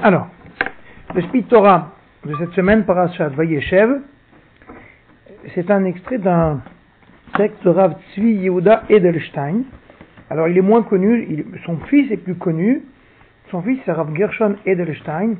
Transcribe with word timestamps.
Alors, 0.00 0.28
le 1.12 1.22
Spit 1.22 1.42
Torah 1.44 1.90
de 2.24 2.32
cette 2.36 2.52
semaine, 2.52 2.84
Parashat 2.84 3.30
Vayeshev, 3.30 4.00
c'est 5.56 5.68
un 5.72 5.84
extrait 5.86 6.18
d'un 6.18 6.60
texte 7.36 7.64
de 7.64 7.70
Rav 7.70 7.96
Tzvi 8.12 8.34
Yehuda 8.34 8.84
Edelstein. 8.88 9.64
Alors, 10.30 10.46
il 10.46 10.56
est 10.56 10.62
moins 10.62 10.82
connu, 10.82 11.44
son 11.66 11.78
fils 11.78 12.12
est 12.12 12.16
plus 12.16 12.36
connu. 12.36 12.82
Son 13.50 13.60
fils, 13.62 13.80
c'est 13.84 13.90
Rav 13.90 14.14
Gershon 14.14 14.54
Edelstein, 14.66 15.34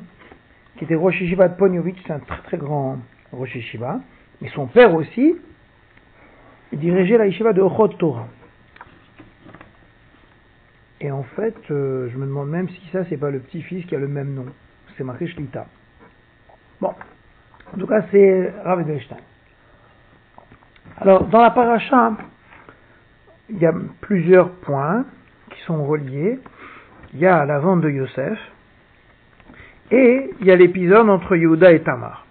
qui 0.77 0.83
était 0.83 0.95
Rosh 0.95 1.21
Yeshiva 1.21 1.47
de 1.47 1.55
Ponyovitch, 1.55 1.99
c'est 2.05 2.13
un 2.13 2.19
très 2.19 2.41
très 2.41 2.57
grand 2.57 2.97
Rosh 3.31 3.55
Yeshiva. 3.55 4.01
Mais 4.41 4.49
son 4.49 4.67
père 4.67 4.93
aussi, 4.93 5.35
dirigeait 6.73 7.17
la 7.17 7.27
Yeshiva 7.27 7.53
de 7.53 7.61
Ochot 7.61 7.87
Torah. 7.89 8.27
Et 11.01 11.11
en 11.11 11.23
fait, 11.23 11.55
euh, 11.71 12.09
je 12.11 12.17
me 12.17 12.25
demande 12.25 12.49
même 12.49 12.67
si 12.69 12.89
ça, 12.91 13.05
c'est 13.05 13.17
pas 13.17 13.31
le 13.31 13.39
petit-fils 13.39 13.85
qui 13.85 13.95
a 13.95 13.99
le 13.99 14.07
même 14.07 14.33
nom. 14.33 14.45
C'est 14.97 15.03
marqué 15.03 15.27
Shlita. 15.27 15.65
Bon. 16.81 16.93
En 17.73 17.77
tout 17.77 17.87
cas, 17.87 18.03
c'est 18.11 18.53
Rav 18.63 18.81
Edelstein. 18.81 19.17
Alors, 20.97 21.25
dans 21.25 21.41
la 21.41 21.51
paracha, 21.51 22.13
il 23.49 23.57
y 23.59 23.65
a 23.65 23.73
plusieurs 24.01 24.49
points 24.51 25.05
qui 25.51 25.61
sont 25.61 25.85
reliés. 25.85 26.39
Il 27.13 27.19
y 27.19 27.25
a 27.25 27.45
la 27.45 27.59
vente 27.59 27.81
de 27.81 27.89
Yosef 27.89 28.37
et 29.91 30.31
il 30.39 30.45
y 30.45 30.51
a 30.51 30.55
l'épisode 30.55 31.09
entre 31.09 31.35
Yehuda 31.35 31.71
et 31.71 31.81
Tamar. 31.81 32.25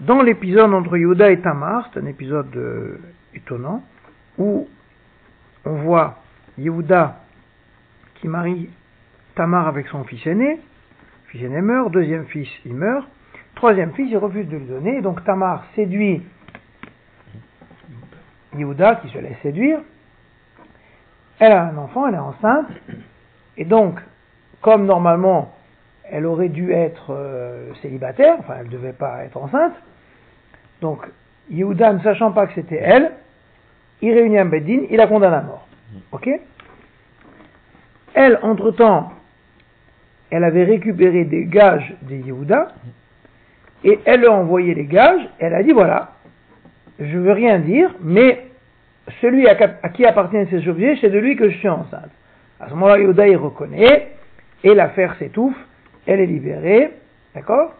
Dans 0.00 0.22
l'épisode 0.22 0.72
entre 0.72 0.96
Yehuda 0.96 1.30
et 1.30 1.40
Tamar, 1.40 1.90
c'est 1.92 2.00
un 2.00 2.06
épisode 2.06 2.54
euh, 2.56 2.98
étonnant 3.34 3.82
où 4.38 4.68
on 5.64 5.74
voit 5.74 6.18
Yehuda 6.56 7.20
qui 8.20 8.28
marie 8.28 8.70
Tamar 9.34 9.68
avec 9.68 9.86
son 9.88 10.04
fils 10.04 10.26
aîné. 10.26 10.60
Fils 11.28 11.42
aîné 11.42 11.60
meurt, 11.60 11.90
deuxième 11.90 12.26
fils 12.26 12.48
il 12.64 12.74
meurt, 12.74 13.06
troisième 13.54 13.92
fils 13.92 14.10
il 14.10 14.16
refuse 14.16 14.48
de 14.48 14.56
lui 14.56 14.66
donner, 14.66 15.00
donc 15.02 15.22
Tamar 15.24 15.64
séduit 15.74 16.22
Yehuda 18.56 18.96
qui 18.96 19.08
se 19.08 19.18
laisse 19.18 19.38
séduire. 19.42 19.80
Elle 21.38 21.52
a 21.52 21.64
un 21.64 21.76
enfant, 21.76 22.08
elle 22.08 22.14
est 22.14 22.18
enceinte, 22.18 22.66
et 23.56 23.64
donc, 23.64 24.00
comme 24.60 24.86
normalement 24.86 25.54
elle 26.10 26.24
aurait 26.24 26.48
dû 26.48 26.72
être 26.72 27.10
euh, 27.10 27.74
célibataire, 27.82 28.36
enfin 28.38 28.54
elle 28.60 28.66
ne 28.66 28.72
devait 28.72 28.94
pas 28.94 29.24
être 29.24 29.36
enceinte, 29.36 29.74
donc 30.80 31.06
Yehuda 31.50 31.92
ne 31.92 32.00
sachant 32.00 32.32
pas 32.32 32.46
que 32.46 32.54
c'était 32.54 32.80
elle, 32.82 33.12
il 34.00 34.12
réunit 34.12 34.38
un 34.38 34.46
Beddin, 34.46 34.82
il 34.90 34.96
la 34.96 35.06
condamne 35.06 35.34
à 35.34 35.42
mort. 35.42 35.66
Ok? 36.12 36.28
Elle, 38.20 38.40
entre-temps, 38.42 39.12
elle 40.30 40.42
avait 40.42 40.64
récupéré 40.64 41.22
des 41.22 41.44
gages 41.44 41.94
de 42.02 42.16
Yehuda, 42.16 42.72
et 43.84 44.00
elle 44.06 44.26
a 44.26 44.32
envoyé 44.32 44.74
les 44.74 44.86
gages, 44.86 45.22
elle 45.38 45.54
a 45.54 45.62
dit 45.62 45.70
voilà, 45.70 46.14
je 46.98 47.16
veux 47.16 47.30
rien 47.30 47.60
dire, 47.60 47.94
mais 48.02 48.44
celui 49.20 49.46
à, 49.46 49.54
qui 49.90 50.04
appartiennent 50.04 50.48
ces 50.50 50.66
objets, 50.66 50.98
c'est 51.00 51.10
de 51.10 51.18
lui 51.18 51.36
que 51.36 51.48
je 51.48 51.58
suis 51.58 51.68
enceinte. 51.68 52.10
À 52.58 52.68
ce 52.68 52.74
moment-là, 52.74 52.98
Yehuda 52.98 53.28
il 53.28 53.36
reconnaît, 53.36 54.08
et 54.64 54.74
l'affaire 54.74 55.14
s'étouffe, 55.20 55.56
elle 56.04 56.18
est 56.18 56.26
libérée, 56.26 56.90
d'accord? 57.36 57.72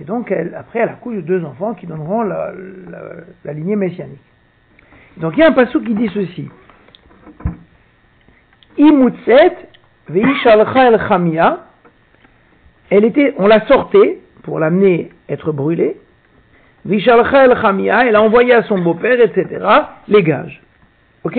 Et 0.00 0.04
donc, 0.04 0.30
elle, 0.30 0.54
après, 0.54 0.78
elle 0.78 0.90
accouche 0.90 1.16
de 1.16 1.22
deux 1.22 1.44
enfants 1.44 1.74
qui 1.74 1.88
donneront 1.88 2.22
la 2.22 3.52
lignée 3.52 3.74
messianique. 3.74 4.20
Donc, 5.16 5.32
il 5.36 5.40
y 5.40 5.42
a 5.42 5.48
un 5.48 5.52
passage 5.52 5.82
qui 5.82 5.94
dit 5.94 6.08
ceci. 6.14 6.48
Imutset 7.40 7.56
veishalcha 7.56 7.56
el 7.56 7.56
chamia. 7.56 8.67
Elle 12.90 13.04
était, 13.04 13.34
on 13.38 13.46
l'a 13.46 13.66
sortait 13.66 14.18
pour 14.42 14.58
l'amener 14.58 15.10
être 15.28 15.52
brûlée. 15.52 15.96
Vishalcha 16.84 17.44
el 17.44 17.56
chamia, 17.60 18.06
elle 18.06 18.16
a 18.16 18.22
envoyé 18.22 18.54
à 18.54 18.62
son 18.62 18.78
beau-père, 18.78 19.20
etc., 19.20 19.64
les 20.06 20.22
gages. 20.22 20.62
Ok? 21.24 21.38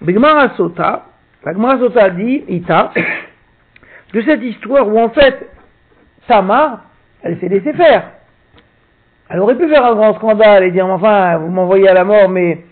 Bigmara 0.00 0.56
Sota, 0.56 1.06
la 1.44 1.78
Sota 1.78 2.10
dit, 2.10 2.44
Ita, 2.48 2.92
de 4.14 4.20
cette 4.22 4.42
histoire 4.42 4.88
où 4.88 4.98
en 4.98 5.10
fait, 5.10 5.48
Tamar, 6.26 6.80
elle 7.22 7.38
s'est 7.38 7.48
laissée 7.48 7.72
faire. 7.74 8.10
Elle 9.28 9.40
aurait 9.40 9.56
pu 9.56 9.68
faire 9.68 9.84
un 9.84 9.94
grand 9.94 10.14
scandale 10.14 10.64
et 10.64 10.70
dire, 10.70 10.86
enfin, 10.86 11.36
vous 11.38 11.48
m'envoyez 11.48 11.88
à 11.88 11.94
la 11.94 12.04
mort, 12.04 12.28
mais 12.28 12.64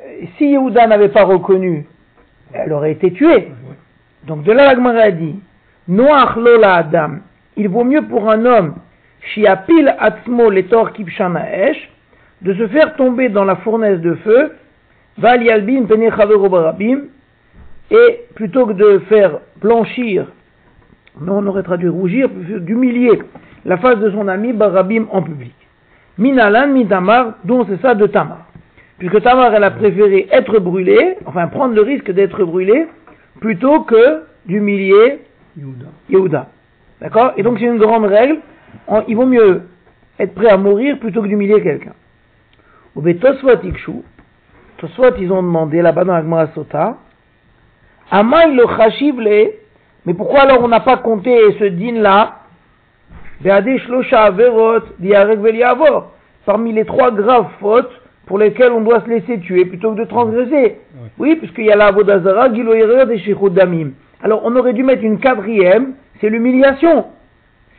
euh, 0.00 0.26
si 0.36 0.50
Yehuda 0.50 0.86
n'avait 0.86 1.10
pas 1.10 1.24
reconnu, 1.24 1.86
elle 2.52 2.72
aurait 2.72 2.92
été 2.92 3.12
tuée. 3.12 3.48
Donc 4.26 4.44
de 4.44 4.52
là, 4.52 4.66
la 4.66 4.74
Gemara 4.74 5.00
a 5.00 5.10
dit, 5.10 5.36
Noach 5.88 6.36
lola 6.36 6.76
Adam, 6.76 7.18
il 7.56 7.68
vaut 7.68 7.84
mieux 7.84 8.02
pour 8.02 8.30
un 8.30 8.44
homme, 8.44 8.74
shiapil 9.20 9.94
atzmo 9.98 10.50
letor 10.50 10.92
kipshana 10.92 11.68
esh, 11.68 11.90
de 12.42 12.54
se 12.54 12.66
faire 12.68 12.96
tomber 12.96 13.28
dans 13.28 13.44
la 13.44 13.56
fournaise 13.56 14.00
de 14.00 14.14
feu, 14.16 14.52
val 15.18 15.44
chavero 15.44 16.48
barabim, 16.48 17.02
et 17.90 18.20
plutôt 18.34 18.66
que 18.66 18.72
de 18.72 19.00
faire 19.08 19.38
blanchir, 19.60 20.26
non, 21.20 21.38
on 21.38 21.46
aurait 21.46 21.62
traduit 21.62 21.88
rougir, 21.88 22.28
d'humilier 22.30 23.22
la 23.64 23.76
face 23.76 23.98
de 23.98 24.10
son 24.10 24.28
ami 24.28 24.52
barabim 24.52 25.06
en 25.10 25.22
public. 25.22 25.54
Minalan, 26.18 26.68
min 26.68 26.86
Tamar, 26.86 27.34
dont 27.44 27.66
c'est 27.68 27.80
ça 27.80 27.94
de 27.94 28.06
Tamar. 28.06 28.46
Puisque 29.02 29.20
Tamar, 29.20 29.52
elle 29.52 29.64
a 29.64 29.72
préféré 29.72 30.28
être 30.30 30.60
brûlée, 30.60 31.16
enfin 31.26 31.48
prendre 31.48 31.74
le 31.74 31.82
risque 31.82 32.12
d'être 32.12 32.44
brûlée, 32.44 32.86
plutôt 33.40 33.80
que 33.80 34.22
d'humilier 34.46 35.22
Yehuda. 35.56 35.86
Yehuda. 36.08 36.46
D'accord? 37.00 37.32
Et 37.36 37.42
donc 37.42 37.58
c'est 37.58 37.64
une 37.64 37.78
grande 37.78 38.04
règle. 38.04 38.38
Il 39.08 39.16
vaut 39.16 39.26
mieux 39.26 39.62
être 40.20 40.36
prêt 40.36 40.50
à 40.50 40.56
mourir 40.56 41.00
plutôt 41.00 41.20
que 41.20 41.26
d'humilier 41.26 41.60
quelqu'un. 41.60 41.94
Ou 42.94 43.02
bien 43.02 43.14
Tosfot 43.14 43.66
Ikshu. 43.66 44.04
Tosfot, 44.76 45.16
ils 45.18 45.32
ont 45.32 45.42
demandé 45.42 45.82
là-bas 45.82 46.04
dans 46.04 46.14
la 46.14 46.22
Gemara 46.22 46.46
Sota. 46.54 46.98
Amaï 48.08 48.54
le 48.54 48.62
chashiv 48.76 49.18
le. 49.18 49.50
Mais 50.06 50.14
pourquoi 50.14 50.42
alors 50.42 50.62
on 50.62 50.68
n'a 50.68 50.78
pas 50.78 50.98
compté 50.98 51.36
ce 51.58 51.64
din 51.64 52.00
là 52.00 52.36
Be'adeh 53.40 53.78
shlosha 53.78 54.26
averot 54.26 54.82
diarek 55.00 55.40
veliavor. 55.40 56.12
Parmi 56.46 56.72
les 56.72 56.84
trois 56.84 57.10
graves 57.10 57.50
fautes 57.58 58.01
pour 58.32 58.38
lesquelles 58.38 58.72
on 58.72 58.80
doit 58.80 59.02
se 59.02 59.10
laisser 59.10 59.40
tuer 59.40 59.66
plutôt 59.66 59.92
que 59.92 60.00
de 60.00 60.04
transgresser. 60.06 60.78
Oui, 61.18 61.36
puisqu'il 61.36 61.66
y 61.66 61.70
a 61.70 61.76
la 61.76 61.88
Avodazara, 61.88 62.50
Gilo 62.54 62.74
Yerod 62.74 63.10
et 63.10 63.18
Shechut 63.18 63.50
Damim. 63.50 63.92
Alors 64.22 64.40
on 64.46 64.56
aurait 64.56 64.72
dû 64.72 64.82
mettre 64.82 65.04
une 65.04 65.18
quatrième, 65.18 65.96
c'est 66.18 66.30
l'humiliation. 66.30 67.08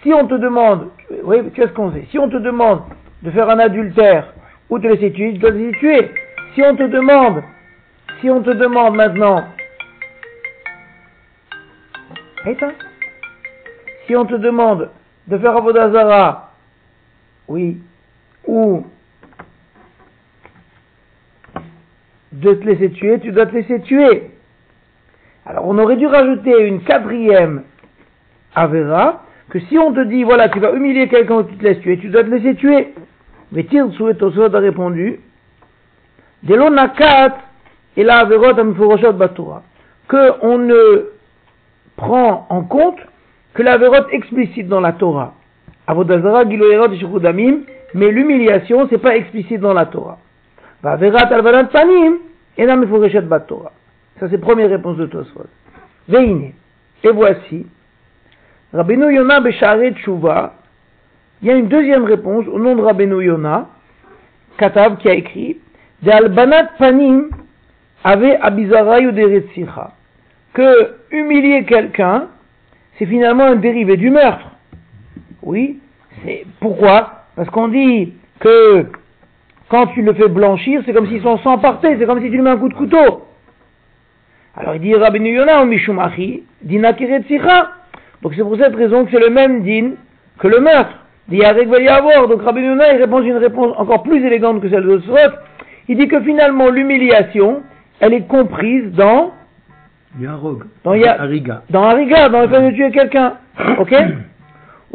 Si 0.03 0.13
on 0.13 0.27
te 0.27 0.35
demande, 0.35 0.89
oui, 1.23 1.37
qu'est-ce 1.55 1.73
qu'on 1.73 1.91
sait 1.91 2.05
Si 2.11 2.19
on 2.19 2.29
te 2.29 2.37
demande 2.37 2.81
de 3.23 3.31
faire 3.31 3.49
un 3.49 3.57
adultère 3.57 4.31
ou 4.69 4.77
de 4.77 4.89
laisser 4.89 5.11
tuer, 5.11 5.33
tu 5.33 5.39
dois 5.39 5.49
te 5.49 5.55
laisser 5.55 5.77
tuer. 5.79 6.11
Si 6.53 6.61
on 6.61 6.75
te 6.75 6.83
demande, 6.83 7.41
si 8.21 8.29
on 8.29 8.43
te 8.43 8.51
demande 8.51 8.95
maintenant, 8.95 9.45
si 14.05 14.15
on 14.15 14.25
te 14.25 14.35
demande 14.35 14.91
de 15.25 15.37
faire 15.39 15.57
Avodazara, 15.57 16.51
oui, 17.47 17.79
ou 18.45 18.85
de 22.33 22.53
te 22.53 22.65
laisser 22.65 22.89
tuer, 22.91 23.19
tu 23.19 23.31
dois 23.31 23.45
te 23.45 23.55
laisser 23.55 23.79
tuer. 23.81 24.31
Alors 25.45 25.65
on 25.67 25.77
aurait 25.77 25.97
dû 25.97 26.07
rajouter 26.07 26.67
une 26.67 26.81
quatrième 26.81 27.63
Avera, 28.55 29.23
que 29.49 29.59
si 29.59 29.77
on 29.77 29.93
te 29.93 30.03
dit, 30.03 30.23
voilà, 30.23 30.49
tu 30.49 30.59
vas 30.59 30.71
humilier 30.71 31.07
quelqu'un 31.07 31.35
ou 31.35 31.43
tu 31.43 31.55
te 31.55 31.63
laisses 31.63 31.79
tuer, 31.79 31.97
tu 31.97 32.09
dois 32.09 32.23
te 32.23 32.29
laisser 32.29 32.55
tuer. 32.55 32.93
Mais 33.51 33.63
Tir 33.65 33.85
Tosot 34.17 34.55
a 34.55 34.59
répondu, 34.59 35.19
Nakat 36.43 37.37
et 37.95 38.03
la 38.03 38.19
Averot 38.19 38.55
que 40.07 40.31
on 40.41 40.57
ne 40.57 41.09
prend 41.95 42.47
en 42.49 42.63
compte 42.63 42.99
que 43.53 43.61
la 43.61 43.73
Averot 43.73 44.09
explicite 44.11 44.67
dans 44.67 44.81
la 44.81 44.93
Torah. 44.93 45.33
Avodazara, 45.85 46.49
Giloerot 46.49 46.95
Shukudamim, 46.95 47.61
mais 47.93 48.11
l'humiliation, 48.11 48.87
c'est 48.89 48.97
pas 48.97 49.15
explicite 49.15 49.59
dans 49.59 49.73
la 49.73 49.85
Torah. 49.85 50.17
Vaverat 50.81 51.27
alvanat 51.33 51.65
panim, 51.65 52.17
enam 52.57 52.81
meforeshet 52.81 53.21
batora. 53.21 53.71
Ça, 54.19 54.27
c'est 54.29 54.37
première 54.37 54.69
réponse 54.69 54.97
de 54.97 55.05
Tosfot. 55.07 55.47
Veine. 56.07 56.53
Et 57.03 57.11
voici. 57.11 57.65
Rabbeinu 58.73 59.13
Yona 59.13 59.39
Beshare 59.39 59.91
Tshuva. 59.95 60.53
Il 61.41 61.47
y 61.47 61.51
a 61.51 61.55
une 61.55 61.67
deuxième 61.67 62.05
réponse 62.05 62.45
au 62.47 62.57
nom 62.57 62.75
de 62.75 62.81
Rabbeinu 62.81 63.23
Yona, 63.23 63.67
Katav, 64.57 64.97
qui 64.97 65.09
a 65.09 65.13
écrit, 65.13 65.57
De 66.01 66.09
albanat 66.09 66.69
panim 66.77 67.29
avait 68.03 68.37
abizarayu 68.37 69.11
de 69.11 69.43
Que 70.53 70.95
humilier 71.11 71.65
quelqu'un, 71.65 72.27
c'est 72.97 73.05
finalement 73.05 73.43
un 73.43 73.55
dérivé 73.55 73.97
du 73.97 74.09
meurtre. 74.09 74.51
Oui, 75.41 75.79
c'est 76.23 76.45
pourquoi? 76.59 77.25
Parce 77.35 77.49
qu'on 77.49 77.67
dit 77.67 78.13
que 78.39 78.85
quand 79.73 79.87
tu 79.87 80.03
le 80.03 80.13
fais 80.13 80.27
blanchir, 80.27 80.83
c'est 80.85 80.93
comme 80.93 81.07
si 81.07 81.19
son 81.21 81.39
sang 81.39 81.57
partait, 81.57 81.97
c'est 81.97 82.05
comme 82.05 82.21
si 82.21 82.29
tu 82.29 82.35
lui 82.35 82.43
mets 82.43 82.51
un 82.51 82.57
coup 82.57 82.69
de 82.69 82.75
couteau. 82.75 83.23
Alors 84.55 84.75
il 84.75 84.81
dit 84.81 84.93
Rabbi 84.93 85.17
Yona 85.19 85.63
ou 85.63 85.65
Mishumachi, 85.65 86.43
dina 86.61 86.91
Donc 86.91 88.33
c'est 88.35 88.43
pour 88.43 88.55
cette 88.55 88.75
raison 88.75 89.03
que 89.03 89.09
c'est 89.09 89.19
le 89.19 89.31
même 89.31 89.63
din 89.63 89.93
que 90.37 90.47
le 90.47 90.59
meurtre. 90.59 90.93
Dit 91.27 91.37
Yarek 91.37 91.69
va 91.69 91.79
y 91.79 91.87
avoir. 91.87 92.27
Donc 92.27 92.43
Rabbi 92.43 92.61
Yona 92.61 92.93
il 92.93 93.01
répond 93.01 93.23
une 93.23 93.37
réponse 93.37 93.73
encore 93.75 94.03
plus 94.03 94.23
élégante 94.23 94.61
que 94.61 94.69
celle 94.69 94.83
de 94.83 94.99
Srot. 94.99 95.33
Il 95.87 95.97
dit 95.97 96.07
que 96.07 96.21
finalement 96.21 96.69
l'humiliation, 96.69 97.63
elle 97.99 98.13
est 98.13 98.27
comprise 98.27 98.91
dans 98.91 99.31
Yarog. 100.19 100.65
Dans 100.83 100.93
ya, 100.93 101.19
Ariga. 101.19 101.63
Dans 101.71 101.85
Ariga, 101.85 102.29
dans 102.29 102.41
le 102.41 102.47
fait 102.47 102.61
de 102.61 102.75
tuer 102.75 102.91
quelqu'un. 102.91 103.37
Ok 103.79 103.91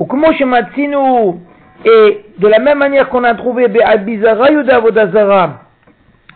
Et 1.84 2.24
de 2.38 2.48
la 2.48 2.58
même 2.58 2.78
manière 2.78 3.08
qu'on 3.08 3.24
a 3.24 3.34
trouvé 3.34 3.68
Be'abizara 3.68 4.50
Yuda 4.50 4.80
Vodazara, 4.80 5.60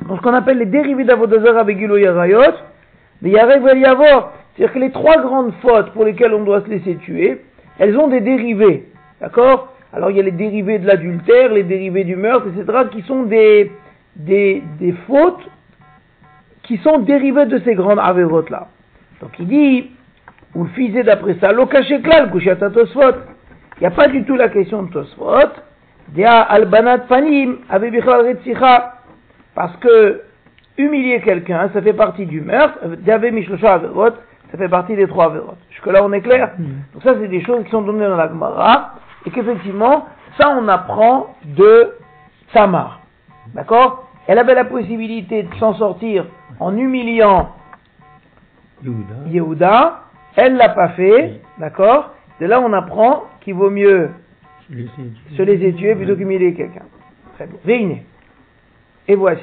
dans 0.09 0.17
ce 0.17 0.23
qu'on 0.23 0.35
appelle 0.35 0.59
les 0.59 0.67
dérivés 0.67 1.05
d'Avodazara 1.05 1.65
Begilo 1.65 1.97
Yarayot. 1.97 2.41
C'est-à-dire 3.23 4.73
que 4.73 4.79
les 4.79 4.91
trois 4.91 5.21
grandes 5.23 5.53
fautes 5.63 5.91
pour 5.93 6.05
lesquelles 6.05 6.35
on 6.35 6.45
doit 6.45 6.63
se 6.63 6.69
laisser 6.69 6.97
tuer, 6.97 7.41
elles 7.79 7.97
ont 7.97 8.09
des 8.09 8.21
dérivés. 8.21 8.87
D'accord? 9.21 9.73
Alors 9.93 10.11
il 10.11 10.17
y 10.17 10.21
a 10.21 10.23
les 10.23 10.33
dérivés 10.33 10.79
de 10.79 10.87
l'adultère, 10.87 11.53
les 11.53 11.63
dérivés 11.63 12.05
du 12.05 12.17
meurtre, 12.17 12.47
etc., 12.49 12.79
qui 12.91 13.03
sont 13.03 13.25
des, 13.25 13.71
des, 14.17 14.63
des 14.81 14.93
fautes 15.07 15.49
qui 16.63 16.79
sont 16.79 16.99
dérivées 17.01 17.47
de 17.47 17.59
ces 17.59 17.75
grandes 17.75 17.99
avérotes-là. 17.99 18.69
Donc 19.21 19.31
il 19.39 19.47
dit, 19.47 19.91
ou 20.55 20.65
le 20.65 21.03
d'après 21.03 21.37
ça, 21.41 21.53
l'okasheklal, 21.53 22.31
kushat 22.31 22.57
tosfot. 22.57 23.15
Il 23.83 23.87
n'y 23.89 23.95
a 23.95 23.97
pas 23.97 24.07
du 24.07 24.23
tout 24.23 24.37
la 24.37 24.49
question 24.49 24.85
de 24.85 24.93
tosfot. 24.93 25.51
Dia 26.11 26.41
albanat 26.43 26.99
panim, 26.99 27.57
bichal 27.91 28.39
Parce 29.57 29.77
que 29.79 30.23
humilier 30.79 31.21
quelqu'un, 31.21 31.69
ça 31.75 31.83
fait 31.83 31.93
partie 31.93 32.25
du 32.27 32.43
meurtre. 32.43 32.79
ça 33.05 34.57
fait 34.57 34.69
partie 34.69 34.95
des 34.95 35.09
trois 35.09 35.25
avérotes. 35.25 35.59
Jusque-là, 35.71 36.05
on 36.05 36.13
est 36.13 36.21
clair 36.21 36.53
mm. 36.57 36.65
Donc 36.95 37.03
ça, 37.03 37.15
c'est 37.21 37.27
des 37.27 37.43
choses 37.43 37.65
qui 37.65 37.73
sont 37.73 37.83
données 37.83 38.07
dans 38.07 38.15
la 38.15 38.29
Gemara. 38.29 38.95
Et 39.27 39.31
qu'effectivement, 39.33 40.07
ça, 40.39 40.57
on 40.57 40.69
apprend 40.69 41.35
de 41.45 41.97
Tamar. 42.53 43.01
D'accord? 43.53 44.09
Elle 44.29 44.39
avait 44.39 44.55
la 44.55 44.67
possibilité 44.67 45.43
de 45.43 45.55
s'en 45.57 45.75
sortir 45.75 46.27
en 46.61 46.77
humiliant 46.77 47.49
Yehuda. 49.27 50.03
Elle 50.37 50.55
l'a 50.55 50.69
pas 50.69 50.91
fait, 50.91 51.41
d'accord? 51.59 52.11
De 52.41 52.47
là, 52.47 52.61
on 52.61 52.73
apprend 52.73 53.25
qu'il 53.43 53.55
vaut 53.55 53.71
mieux 53.71 54.11
se 55.37 55.43
laisser 55.43 55.75
tuer 55.75 55.95
plutôt 55.95 56.17
qu'humilier 56.17 56.55
quelqu'un. 56.55 56.87
Très 57.35 57.47
bien. 57.47 57.59
Veine. 57.65 57.99
Et 59.09 59.15
voici. 59.15 59.43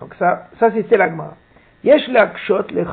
Donc 0.00 0.14
ça, 0.18 0.48
ça 0.58 0.72
c'était 0.72 0.96
l'agma. 0.96 1.36
Yesh 1.84 2.08
lakshot 2.08 2.66
le 2.72 2.84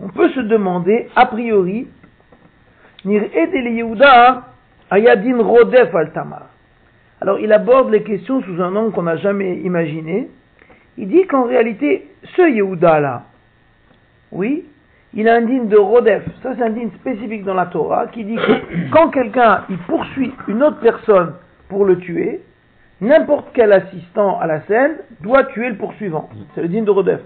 On 0.00 0.08
peut 0.08 0.30
se 0.30 0.40
demander, 0.40 1.08
a 1.16 1.26
priori, 1.26 1.86
nir 3.04 3.22
edel 3.34 3.72
Yehuda 3.72 4.44
ayadin 4.90 5.42
rodef 5.42 5.94
al 5.94 6.12
tamar. 6.12 6.48
Alors 7.20 7.38
il 7.40 7.52
aborde 7.52 7.90
les 7.90 8.02
questions 8.02 8.42
sous 8.42 8.60
un 8.62 8.74
angle 8.76 8.92
qu'on 8.92 9.02
n'a 9.02 9.16
jamais 9.16 9.58
imaginé. 9.58 10.28
Il 10.96 11.08
dit 11.08 11.26
qu'en 11.26 11.44
réalité, 11.44 12.08
ce 12.36 12.42
Yehuda 12.42 13.00
là, 13.00 13.22
oui, 14.32 14.66
il 15.14 15.28
a 15.28 15.34
un 15.34 15.42
digne 15.42 15.68
de 15.68 15.76
Rodef. 15.76 16.22
Ça, 16.42 16.54
c'est 16.56 16.62
un 16.62 16.70
digne 16.70 16.90
spécifique 17.00 17.44
dans 17.44 17.54
la 17.54 17.66
Torah 17.66 18.06
qui 18.08 18.24
dit 18.24 18.36
que 18.36 18.90
quand 18.92 19.08
quelqu'un 19.08 19.64
il 19.70 19.78
poursuit 19.78 20.32
une 20.48 20.62
autre 20.62 20.78
personne 20.80 21.34
pour 21.68 21.84
le 21.84 21.98
tuer, 21.98 22.42
n'importe 23.00 23.48
quel 23.54 23.72
assistant 23.72 24.38
à 24.38 24.46
la 24.46 24.60
scène 24.62 24.96
doit 25.20 25.44
tuer 25.44 25.70
le 25.70 25.76
poursuivant. 25.76 26.28
C'est 26.54 26.62
le 26.62 26.68
digne 26.68 26.84
de 26.84 26.90
Rodef. 26.90 27.20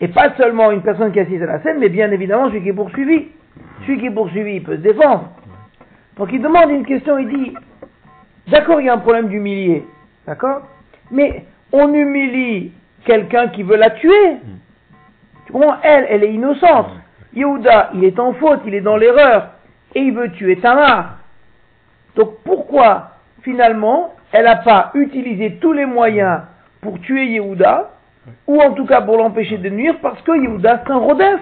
Et 0.00 0.08
pas 0.08 0.34
seulement 0.36 0.70
une 0.70 0.82
personne 0.82 1.12
qui 1.12 1.20
assiste 1.20 1.42
à 1.42 1.46
la 1.46 1.62
scène, 1.62 1.78
mais 1.78 1.88
bien 1.88 2.10
évidemment 2.10 2.48
celui 2.48 2.62
qui 2.62 2.68
est 2.68 2.74
poursuivi. 2.74 3.28
Celui 3.82 3.98
qui 3.98 4.06
est 4.06 4.10
poursuivi, 4.10 4.56
il 4.56 4.62
peut 4.62 4.76
se 4.76 4.82
défendre. 4.82 5.30
Donc 6.16 6.30
il 6.32 6.40
demande 6.40 6.70
une 6.70 6.84
question, 6.84 7.18
il 7.18 7.28
dit, 7.28 7.54
d'accord, 8.48 8.80
il 8.80 8.86
y 8.86 8.88
a 8.88 8.94
un 8.94 8.98
problème 8.98 9.28
d'humilier, 9.28 9.84
d'accord 10.26 10.62
Mais 11.10 11.44
on 11.72 11.92
humilie 11.92 12.72
quelqu'un 13.04 13.48
qui 13.48 13.62
veut 13.62 13.76
la 13.76 13.90
tuer. 13.90 14.36
Elle, 15.82 16.06
elle 16.08 16.24
est 16.24 16.32
innocente. 16.32 16.90
Yehuda, 17.34 17.90
il 17.94 18.04
est 18.04 18.18
en 18.18 18.32
faute, 18.34 18.60
il 18.66 18.74
est 18.74 18.80
dans 18.80 18.96
l'erreur, 18.96 19.48
et 19.94 20.00
il 20.00 20.12
veut 20.12 20.30
tuer 20.32 20.56
Tamar. 20.56 21.16
Donc 22.16 22.38
pourquoi, 22.44 23.10
finalement, 23.42 24.14
elle 24.32 24.44
n'a 24.44 24.56
pas 24.56 24.90
utilisé 24.94 25.58
tous 25.60 25.72
les 25.72 25.86
moyens 25.86 26.40
pour 26.80 27.00
tuer 27.00 27.26
Yehuda, 27.26 27.90
ou 28.46 28.60
en 28.60 28.72
tout 28.72 28.86
cas 28.86 29.00
pour 29.00 29.16
l'empêcher 29.16 29.58
de 29.58 29.68
nuire, 29.68 29.96
parce 30.00 30.20
que 30.22 30.32
Yehuda, 30.32 30.82
c'est 30.84 30.92
un 30.92 30.98
rodef. 30.98 31.40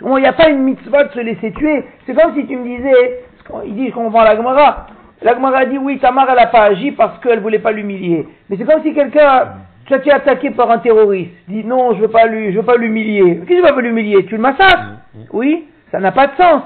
Il 0.00 0.14
n'y 0.14 0.26
a 0.26 0.32
pas 0.32 0.48
une 0.48 0.62
mitzvah 0.62 1.04
de 1.04 1.12
se 1.12 1.20
laisser 1.20 1.52
tuer. 1.52 1.84
C'est 2.06 2.14
comme 2.14 2.34
si 2.34 2.46
tu 2.46 2.56
me 2.56 2.64
disais, 2.64 3.24
il 3.66 3.74
dit, 3.74 3.88
je 3.88 3.94
comprends 3.94 4.22
la 4.22 4.36
Gemara, 4.36 4.86
la 5.20 5.34
Gemara 5.34 5.66
dit, 5.66 5.78
oui, 5.78 5.98
Tamar, 5.98 6.28
elle 6.30 6.36
n'a 6.36 6.46
pas 6.46 6.64
agi 6.64 6.92
parce 6.92 7.18
qu'elle 7.20 7.36
ne 7.36 7.42
voulait 7.42 7.58
pas 7.58 7.72
l'humilier. 7.72 8.26
Mais 8.48 8.56
c'est 8.56 8.64
comme 8.64 8.82
si 8.82 8.94
quelqu'un 8.94 9.48
tu 9.86 9.94
as 9.94 9.98
été 9.98 10.12
attaqué 10.12 10.50
par 10.50 10.70
un 10.70 10.78
terroriste. 10.78 11.32
Dis 11.48 11.64
non, 11.64 11.94
je 11.94 12.00
veux 12.00 12.08
pas 12.08 12.26
lui, 12.26 12.52
je 12.52 12.58
veux 12.58 12.64
pas 12.64 12.76
l'humilier. 12.76 13.40
Qu'est-ce 13.46 13.60
que 13.60 13.68
tu 13.68 13.74
veux 13.74 13.82
l'humilier 13.82 14.24
Tu 14.26 14.36
le 14.36 14.40
massacres 14.40 14.92
mm, 15.14 15.20
mm. 15.20 15.26
Oui, 15.32 15.64
ça 15.90 16.00
n'a 16.00 16.12
pas 16.12 16.28
de 16.28 16.36
sens. 16.36 16.62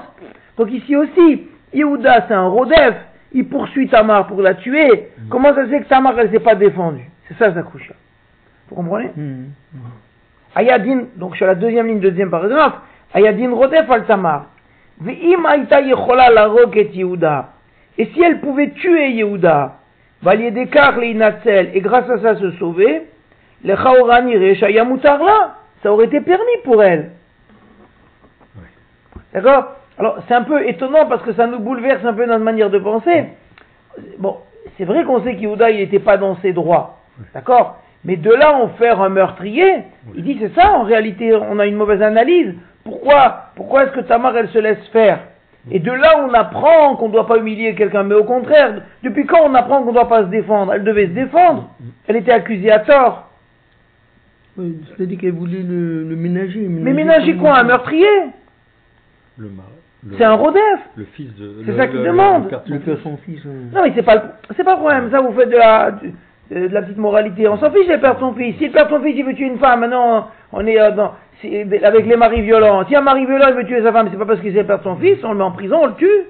Donc 0.57 0.71
ici 0.71 0.95
aussi, 0.95 1.47
Yehuda, 1.73 2.25
c'est 2.27 2.33
un 2.33 2.47
rodef. 2.47 2.95
Il 3.31 3.47
poursuit 3.47 3.87
Tamar 3.89 4.27
pour 4.27 4.41
la 4.41 4.55
tuer. 4.55 5.09
Mm. 5.17 5.29
Comment 5.29 5.53
ça 5.53 5.65
se 5.65 5.69
fait 5.69 5.81
que 5.81 5.89
Tamar, 5.89 6.17
elle 6.19 6.31
s'est 6.31 6.39
pas 6.39 6.55
défendue 6.55 7.09
C'est 7.27 7.37
ça, 7.37 7.51
Zakusha. 7.51 7.93
Vous 8.69 8.75
comprenez 8.75 9.11
Ayadin, 10.55 11.03
donc 11.15 11.35
sur 11.35 11.45
la 11.45 11.55
deuxième 11.55 11.87
ligne, 11.87 11.99
deuxième 11.99 12.29
paragraphe, 12.31 12.73
Ayadin 13.13 13.51
rodef 13.51 13.89
al 13.89 14.05
Tamar. 14.05 14.47
Et 17.97 18.05
si 18.13 18.21
elle 18.21 18.39
pouvait 18.41 18.71
tuer 18.71 19.11
Yehuda, 19.11 19.78
Et 20.25 21.81
grâce 21.81 22.09
à 22.09 22.19
ça 22.19 22.35
se 22.35 22.51
sauver, 22.53 23.03
les 23.63 23.75
Chaorani 23.75 24.35
là, 24.35 25.55
ça 25.81 25.91
aurait 25.91 26.05
été 26.05 26.21
permis 26.21 26.57
pour 26.63 26.83
elle. 26.83 27.11
D'accord? 29.33 29.75
Alors, 29.97 30.17
c'est 30.27 30.33
un 30.33 30.43
peu 30.43 30.67
étonnant 30.67 31.05
parce 31.07 31.23
que 31.23 31.33
ça 31.33 31.45
nous 31.45 31.59
bouleverse 31.59 32.03
un 32.05 32.13
peu 32.13 32.25
notre 32.25 32.43
manière 32.43 32.69
de 32.69 32.79
penser. 32.79 33.25
Bon, 34.17 34.37
c'est 34.77 34.85
vrai 34.85 35.03
qu'on 35.03 35.23
sait 35.23 35.35
qu'Yehuda, 35.35 35.69
il 35.71 35.77
n'était 35.77 35.99
pas 35.99 36.17
dans 36.17 36.37
ses 36.37 36.53
droits. 36.53 36.99
D'accord? 37.33 37.79
Mais 38.05 38.15
de 38.15 38.31
là, 38.31 38.53
en 38.53 38.69
faire 38.69 39.01
un 39.01 39.09
meurtrier, 39.09 39.83
il 40.15 40.23
dit 40.23 40.37
c'est 40.39 40.55
ça, 40.55 40.71
en 40.71 40.83
réalité, 40.83 41.35
on 41.35 41.59
a 41.59 41.65
une 41.65 41.75
mauvaise 41.75 42.01
analyse. 42.01 42.55
Pourquoi 42.85 43.51
Pourquoi 43.55 43.83
est-ce 43.83 43.91
que 43.91 43.99
Tamar, 44.01 44.35
elle 44.37 44.49
se 44.49 44.57
laisse 44.57 44.87
faire? 44.93 45.19
Et 45.71 45.79
de 45.79 45.91
là, 45.91 46.25
on 46.25 46.33
apprend 46.33 46.95
qu'on 46.95 47.07
ne 47.07 47.13
doit 47.13 47.27
pas 47.27 47.37
humilier 47.37 47.75
quelqu'un. 47.75 48.03
Mais 48.03 48.15
au 48.15 48.23
contraire, 48.23 48.81
depuis 49.03 49.25
quand 49.25 49.41
on 49.43 49.53
apprend 49.53 49.81
qu'on 49.81 49.89
ne 49.89 49.93
doit 49.93 50.07
pas 50.07 50.23
se 50.23 50.29
défendre? 50.29 50.73
Elle 50.73 50.83
devait 50.83 51.07
se 51.07 51.11
défendre. 51.11 51.69
Elle 52.07 52.15
était 52.15 52.31
accusée 52.31 52.71
à 52.71 52.79
tort. 52.79 53.29
C'est-à-dire 54.57 55.19
qu'elle 55.19 55.33
voulait 55.33 55.63
le, 55.63 56.15
ménager, 56.15 56.59
Mais 56.67 56.93
ménager 56.93 57.35
quoi? 57.35 57.59
Un 57.59 57.63
meurtrier? 57.63 58.07
Le, 59.37 59.49
C'est 60.17 60.23
un 60.23 60.33
rodef. 60.33 60.79
Le 60.95 61.05
fils 61.13 61.33
de. 61.35 61.63
C'est 61.65 61.77
ça 61.77 61.87
qu'il 61.87 62.03
demande. 62.03 62.49
Le 62.67 62.79
père 62.79 62.97
son 63.03 63.17
fils. 63.17 63.43
Non, 63.45 63.83
mais 63.83 63.93
c'est 63.95 64.03
pas, 64.03 64.21
c'est 64.55 64.63
pas 64.63 64.73
le 64.73 64.79
problème. 64.79 65.11
Ça, 65.11 65.21
vous 65.21 65.33
faites 65.33 65.49
de 65.49 65.55
la, 65.55 65.91
de, 66.51 66.67
la 66.67 66.81
petite 66.81 66.97
moralité. 66.97 67.47
On 67.47 67.57
s'en 67.57 67.71
fiche 67.71 67.87
de 67.87 67.97
perdre 67.97 68.19
son 68.19 68.33
fils. 68.33 68.57
S'il 68.57 68.71
perd 68.71 68.89
son 68.89 69.01
fils, 69.01 69.15
il 69.15 69.25
veut 69.25 69.33
tuer 69.33 69.47
une 69.47 69.59
femme. 69.59 69.81
Maintenant, 69.81 70.27
on 70.51 70.65
est 70.65 70.79
euh, 70.79 70.91
dans 70.91 71.13
avec 71.83 72.05
les 72.05 72.17
maris 72.17 72.41
violents. 72.41 72.85
Si 72.87 72.95
un 72.95 73.01
mari 73.01 73.25
violent 73.25 73.47
il 73.49 73.55
veut 73.55 73.65
tuer 73.65 73.81
sa 73.81 73.91
femme, 73.91 74.09
c'est 74.11 74.17
pas 74.17 74.25
parce 74.25 74.41
qu'il 74.41 74.53
sait 74.53 74.63
perdre 74.63 74.83
son 74.83 74.97
fils, 74.97 75.17
on 75.23 75.31
le 75.31 75.37
met 75.37 75.43
en 75.43 75.51
prison, 75.51 75.79
on 75.81 75.87
le 75.87 75.95
tue. 75.95 76.25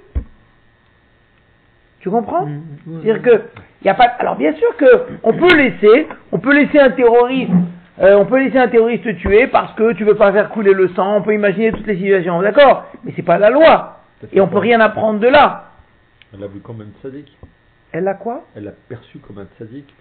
Tu 2.02 2.10
comprends? 2.10 2.46
Mmh, 2.46 2.62
C'est-à-dire 3.02 3.22
que 3.22 3.42
y 3.84 3.90
a 3.90 3.94
pas. 3.94 4.06
Alors 4.20 4.36
bien 4.36 4.54
sûr 4.54 4.76
que 4.78 4.86
on 5.24 5.34
peut 5.34 5.56
laisser, 5.56 6.08
on 6.32 6.40
peut 6.40 6.54
laisser 6.54 6.80
un 6.80 6.92
terroriste, 6.92 7.52
euh, 8.00 8.18
on 8.18 8.26
peut 8.26 8.40
laisser 8.40 8.58
un 8.58 8.68
terroriste 8.68 9.18
tuer 9.18 9.48
parce 9.48 9.74
que 9.74 9.94
tu 9.94 10.04
veux 10.06 10.16
pas 10.16 10.32
faire 10.32 10.50
couler 10.50 10.74
le 10.74 10.90
sang. 10.90 11.18
On 11.18 11.22
peut 11.22 11.34
imaginer 11.34 11.72
toutes 11.72 11.88
les 11.88 11.98
situations, 11.98 12.42
d'accord? 12.42 12.86
Mais 13.04 13.14
c'est 13.16 13.24
pas 13.24 13.38
la 13.38 13.50
loi. 13.50 13.98
Et 14.32 14.42
on 14.42 14.48
peut 14.48 14.60
rien 14.60 14.80
apprendre 14.80 15.20
de 15.20 15.28
là. 15.28 15.72
Elle 16.34 16.44
a 16.44 16.48
vu 16.48 16.60
comme 16.60 16.82
un 16.82 17.02
sadique. 17.02 17.36
Elle 17.92 18.08
a 18.08 18.14
quoi? 18.14 18.44
Elle 18.56 18.66
l'a 18.66 18.74
perçu 18.88 19.18
comme 19.18 19.40
un 19.40 19.48
sadique. 19.58 19.92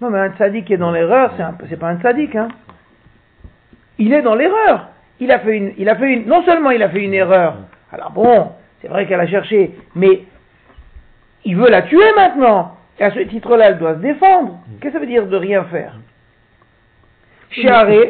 Non, 0.00 0.10
mais 0.10 0.18
un 0.18 0.32
sadique 0.36 0.66
qui 0.66 0.74
est 0.74 0.78
dans 0.78 0.92
l'erreur, 0.92 1.32
c'est 1.68 1.78
pas 1.78 1.88
un 1.88 2.00
sadique, 2.00 2.36
hein 2.36 2.48
il 3.98 4.12
est 4.12 4.22
dans 4.22 4.34
l'erreur. 4.34 4.88
Il 5.20 5.30
a 5.30 5.38
fait 5.38 5.56
une, 5.56 5.72
il 5.78 5.88
a 5.88 5.96
fait 5.96 6.12
une, 6.12 6.26
non 6.26 6.42
seulement 6.42 6.70
il 6.70 6.82
a 6.82 6.88
fait 6.88 7.02
une 7.02 7.14
erreur, 7.14 7.56
alors 7.92 8.10
bon, 8.10 8.50
c'est 8.80 8.88
vrai 8.88 9.06
qu'elle 9.06 9.20
a 9.20 9.26
cherché, 9.26 9.70
mais 9.94 10.24
il 11.44 11.56
veut 11.56 11.70
la 11.70 11.82
tuer 11.82 12.12
maintenant. 12.16 12.76
Et 12.98 13.04
à 13.04 13.10
ce 13.10 13.20
titre-là, 13.20 13.70
elle 13.70 13.78
doit 13.78 13.94
se 13.94 14.00
défendre. 14.00 14.60
Qu'est-ce 14.80 14.92
que 14.92 14.98
ça 14.98 14.98
veut 15.00 15.06
dire 15.06 15.26
de 15.26 15.36
rien 15.36 15.64
faire? 15.64 15.98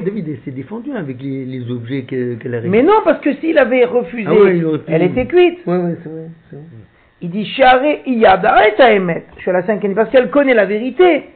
David 0.03 0.43
s'est 0.45 0.51
défendu 0.51 0.93
avec 0.97 1.19
les, 1.21 1.71
objets 1.71 2.03
qu'elle 2.05 2.55
a 2.55 2.61
Mais 2.63 2.83
non, 2.83 3.01
parce 3.05 3.21
que 3.21 3.35
s'il 3.37 3.59
avait 3.59 3.85
refusé, 3.85 4.27
ah 4.29 4.81
elle 4.89 5.03
était 5.03 5.27
cuite. 5.27 5.59
Ouais, 5.67 5.77
ouais, 5.77 5.97
c'est 6.03 6.09
vrai, 6.09 6.29
Il 7.21 7.31
dit 7.31 7.45
Share 7.47 7.83
Iyada 8.07 8.69
et 8.69 8.75
Je 9.37 9.41
suis 9.41 9.51
à 9.51 9.55
la 9.55 9.67
cinquième, 9.67 9.95
parce 9.95 10.11
qu'elle 10.11 10.31
connaît 10.31 10.55
la 10.55 10.65
vérité. 10.65 11.29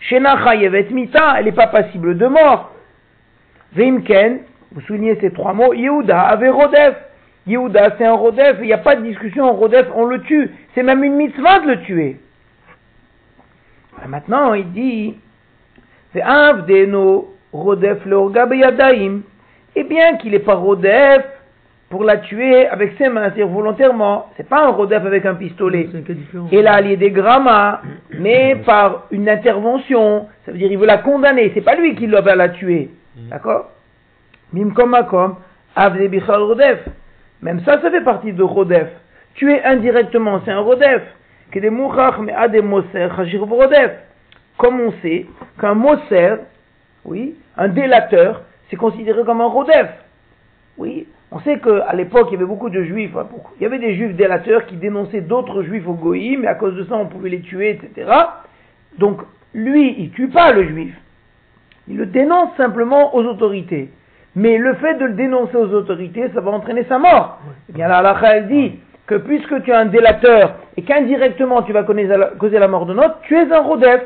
Shenacha 0.00 0.54
Yevet 0.54 0.88
Mita, 0.90 1.36
elle 1.38 1.46
n'est 1.46 1.52
pas 1.52 1.66
passible 1.66 2.16
de 2.16 2.26
mort. 2.26 2.72
Veimken, 3.74 4.40
vous 4.72 4.80
soulignez 4.82 5.18
ces 5.20 5.32
trois 5.32 5.52
mots, 5.52 5.74
Yehuda 5.74 6.20
avait 6.20 6.50
Rodef. 6.50 6.94
Yehuda, 7.46 7.96
c'est 7.96 8.04
un 8.04 8.14
Rodef, 8.14 8.56
il 8.60 8.66
n'y 8.66 8.72
a 8.72 8.78
pas 8.78 8.96
de 8.96 9.02
discussion, 9.02 9.44
en 9.44 9.52
Rodef, 9.52 9.86
on 9.94 10.04
le 10.04 10.20
tue. 10.22 10.50
C'est 10.74 10.82
même 10.82 11.02
une 11.02 11.16
mitzvah 11.16 11.60
de 11.60 11.68
le 11.68 11.80
tuer. 11.82 12.16
Maintenant, 14.06 14.54
il 14.54 14.70
dit, 14.72 15.16
c'est 16.12 16.24
nos 16.86 17.34
Rodef 17.52 18.04
le 18.04 18.56
Yadaim. 18.56 19.20
Et 19.76 19.84
bien 19.84 20.16
qu'il 20.16 20.32
n'est 20.32 20.38
pas 20.38 20.54
Rodef 20.54 21.24
pour 21.90 22.04
la 22.04 22.18
tuer 22.18 22.66
avec 22.66 22.94
ses 22.98 23.08
mains, 23.08 23.22
c'est-à-dire 23.22 23.48
volontairement, 23.48 24.26
c'est 24.36 24.48
pas 24.48 24.66
un 24.66 24.70
Rodef 24.70 25.04
avec 25.06 25.24
un 25.24 25.34
pistolet. 25.34 25.88
Et 26.52 26.60
là, 26.60 26.80
il 26.82 26.90
y 26.90 26.92
a 26.92 26.96
des 26.96 27.10
grammas, 27.10 27.80
mais 28.18 28.56
par 28.66 29.06
une 29.10 29.28
intervention, 29.28 30.26
ça 30.44 30.52
veut 30.52 30.58
dire 30.58 30.70
il 30.70 30.78
veut 30.78 30.86
la 30.86 30.98
condamner, 30.98 31.50
c'est 31.54 31.62
pas 31.62 31.76
lui 31.76 31.94
qui 31.94 32.06
va 32.06 32.34
la 32.34 32.50
tuer. 32.50 32.90
Mm. 33.16 33.28
D'accord? 33.30 33.70
Mim 34.52 34.72
comme 34.74 34.94
Rodef. 35.74 36.78
Même 37.40 37.60
ça, 37.64 37.80
ça 37.80 37.90
fait 37.90 38.04
partie 38.04 38.32
de 38.32 38.42
Rodef. 38.42 38.88
Tuer 39.34 39.62
indirectement, 39.64 40.40
c'est 40.44 40.50
un 40.50 40.60
Rodef. 40.60 41.02
Que 41.50 41.60
des 41.60 41.70
mais 41.70 42.48
des 42.50 42.60
Moser, 42.60 43.06
Rodef. 43.06 43.92
Comme 44.58 44.80
on 44.80 44.92
sait 45.00 45.26
qu'un 45.58 45.74
Moser, 45.74 46.36
oui, 47.04 47.34
un 47.56 47.68
délateur, 47.68 48.42
c'est 48.68 48.76
considéré 48.76 49.24
comme 49.24 49.40
un 49.40 49.46
Rodef. 49.46 49.88
Oui, 50.76 51.06
on 51.30 51.40
sait 51.40 51.58
qu'à 51.58 51.92
l'époque, 51.94 52.28
il 52.30 52.34
y 52.34 52.36
avait 52.36 52.46
beaucoup 52.46 52.70
de 52.70 52.82
juifs, 52.82 53.10
il 53.58 53.62
y 53.62 53.66
avait 53.66 53.78
des 53.78 53.94
juifs 53.96 54.16
délateurs 54.16 54.66
qui 54.66 54.76
dénonçaient 54.76 55.20
d'autres 55.20 55.62
juifs 55.62 55.86
au 55.86 55.92
Goïm, 55.92 56.44
et 56.44 56.46
à 56.46 56.54
cause 56.54 56.74
de 56.74 56.84
ça, 56.84 56.96
on 56.96 57.06
pouvait 57.06 57.28
les 57.28 57.40
tuer, 57.40 57.70
etc. 57.70 58.10
Donc, 58.98 59.20
lui, 59.52 59.94
il 59.98 60.10
tue 60.10 60.28
pas 60.28 60.52
le 60.52 60.64
juif. 60.66 60.94
Il 61.86 61.96
le 61.96 62.06
dénonce 62.06 62.56
simplement 62.56 63.14
aux 63.14 63.24
autorités. 63.24 63.90
Mais 64.36 64.56
le 64.56 64.74
fait 64.74 64.94
de 64.94 65.06
le 65.06 65.14
dénoncer 65.14 65.56
aux 65.56 65.72
autorités, 65.74 66.28
ça 66.34 66.40
va 66.40 66.50
entraîner 66.50 66.84
sa 66.84 66.98
mort. 66.98 67.40
Eh 67.68 67.72
bien, 67.72 67.88
la 67.88 67.98
halakha, 67.98 68.36
elle 68.36 68.48
dit 68.48 68.78
que 69.06 69.16
puisque 69.16 69.62
tu 69.62 69.70
es 69.70 69.74
un 69.74 69.86
délateur 69.86 70.54
et 70.76 70.82
qu'indirectement 70.82 71.62
tu 71.62 71.72
vas 71.72 71.82
causer 71.82 72.58
la 72.58 72.68
mort 72.68 72.86
de 72.86 72.94
notre, 72.94 73.20
tu 73.22 73.34
es 73.34 73.52
un 73.52 73.60
rodef. 73.60 74.02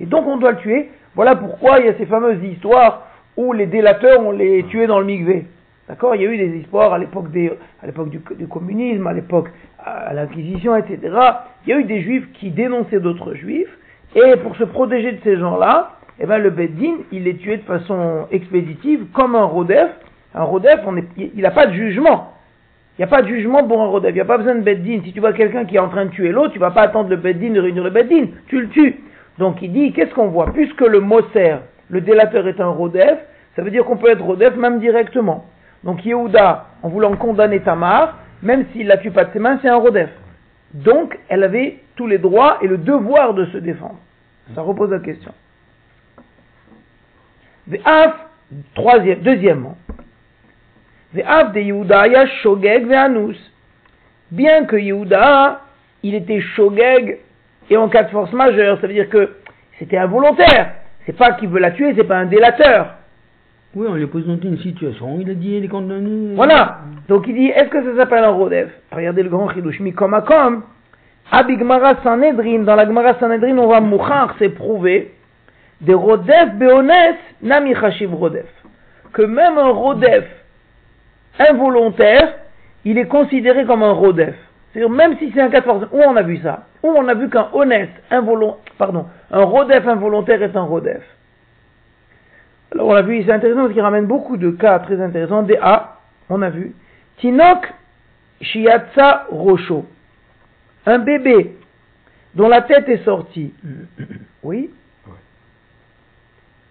Et 0.00 0.06
donc 0.06 0.26
on 0.26 0.36
doit 0.36 0.52
le 0.52 0.58
tuer. 0.58 0.90
Voilà 1.14 1.34
pourquoi 1.34 1.80
il 1.80 1.86
y 1.86 1.88
a 1.88 1.94
ces 1.94 2.06
fameuses 2.06 2.42
histoires 2.42 3.08
où 3.36 3.52
les 3.52 3.66
délateurs, 3.66 4.20
on 4.24 4.30
les 4.30 4.62
tuait 4.64 4.86
dans 4.86 5.00
le 5.00 5.06
migvé. 5.06 5.46
D'accord 5.88 6.16
Il 6.16 6.22
y 6.22 6.26
a 6.26 6.30
eu 6.30 6.36
des 6.36 6.58
histoires 6.58 6.92
à 6.92 6.98
l'époque, 6.98 7.30
du, 7.30 7.50
du, 8.36 8.48
communisme, 8.48 9.06
à 9.06 9.12
l'époque 9.12 9.50
à 9.78 10.12
l'Inquisition, 10.14 10.74
etc. 10.74 10.98
Il 11.64 11.70
y 11.70 11.72
a 11.72 11.78
eu 11.78 11.84
des 11.84 12.02
juifs 12.02 12.26
qui 12.34 12.50
dénonçaient 12.50 12.98
d'autres 12.98 13.34
juifs. 13.34 13.70
Et 14.16 14.36
pour 14.42 14.56
se 14.56 14.64
protéger 14.64 15.12
de 15.12 15.18
ces 15.22 15.36
gens-là, 15.36 15.92
eh 16.18 16.26
ben, 16.26 16.38
le 16.38 16.50
Beddin, 16.50 16.94
il 17.12 17.24
les 17.24 17.36
tuait 17.36 17.58
de 17.58 17.62
façon 17.62 18.26
expéditive, 18.32 19.06
comme 19.12 19.36
un 19.36 19.44
Rodef. 19.44 19.90
Un 20.34 20.42
Rodef, 20.42 20.80
on 20.86 20.96
est, 20.96 21.06
il 21.16 21.40
n'a 21.40 21.50
pas 21.50 21.66
de 21.66 21.72
jugement. 21.72 22.32
Il 22.98 23.02
n'y 23.02 23.04
a 23.04 23.08
pas 23.08 23.22
de 23.22 23.28
jugement 23.28 23.62
pour 23.64 23.80
un 23.80 23.86
Rodef. 23.86 24.10
Il 24.10 24.14
n'y 24.14 24.20
a 24.20 24.24
pas 24.24 24.38
besoin 24.38 24.56
de 24.56 24.62
Beddin. 24.62 25.00
Si 25.04 25.12
tu 25.12 25.20
vois 25.20 25.34
quelqu'un 25.34 25.66
qui 25.66 25.76
est 25.76 25.80
en 25.80 25.88
train 25.88 26.06
de 26.06 26.10
tuer 26.10 26.30
l'autre, 26.30 26.52
tu 26.52 26.58
vas 26.58 26.70
pas 26.70 26.82
attendre 26.82 27.10
le 27.10 27.16
Beddin 27.16 27.50
de 27.50 27.60
réunir 27.60 27.84
le 27.84 27.90
Beddin. 27.90 28.26
Tu 28.48 28.60
le 28.60 28.68
tues. 28.70 28.96
Donc 29.38 29.60
il 29.62 29.72
dit, 29.72 29.92
qu'est-ce 29.92 30.14
qu'on 30.14 30.28
voit? 30.28 30.46
Puisque 30.52 30.80
le 30.80 31.00
Moser, 31.00 31.56
le 31.90 32.00
délateur 32.00 32.48
est 32.48 32.60
un 32.60 32.70
Rodef, 32.70 33.18
ça 33.54 33.62
veut 33.62 33.70
dire 33.70 33.84
qu'on 33.84 33.98
peut 33.98 34.10
être 34.10 34.24
Rodef 34.24 34.56
même 34.56 34.80
directement. 34.80 35.44
Donc 35.86 36.04
Yehuda, 36.04 36.66
en 36.82 36.88
voulant 36.88 37.16
condamner 37.16 37.60
Tamar, 37.60 38.18
même 38.42 38.66
s'il 38.72 38.88
la 38.88 38.98
tue 38.98 39.12
pas 39.12 39.24
de 39.24 39.32
ses 39.32 39.38
mains, 39.38 39.58
c'est 39.62 39.68
un 39.68 39.76
Rodef. 39.76 40.10
Donc 40.74 41.16
elle 41.28 41.44
avait 41.44 41.78
tous 41.94 42.08
les 42.08 42.18
droits 42.18 42.58
et 42.60 42.66
le 42.66 42.76
devoir 42.76 43.34
de 43.34 43.46
se 43.46 43.58
défendre. 43.58 43.98
Ça 44.54 44.62
repose 44.62 44.90
la 44.90 44.98
question. 44.98 45.32
Deuxièmement, 49.22 49.76
de 51.14 52.26
shogeg. 52.42 52.86
Bien 54.32 54.64
que 54.64 54.76
Yehuda, 54.76 55.60
il 56.02 56.16
était 56.16 56.40
shogeg 56.40 57.20
et 57.70 57.76
en 57.76 57.88
cas 57.88 58.02
de 58.02 58.10
force 58.10 58.32
majeure, 58.32 58.80
ça 58.80 58.88
veut 58.88 58.92
dire 58.92 59.08
que 59.08 59.36
c'était 59.78 59.98
involontaire. 59.98 60.72
C'est 61.04 61.16
pas 61.16 61.34
qu'il 61.34 61.48
veut 61.48 61.60
la 61.60 61.70
tuer, 61.70 61.94
c'est 61.96 62.04
pas 62.04 62.18
un 62.18 62.26
délateur. 62.26 62.96
Oui, 63.76 63.86
on 63.90 63.94
lui 63.94 64.04
a 64.04 64.06
présenté 64.06 64.48
une 64.48 64.56
situation, 64.60 65.18
il 65.20 65.28
a 65.28 65.34
dit, 65.34 65.54
il 65.54 65.66
est 65.66 65.68
condamné. 65.68 66.34
Voilà. 66.34 66.78
Donc 67.10 67.26
il 67.28 67.34
dit, 67.34 67.48
est-ce 67.48 67.68
que 67.68 67.84
ça 67.84 67.94
s'appelle 67.94 68.24
un 68.24 68.30
rodef 68.30 68.70
Regardez 68.90 69.22
le 69.22 69.28
grand 69.28 69.50
chidouch, 69.50 69.80
mi 69.80 69.92
comme 69.92 70.14
à 70.14 70.22
comme. 70.22 70.62
Abigmara 71.30 71.96
Sanhedrin, 72.02 72.60
dans 72.60 72.74
la 72.74 72.86
Gemara 72.86 73.18
Sanhedrin, 73.20 73.58
on 73.58 73.68
va 73.68 73.82
mouchar, 73.82 74.34
c'est 74.38 74.48
prouvé 74.48 75.12
des 75.82 75.92
rodef 75.92 76.54
beones 76.54 76.90
nami 77.42 77.74
chashiv 77.74 78.14
rodef. 78.14 78.46
Que 79.12 79.20
même 79.20 79.58
un 79.58 79.68
rodef 79.68 80.24
involontaire, 81.38 82.32
il 82.86 82.96
est 82.96 83.08
considéré 83.08 83.66
comme 83.66 83.82
un 83.82 83.92
rodef. 83.92 84.34
C'est-à-dire, 84.72 84.88
même 84.88 85.18
si 85.18 85.30
c'est 85.34 85.42
un 85.42 85.50
cas 85.50 85.60
de 85.60 85.66
force, 85.66 85.84
où 85.92 85.98
on 86.00 86.16
a 86.16 86.22
vu 86.22 86.38
ça? 86.38 86.64
Où 86.82 86.94
on 86.96 87.06
a 87.08 87.14
vu 87.14 87.28
qu'un 87.28 87.48
honnête, 87.52 87.90
involontaire, 88.10 88.72
pardon, 88.78 89.04
un 89.30 89.44
rodef 89.44 89.86
involontaire 89.86 90.42
est 90.42 90.56
un 90.56 90.62
rodef. 90.62 91.02
Alors 92.72 92.88
on 92.88 92.94
a 92.94 93.02
vu, 93.02 93.22
c'est 93.24 93.32
intéressant 93.32 93.62
parce 93.62 93.72
qu'il 93.72 93.82
ramène 93.82 94.06
beaucoup 94.06 94.36
de 94.36 94.50
cas 94.50 94.78
très 94.80 95.00
intéressants. 95.00 95.42
Des 95.42 95.58
A, 95.60 95.98
on 96.28 96.42
a 96.42 96.50
vu. 96.50 96.74
Tinok 97.18 97.72
Shiatsa 98.40 99.26
Rocho. 99.30 99.86
Un 100.84 100.98
bébé 100.98 101.56
dont 102.34 102.48
la 102.48 102.62
tête 102.62 102.88
est 102.88 103.04
sortie. 103.04 103.52
Oui 104.42 104.70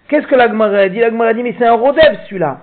Qu'est-ce 0.07 0.27
que 0.27 0.35
l'Agmara 0.35 0.87
dit? 0.87 0.99
L'Agmara 0.99 1.33
dit, 1.33 1.43
mais 1.43 1.55
c'est 1.57 1.65
un 1.65 1.73
rodef 1.73 2.25
celui-là. 2.25 2.61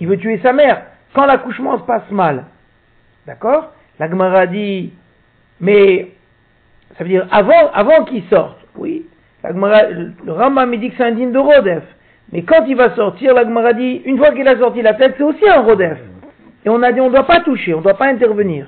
Il 0.00 0.08
veut 0.08 0.16
tuer 0.16 0.40
sa 0.42 0.52
mère. 0.52 0.82
Quand 1.14 1.26
l'accouchement 1.26 1.78
se 1.78 1.84
passe 1.84 2.10
mal, 2.10 2.46
d'accord? 3.26 3.72
L'Agmara 4.00 4.46
dit, 4.46 4.92
mais 5.60 6.10
ça 6.96 7.04
veut 7.04 7.10
dire 7.10 7.28
avant, 7.30 7.70
avant 7.72 8.04
qu'il 8.04 8.24
sorte. 8.24 8.58
Oui. 8.76 9.06
Le 9.44 10.32
Rambam 10.32 10.70
me 10.70 10.78
dit 10.78 10.90
que 10.90 10.96
c'est 10.96 11.04
un 11.04 11.12
digne 11.12 11.32
de 11.32 11.38
rodef. 11.38 11.84
Mais 12.32 12.42
quand 12.42 12.64
il 12.66 12.76
va 12.76 12.94
sortir, 12.94 13.34
l'Agmara 13.34 13.72
dit, 13.72 14.02
une 14.04 14.18
fois 14.18 14.32
qu'il 14.32 14.46
a 14.48 14.58
sorti 14.58 14.82
la 14.82 14.94
tête, 14.94 15.14
c'est 15.16 15.22
aussi 15.22 15.48
un 15.48 15.60
rodef. 15.60 15.98
Et 16.64 16.68
on 16.68 16.82
a 16.82 16.92
dit, 16.92 17.00
on 17.00 17.08
ne 17.08 17.14
doit 17.14 17.26
pas 17.26 17.40
toucher, 17.40 17.74
on 17.74 17.78
ne 17.78 17.82
doit 17.82 17.98
pas 17.98 18.06
intervenir. 18.06 18.66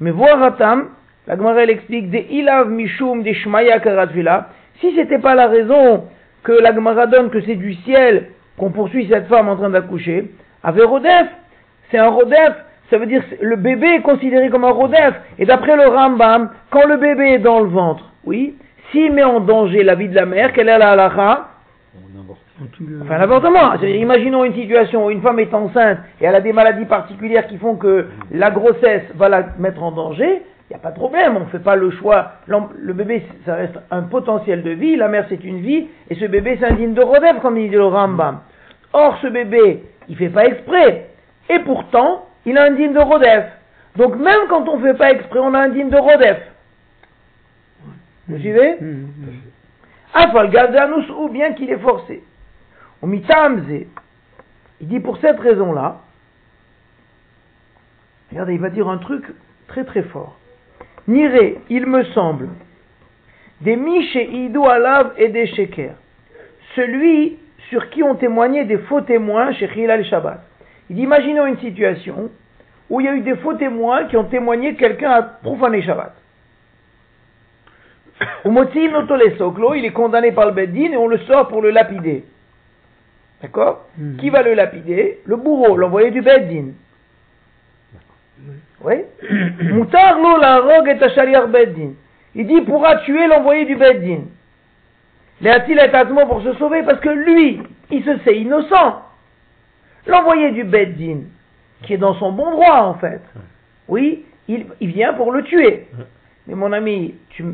Mais 0.00 0.10
voir 0.10 0.42
Atam, 0.42 0.88
l'Agmara 1.26 1.62
elle 1.62 1.70
explique, 1.70 2.10
des 2.10 2.26
ilav 2.30 2.68
mishum 2.68 3.22
des 3.22 3.34
shmaya 3.34 3.78
karatvila, 3.80 4.48
si 4.80 4.94
c'était 4.96 5.18
pas 5.18 5.34
la 5.34 5.46
raison 5.46 6.04
que 6.42 6.52
la 6.52 6.72
donne 7.06 7.30
que 7.30 7.40
c'est 7.42 7.54
du 7.54 7.74
ciel 7.74 8.26
qu'on 8.58 8.70
poursuit 8.70 9.08
cette 9.10 9.28
femme 9.28 9.48
en 9.48 9.56
train 9.56 9.70
d'accoucher, 9.70 10.30
avec 10.62 10.84
Rodef, 10.84 11.26
c'est 11.90 11.98
un 11.98 12.08
Rodef, 12.08 12.54
ça 12.90 12.98
veut 12.98 13.06
dire 13.06 13.22
le 13.40 13.56
bébé 13.56 13.86
est 13.86 14.02
considéré 14.02 14.50
comme 14.50 14.64
un 14.64 14.70
Rodef. 14.70 15.14
Et 15.38 15.46
d'après 15.46 15.76
le 15.76 15.88
Rambam, 15.88 16.50
quand 16.70 16.86
le 16.86 16.96
bébé 16.96 17.34
est 17.34 17.38
dans 17.38 17.60
le 17.60 17.68
ventre, 17.68 18.12
oui, 18.24 18.56
s'il 18.90 19.12
met 19.12 19.24
en 19.24 19.40
danger 19.40 19.82
la 19.82 19.94
vie 19.94 20.08
de 20.08 20.14
la 20.14 20.26
mère, 20.26 20.52
quelle 20.52 20.68
est 20.68 20.78
la 20.78 20.90
halakha? 20.92 21.48
Enfin, 23.02 23.18
l'avortement. 23.18 23.74
Imaginons 23.74 24.44
une 24.44 24.54
situation 24.54 25.06
où 25.06 25.10
une 25.10 25.22
femme 25.22 25.38
est 25.38 25.52
enceinte 25.54 25.98
et 26.20 26.24
elle 26.24 26.34
a 26.34 26.40
des 26.40 26.52
maladies 26.52 26.86
particulières 26.86 27.46
qui 27.46 27.58
font 27.58 27.76
que 27.76 28.06
la 28.30 28.50
grossesse 28.50 29.04
va 29.14 29.28
la 29.28 29.46
mettre 29.58 29.82
en 29.82 29.92
danger. 29.92 30.42
Il 30.70 30.72
n'y 30.72 30.76
a 30.76 30.78
pas 30.78 30.92
de 30.92 30.96
problème, 30.96 31.36
on 31.36 31.40
ne 31.40 31.44
fait 31.46 31.58
pas 31.58 31.76
le 31.76 31.90
choix. 31.90 32.32
Le 32.46 32.92
bébé, 32.94 33.22
ça 33.44 33.54
reste 33.56 33.78
un 33.90 34.02
potentiel 34.02 34.62
de 34.62 34.70
vie, 34.70 34.96
la 34.96 35.08
mère, 35.08 35.26
c'est 35.28 35.44
une 35.44 35.60
vie, 35.60 35.88
et 36.08 36.14
ce 36.14 36.24
bébé, 36.24 36.56
c'est 36.58 36.66
un 36.66 36.74
digne 36.74 36.94
de 36.94 37.02
Rodef, 37.02 37.40
comme 37.42 37.56
dit 37.56 37.68
le 37.68 37.84
Rambam. 37.84 38.40
Or, 38.94 39.18
ce 39.20 39.26
bébé, 39.26 39.82
il 40.08 40.12
ne 40.12 40.18
fait 40.18 40.30
pas 40.30 40.46
exprès. 40.46 41.10
Et 41.50 41.58
pourtant, 41.58 42.26
il 42.46 42.56
a 42.56 42.64
un 42.64 42.70
digne 42.70 42.94
de 42.94 42.98
Rodef. 42.98 43.44
Donc, 43.96 44.16
même 44.16 44.48
quand 44.48 44.66
on 44.68 44.78
ne 44.78 44.82
fait 44.86 44.94
pas 44.96 45.10
exprès, 45.10 45.38
on 45.38 45.52
a 45.52 45.60
un 45.60 45.68
digne 45.68 45.90
de 45.90 45.98
Rodef. 45.98 46.38
Vous 48.28 48.38
suivez? 48.38 48.76
Gadanus, 48.80 49.53
ou 50.14 51.28
bien 51.28 51.52
qu'il 51.52 51.70
est 51.70 51.78
forcé. 51.78 52.22
Il 53.02 54.88
dit 54.88 55.00
pour 55.00 55.18
cette 55.18 55.40
raison-là, 55.40 56.00
regardez, 58.30 58.54
il 58.54 58.60
va 58.60 58.70
dire 58.70 58.88
un 58.88 58.98
truc 58.98 59.24
très 59.68 59.84
très 59.84 60.02
fort. 60.02 60.36
Niré, 61.06 61.58
il 61.68 61.86
me 61.86 62.04
semble, 62.04 62.48
des 63.60 63.76
Miché 63.76 64.30
Idou 64.30 64.64
Alav 64.66 65.12
et 65.16 65.28
des 65.28 65.46
Sheker. 65.46 65.94
Celui 66.74 67.38
sur 67.68 67.90
qui 67.90 68.02
ont 68.02 68.14
témoigné 68.14 68.64
des 68.64 68.78
faux 68.78 69.00
témoins 69.02 69.52
chez 69.52 69.70
Hilal 69.74 70.04
Shabbat. 70.04 70.40
Il 70.90 70.96
dit, 70.96 71.02
imaginons 71.02 71.46
une 71.46 71.58
situation 71.58 72.30
où 72.90 73.00
il 73.00 73.06
y 73.06 73.08
a 73.08 73.14
eu 73.14 73.20
des 73.20 73.36
faux 73.36 73.54
témoins 73.54 74.04
qui 74.04 74.16
ont 74.16 74.24
témoigné 74.24 74.74
que 74.74 74.80
quelqu'un 74.80 75.10
a 75.10 75.22
profané 75.22 75.82
Shabbat. 75.82 76.14
Il 79.76 79.84
est 79.84 79.92
condamné 79.92 80.32
par 80.32 80.46
le 80.46 80.52
Beddin 80.52 80.92
et 80.92 80.96
on 80.96 81.08
le 81.08 81.18
sort 81.18 81.48
pour 81.48 81.62
le 81.62 81.70
lapider. 81.70 82.24
D'accord 83.42 83.86
hmm. 83.98 84.16
Qui 84.16 84.30
va 84.30 84.42
le 84.42 84.54
lapider 84.54 85.20
Le 85.24 85.36
bourreau, 85.36 85.76
l'envoyé 85.76 86.10
du 86.10 86.22
Beddin. 86.22 86.72
Oui. 88.82 88.94
Moutar 89.60 90.18
lo 90.18 90.38
la 90.38 90.60
rogue 90.60 90.88
et 90.88 91.08
shaliar 91.14 91.48
beddin. 91.48 91.92
Il 92.34 92.46
dit 92.46 92.60
pourra 92.62 92.96
tuer 92.96 93.26
l'envoyé 93.26 93.64
du 93.64 93.76
beddin. 93.76 94.24
Les 95.40 95.50
a-t-il 95.50 95.78
pour 96.28 96.42
se 96.42 96.52
sauver 96.54 96.82
parce 96.82 97.00
que 97.00 97.08
lui, 97.08 97.60
il 97.90 98.04
se 98.04 98.18
sait 98.20 98.36
innocent. 98.36 99.02
L'envoyé 100.06 100.52
du 100.52 100.64
Beddin, 100.64 101.20
qui 101.82 101.94
est 101.94 101.98
dans 101.98 102.14
son 102.14 102.32
bon 102.32 102.50
droit 102.52 102.82
en 102.82 102.94
fait, 102.94 103.22
oui, 103.88 104.24
il, 104.48 104.66
il 104.80 104.90
vient 104.90 105.14
pour 105.14 105.32
le 105.32 105.42
tuer. 105.42 105.86
Mais 106.46 106.54
mon 106.54 106.72
ami, 106.72 107.14
tu, 107.30 107.44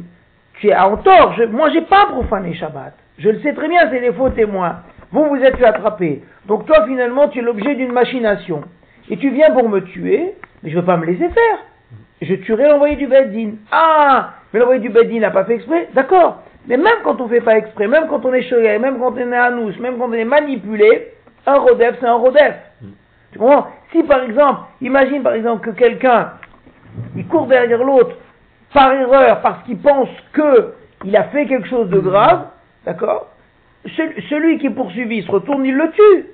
tu 0.61 0.69
es 0.69 0.77
en 0.77 0.97
tort. 0.99 1.35
Je, 1.37 1.45
moi, 1.45 1.71
j'ai 1.71 1.81
pas 1.83 2.07
profané 2.07 2.55
Shabbat. 2.55 2.93
Je 3.19 3.31
le 3.31 3.41
sais 3.41 3.53
très 3.55 3.69
bien, 3.69 3.81
c'est 3.91 4.01
des 4.01 4.13
faux 4.13 4.31
témoins. 4.31 4.83
Vous, 5.11 5.25
vous 5.25 5.37
êtes 5.37 5.57
fait 5.57 5.65
attraper. 5.65 6.23
Donc 6.47 6.67
toi, 6.67 6.87
finalement, 6.87 7.29
tu 7.29 7.41
es 7.41 7.43
l'objet 7.43 7.75
d'une 7.75 7.93
machination. 7.93 8.63
Et 9.11 9.17
tu 9.17 9.31
viens 9.31 9.51
pour 9.51 9.69
me 9.69 9.81
tuer, 9.81 10.35
mais 10.63 10.71
je 10.71 10.77
veux 10.77 10.85
pas 10.85 10.97
me 10.97 11.07
laisser 11.07 11.29
faire. 11.29 11.59
Je 12.23 12.35
tuerai 12.35 12.69
l'envoyé 12.69 12.97
du 12.97 13.07
Beddin. 13.07 13.53
Ah, 13.73 14.35
mais 14.53 14.61
l'envoyé 14.61 14.81
du 14.81 14.91
Beddin 14.91 15.21
n'a 15.21 15.31
pas 15.31 15.45
fait 15.45 15.55
exprès. 15.55 15.89
D'accord. 15.95 16.43
Mais 16.69 16.77
même 16.77 16.99
quand 17.03 17.21
on 17.21 17.29
fait 17.29 17.41
pas 17.41 17.57
exprès, 17.57 17.89
même 17.89 18.07
quand 18.09 18.25
on 18.27 18.35
est 18.35 18.43
choqué, 18.43 18.79
même 18.79 18.99
quand 18.99 19.13
on 19.13 19.17
est 19.33 19.37
anous, 19.37 19.73
même 19.81 19.97
quand 19.99 20.11
on 20.11 20.13
est 20.13 20.25
manipulé, 20.25 21.15
un 21.47 21.57
rodef, 21.57 21.97
c'est 21.99 22.07
un 22.07 22.15
rodef. 22.15 22.55
Tu 23.33 23.39
comprends? 23.39 23.69
Si 23.93 24.03
par 24.03 24.23
exemple, 24.23 24.61
imagine 24.83 25.23
par 25.23 25.33
exemple 25.33 25.71
que 25.71 25.77
quelqu'un, 25.77 26.33
il 27.17 27.27
court 27.27 27.47
derrière 27.47 27.83
l'autre 27.83 28.15
par 28.73 28.93
erreur 28.93 29.41
parce 29.41 29.63
qu'il 29.65 29.79
pense 29.79 30.09
que 30.33 30.75
il 31.05 31.17
a 31.17 31.25
fait 31.25 31.47
quelque 31.47 31.69
chose 31.69 31.89
de 31.89 31.99
grave, 31.99 32.47
d'accord? 32.85 33.29
Celui 34.29 34.59
qui 34.59 34.67
est 34.67 34.71
poursuivi 34.71 35.23
se 35.23 35.31
retourne, 35.31 35.65
il 35.65 35.75
le 35.75 35.91
tue. 35.91 36.27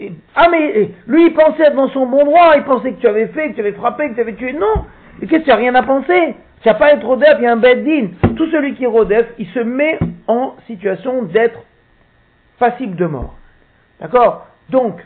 Et- 0.00 0.12
ah 0.36 0.48
mais 0.50 0.90
lui 1.06 1.26
il 1.26 1.32
pensait 1.34 1.62
être 1.64 1.74
dans 1.76 1.88
son 1.88 2.06
bon 2.06 2.24
droit, 2.24 2.52
il 2.56 2.64
pensait 2.64 2.92
que 2.92 3.00
tu 3.00 3.06
avais 3.06 3.28
fait, 3.28 3.50
que 3.50 3.54
tu 3.54 3.60
avais 3.60 3.72
frappé, 3.72 4.08
que 4.10 4.14
tu 4.14 4.20
avais 4.20 4.34
tué. 4.34 4.52
Non, 4.52 4.84
mais 5.20 5.26
qu'est-ce 5.26 5.40
que 5.40 5.44
tu 5.44 5.50
n'as 5.50 5.56
rien 5.56 5.74
à 5.74 5.82
penser? 5.82 6.34
Tu 6.62 6.68
n'as 6.68 6.74
pas 6.74 6.86
à 6.86 6.92
être 6.94 7.06
rodef, 7.06 7.36
il 7.38 7.44
y 7.44 7.46
a 7.46 7.52
un 7.52 7.56
beddin. 7.56 8.08
Tout 8.36 8.48
celui 8.50 8.74
qui 8.74 8.84
est 8.84 8.88
rodef, 8.88 9.26
il 9.38 9.46
se 9.48 9.60
met 9.60 9.98
en 10.26 10.54
situation 10.66 11.22
d'être 11.22 11.60
passible 12.58 12.96
de 12.96 13.06
mort. 13.06 13.34
D'accord? 14.00 14.46
Donc, 14.70 15.00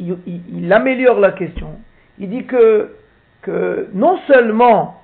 il, 0.00 0.16
il- 0.26 0.42
il 0.64 0.72
améliore 0.72 1.20
la 1.20 1.30
question. 1.32 1.78
Il 2.18 2.28
dit 2.30 2.44
que, 2.44 2.94
que 3.42 3.88
non 3.94 4.18
seulement 4.26 5.00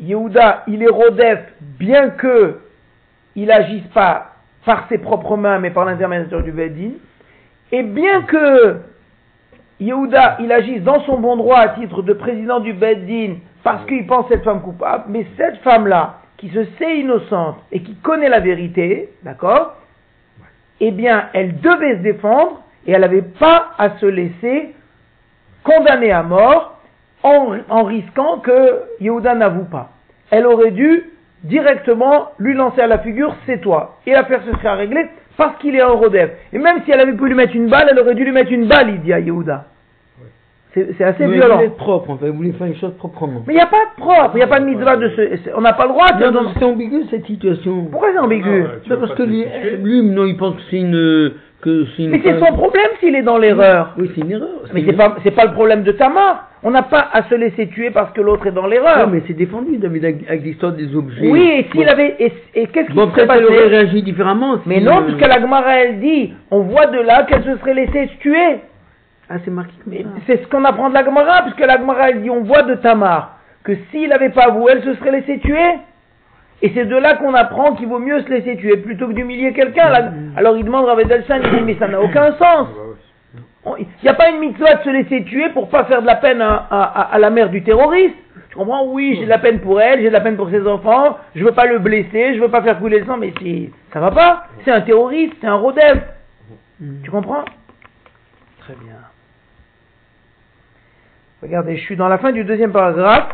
Yehuda, 0.00 0.64
il 0.66 0.82
est 0.82 0.90
rodef, 0.90 1.40
bien 1.60 2.10
que 2.10 2.60
il 3.34 3.50
agisse 3.50 3.86
pas 3.94 4.32
par 4.64 4.88
ses 4.88 4.98
propres 4.98 5.36
mains, 5.36 5.58
mais 5.58 5.70
par 5.70 5.84
l'intermédiaire 5.84 6.42
du 6.42 6.52
Bedin, 6.52 6.92
et 7.72 7.82
bien 7.82 8.22
que 8.22 8.80
Yehuda, 9.80 10.38
il 10.40 10.50
agisse 10.52 10.82
dans 10.82 11.00
son 11.02 11.18
bon 11.18 11.36
droit 11.36 11.58
à 11.58 11.68
titre 11.70 12.02
de 12.02 12.12
président 12.12 12.60
du 12.60 12.72
Beddin 12.72 13.36
parce 13.62 13.84
qu'il 13.86 14.06
pense 14.06 14.28
cette 14.28 14.44
femme 14.44 14.62
coupable, 14.62 15.04
mais 15.08 15.26
cette 15.36 15.58
femme-là, 15.58 16.20
qui 16.36 16.50
se 16.50 16.64
sait 16.78 16.98
innocente 17.00 17.56
et 17.72 17.80
qui 17.82 17.94
connaît 17.96 18.28
la 18.28 18.40
vérité, 18.40 19.10
d'accord 19.22 19.74
Eh 20.80 20.90
bien, 20.92 21.28
elle 21.32 21.60
devait 21.60 21.96
se 21.96 22.02
défendre 22.02 22.62
et 22.86 22.92
elle 22.92 23.00
n'avait 23.00 23.22
pas 23.22 23.70
à 23.78 23.98
se 23.98 24.06
laisser 24.06 24.74
condamner 25.64 26.12
à 26.12 26.22
mort 26.22 26.75
en, 27.26 27.56
en 27.68 27.84
risquant 27.84 28.38
que 28.38 28.82
Yehuda 29.00 29.34
n'avoue 29.34 29.64
pas. 29.64 29.90
Elle 30.30 30.46
aurait 30.46 30.70
dû 30.70 31.04
directement 31.44 32.30
lui 32.38 32.54
lancer 32.54 32.80
à 32.80 32.86
la 32.86 32.98
figure, 32.98 33.34
c'est 33.46 33.60
toi. 33.60 33.96
Et 34.06 34.12
l'affaire 34.12 34.42
se 34.42 34.56
serait 34.58 34.74
réglée 34.74 35.06
parce 35.36 35.56
qu'il 35.58 35.74
est 35.74 35.80
un 35.80 35.88
rodef. 35.88 36.30
Et 36.52 36.58
même 36.58 36.82
si 36.84 36.90
elle 36.90 37.00
avait 37.00 37.12
pu 37.12 37.26
lui 37.26 37.34
mettre 37.34 37.54
une 37.54 37.68
balle, 37.68 37.88
elle 37.90 37.98
aurait 37.98 38.14
dû 38.14 38.24
lui 38.24 38.32
mettre 38.32 38.52
une 38.52 38.66
balle, 38.66 38.90
il 38.90 39.00
dit 39.02 39.12
à 39.12 39.20
Yehuda. 39.20 39.66
C'est 40.74 41.04
assez 41.04 41.26
Mais 41.26 41.36
violent. 41.36 41.60
être 41.60 41.76
propre, 41.76 42.10
en 42.10 42.18
fait, 42.18 42.26
il 42.26 42.32
voulait 42.32 42.52
faire 42.52 42.66
les 42.66 42.74
choses 42.74 42.92
proprement. 42.98 43.42
Mais 43.46 43.54
il 43.54 43.56
n'y 43.56 43.62
a 43.62 43.66
pas 43.66 43.86
de 43.96 43.98
propre, 43.98 44.32
il 44.34 44.38
n'y 44.38 44.42
a 44.42 44.46
pas 44.46 44.60
de 44.60 44.66
mitzvah 44.66 44.96
de 44.96 45.08
ce. 45.08 45.50
On 45.56 45.62
n'a 45.62 45.72
pas 45.72 45.84
le 45.84 45.88
droit 45.88 46.12
de. 46.12 46.24
Non, 46.26 46.32
non, 46.32 46.50
c'est 46.58 46.64
ambigu 46.66 47.04
cette 47.10 47.24
situation. 47.24 47.86
Pourquoi 47.90 48.10
c'est 48.12 48.18
ambigu? 48.18 48.64
Parce 48.86 49.14
que 49.14 49.22
lui, 49.22 49.46
lui, 49.82 50.02
non, 50.02 50.26
il 50.26 50.36
pense 50.36 50.54
que 50.56 50.60
c'est 50.70 50.80
une, 50.80 51.32
que 51.62 51.86
c'est 51.96 52.04
une. 52.04 52.10
Mais 52.10 52.20
c'est 52.24 52.38
son 52.38 52.52
problème 52.54 52.90
s'il 53.00 53.14
est 53.14 53.22
dans 53.22 53.38
l'erreur. 53.38 53.94
Oui, 53.98 54.10
c'est 54.14 54.20
une 54.20 54.32
erreur. 54.32 54.48
Mais 54.72 54.84
c'est 54.86 54.92
pas, 54.92 55.16
c'est 55.22 55.30
pas 55.30 55.46
le 55.46 55.52
problème 55.52 55.82
de 55.82 55.92
Tamar. 55.92 56.50
On 56.62 56.70
n'a 56.70 56.82
pas 56.82 57.08
à 57.12 57.22
se 57.24 57.34
laisser 57.34 57.68
tuer 57.68 57.90
parce 57.90 58.12
que 58.12 58.20
l'autre 58.20 58.46
est 58.46 58.52
dans 58.52 58.66
l'erreur. 58.66 59.06
Non, 59.06 59.12
mais 59.12 59.22
c'est 59.26 59.34
défendu, 59.34 59.76
David, 59.76 60.04
avec, 60.04 60.42
l'histoire 60.42 60.72
des 60.72 60.94
objets. 60.96 61.28
Oui, 61.28 61.48
et 61.58 61.66
s'il 61.70 61.88
avait, 61.88 62.16
et, 62.18 62.32
et 62.54 62.66
qu'est-ce 62.66 62.88
qui 62.88 62.94
Bon, 62.94 63.10
serait 63.10 63.22
elle 63.22 63.44
aurait 63.44 63.56
passé 63.56 63.68
réagi 63.68 64.02
différemment. 64.02 64.58
Mais 64.66 64.80
non, 64.80 64.98
euh, 64.98 65.02
puisque 65.02 65.26
la 65.26 65.40
Gemara 65.40 65.76
elle 65.76 66.00
dit, 66.00 66.32
on 66.50 66.60
voit 66.60 66.86
de 66.86 67.00
là 67.00 67.24
qu'elle 67.24 67.44
se 67.44 67.56
serait 67.58 67.74
laissée 67.74 68.10
tuer. 68.20 68.60
Ah, 69.28 69.36
c'est 69.44 69.50
marqué. 69.50 69.72
C'est 70.26 70.42
ce 70.42 70.48
qu'on 70.48 70.64
apprend 70.64 70.88
de 70.88 70.94
la 70.94 71.04
Gemara, 71.04 71.42
puisque 71.42 71.66
la 71.66 71.78
Gemara 71.78 72.10
elle 72.10 72.22
dit, 72.22 72.30
on 72.30 72.42
voit 72.42 72.62
de 72.62 72.74
Tamar 72.76 73.36
que 73.66 73.72
s'il 73.90 74.08
n'avait 74.08 74.30
pas 74.30 74.44
avoué, 74.44 74.72
elle 74.72 74.84
se 74.84 74.94
serait 74.94 75.10
laissée 75.10 75.40
tuer. 75.40 75.78
Et 76.62 76.72
c'est 76.74 76.86
de 76.86 76.96
là 76.96 77.16
qu'on 77.16 77.34
apprend 77.34 77.74
qu'il 77.74 77.86
vaut 77.86 77.98
mieux 77.98 78.22
se 78.22 78.28
laisser 78.30 78.56
tuer 78.56 78.78
plutôt 78.78 79.08
que 79.08 79.12
d'humilier 79.12 79.52
quelqu'un. 79.52 79.92
Alors 80.36 80.56
il 80.56 80.64
demande 80.64 80.88
à 80.88 80.94
Vedelsan, 80.94 81.40
il 81.44 81.50
dit, 81.50 81.62
mais 81.64 81.76
ça 81.78 81.86
n'a 81.86 82.00
aucun 82.00 82.32
sens. 82.36 82.68
Il 83.78 83.86
n'y 84.02 84.08
a 84.08 84.14
pas 84.14 84.30
une 84.30 84.38
mitzvah 84.38 84.76
de 84.76 84.82
se 84.84 84.90
laisser 84.90 85.24
tuer 85.24 85.48
pour 85.50 85.68
pas 85.68 85.84
faire 85.84 86.00
de 86.00 86.06
la 86.06 86.16
peine 86.16 86.40
à, 86.40 87.16
la 87.18 87.30
mère 87.30 87.50
du 87.50 87.62
terroriste. 87.62 88.14
Tu 88.50 88.56
comprends? 88.56 88.86
Oui, 88.86 89.16
j'ai 89.18 89.24
de 89.24 89.30
la 89.30 89.38
peine 89.38 89.60
pour 89.60 89.80
elle, 89.80 90.00
j'ai 90.00 90.08
de 90.08 90.12
la 90.12 90.20
peine 90.20 90.36
pour 90.36 90.48
ses 90.50 90.66
enfants, 90.66 91.18
je 91.34 91.44
veux 91.44 91.52
pas 91.52 91.66
le 91.66 91.78
blesser, 91.78 92.34
je 92.36 92.40
veux 92.40 92.48
pas 92.48 92.62
faire 92.62 92.78
couler 92.78 93.00
le 93.00 93.06
sang, 93.06 93.16
mais 93.18 93.34
ça 93.92 94.00
va 94.00 94.10
pas. 94.10 94.46
C'est 94.64 94.70
un 94.70 94.80
terroriste, 94.80 95.34
c'est 95.40 95.46
un 95.46 95.56
rodef. 95.56 95.98
Tu 97.02 97.10
comprends? 97.10 97.44
Très 98.60 98.74
bien. 98.74 98.94
Regardez, 101.42 101.76
je 101.76 101.82
suis 101.82 101.96
dans 101.96 102.08
la 102.08 102.18
fin 102.18 102.32
du 102.32 102.44
deuxième 102.44 102.72
paragraphe. 102.72 103.28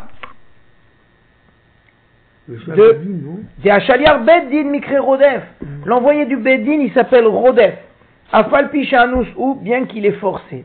Le 2.48 2.57
de- 2.74 2.92
Beddin 4.24 4.64
Mikre 4.70 4.98
Rodef. 5.00 5.42
L'envoyé 5.85 6.26
du 6.26 6.37
Beddin, 6.37 6.81
il 6.81 6.92
s'appelle 6.92 7.26
Rodef. 7.26 7.74
Afal 8.33 8.70
Pishanus 8.70 9.28
ou 9.37 9.55
bien 9.55 9.85
qu'il 9.85 10.07
est 10.07 10.12
forcé. 10.18 10.64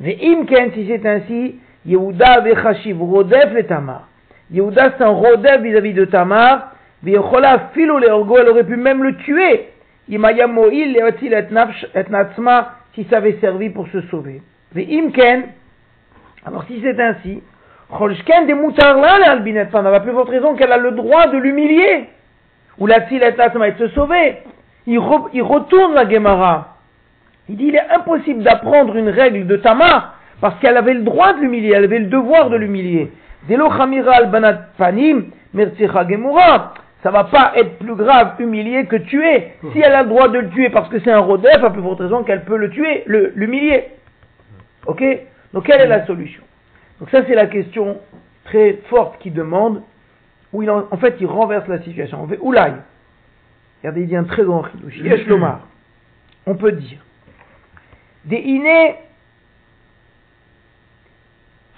Ve'imken, 0.00 0.72
si 0.72 0.86
c'est 0.88 1.06
ainsi, 1.06 1.56
Yehuda 1.86 2.40
Vechashiv 2.40 3.00
Rodef 3.02 3.52
le 3.52 3.64
Tamar. 3.64 4.08
Yehuda 4.50 4.94
c'est 4.96 5.04
un 5.04 5.10
Rodef 5.10 5.60
vis-à-vis 5.60 5.92
de 5.94 6.06
Tamar. 6.06 6.72
Ve'yochola 7.02 7.70
filo 7.74 7.98
leorgo, 7.98 8.38
elle 8.38 8.48
aurait 8.48 8.64
pu 8.64 8.76
même 8.76 9.02
le 9.02 9.16
tuer. 9.16 9.68
Imaya 10.08 10.46
et 10.46 10.48
nafsh- 10.48 11.86
et 11.94 12.10
natsma, 12.10 12.76
si 12.94 13.04
ça 13.10 13.18
avait 13.18 13.38
servi 13.40 13.70
pour 13.70 13.86
se 13.88 14.00
sauver. 14.02 14.40
Ve'imken, 14.74 15.44
alors 16.46 16.64
si 16.64 16.80
c'est 16.82 16.98
ainsi, 17.00 17.42
Cholshken 17.96 18.46
des 18.46 18.54
n'a 18.54 20.00
plus 20.00 20.12
votre 20.12 20.30
raison 20.30 20.54
qu'elle 20.54 20.72
a 20.72 20.78
le 20.78 20.92
droit 20.92 21.26
de 21.28 21.38
l'humilier. 21.38 22.04
Ou 22.78 22.86
la 22.86 23.06
tzilet 23.06 23.38
atma 23.38 23.68
et 23.68 23.72
de 23.72 23.86
se 23.86 23.94
sauver. 23.94 24.38
Il, 24.86 24.98
re- 24.98 25.28
il 25.32 25.42
retourne 25.42 25.94
la 25.94 26.08
Gemara. 26.08 26.76
Il 27.48 27.56
dit 27.56 27.66
il 27.66 27.76
est 27.76 27.90
impossible 27.90 28.42
d'apprendre 28.42 28.96
une 28.96 29.08
règle 29.08 29.46
de 29.46 29.56
Tamar 29.56 30.14
parce 30.40 30.58
qu'elle 30.60 30.76
avait 30.76 30.94
le 30.94 31.02
droit 31.02 31.34
de 31.34 31.40
l'humilier, 31.40 31.72
elle 31.76 31.84
avait 31.84 31.98
le 31.98 32.06
devoir 32.06 32.50
de 32.50 32.56
l'humilier. 32.56 33.12
Delo 33.48 33.70
chamiral 33.70 34.30
banat 34.30 34.54
panim 34.78 35.26
mertzicha 35.52 36.08
gemura. 36.08 36.74
Ça 37.02 37.10
va 37.10 37.24
pas 37.24 37.52
être 37.56 37.78
plus 37.78 37.96
grave 37.96 38.34
humilier 38.38 38.86
que 38.86 38.96
tuer. 38.96 39.54
Si 39.72 39.80
elle 39.80 39.92
a 39.92 40.04
le 40.04 40.08
droit 40.08 40.28
de 40.28 40.38
le 40.38 40.48
tuer 40.50 40.70
parce 40.70 40.88
que 40.88 41.00
c'est 41.00 41.10
un 41.10 41.18
rodef, 41.18 41.62
à 41.62 41.70
plus 41.70 41.82
forte 41.82 42.00
raison 42.00 42.22
qu'elle 42.22 42.44
peut 42.44 42.56
le 42.56 42.70
tuer, 42.70 43.02
l'humilier. 43.06 43.88
Ok? 44.86 45.02
Donc 45.52 45.66
quelle 45.66 45.80
est 45.80 45.86
la 45.88 46.06
solution? 46.06 46.42
Donc 47.02 47.10
ça 47.10 47.26
c'est 47.26 47.34
la 47.34 47.48
question 47.48 47.98
très 48.44 48.74
forte 48.88 49.18
qui 49.18 49.32
demande, 49.32 49.82
où 50.52 50.62
il 50.62 50.70
en, 50.70 50.86
en 50.88 50.96
fait 50.98 51.16
il 51.18 51.26
renverse 51.26 51.66
la 51.66 51.82
situation. 51.82 52.22
On 52.22 52.28
fait 52.28 52.38
Oulaï. 52.40 52.74
Regardez, 53.80 54.02
il 54.02 54.06
dit 54.06 54.14
un 54.14 54.22
très 54.22 54.44
grand 54.44 54.64
chidouche. 54.70 54.98
Yesh 54.98 55.26
lomar. 55.26 55.62
On 56.46 56.54
peut 56.54 56.70
dire. 56.70 57.00
Des 58.24 58.36
inés 58.36 58.94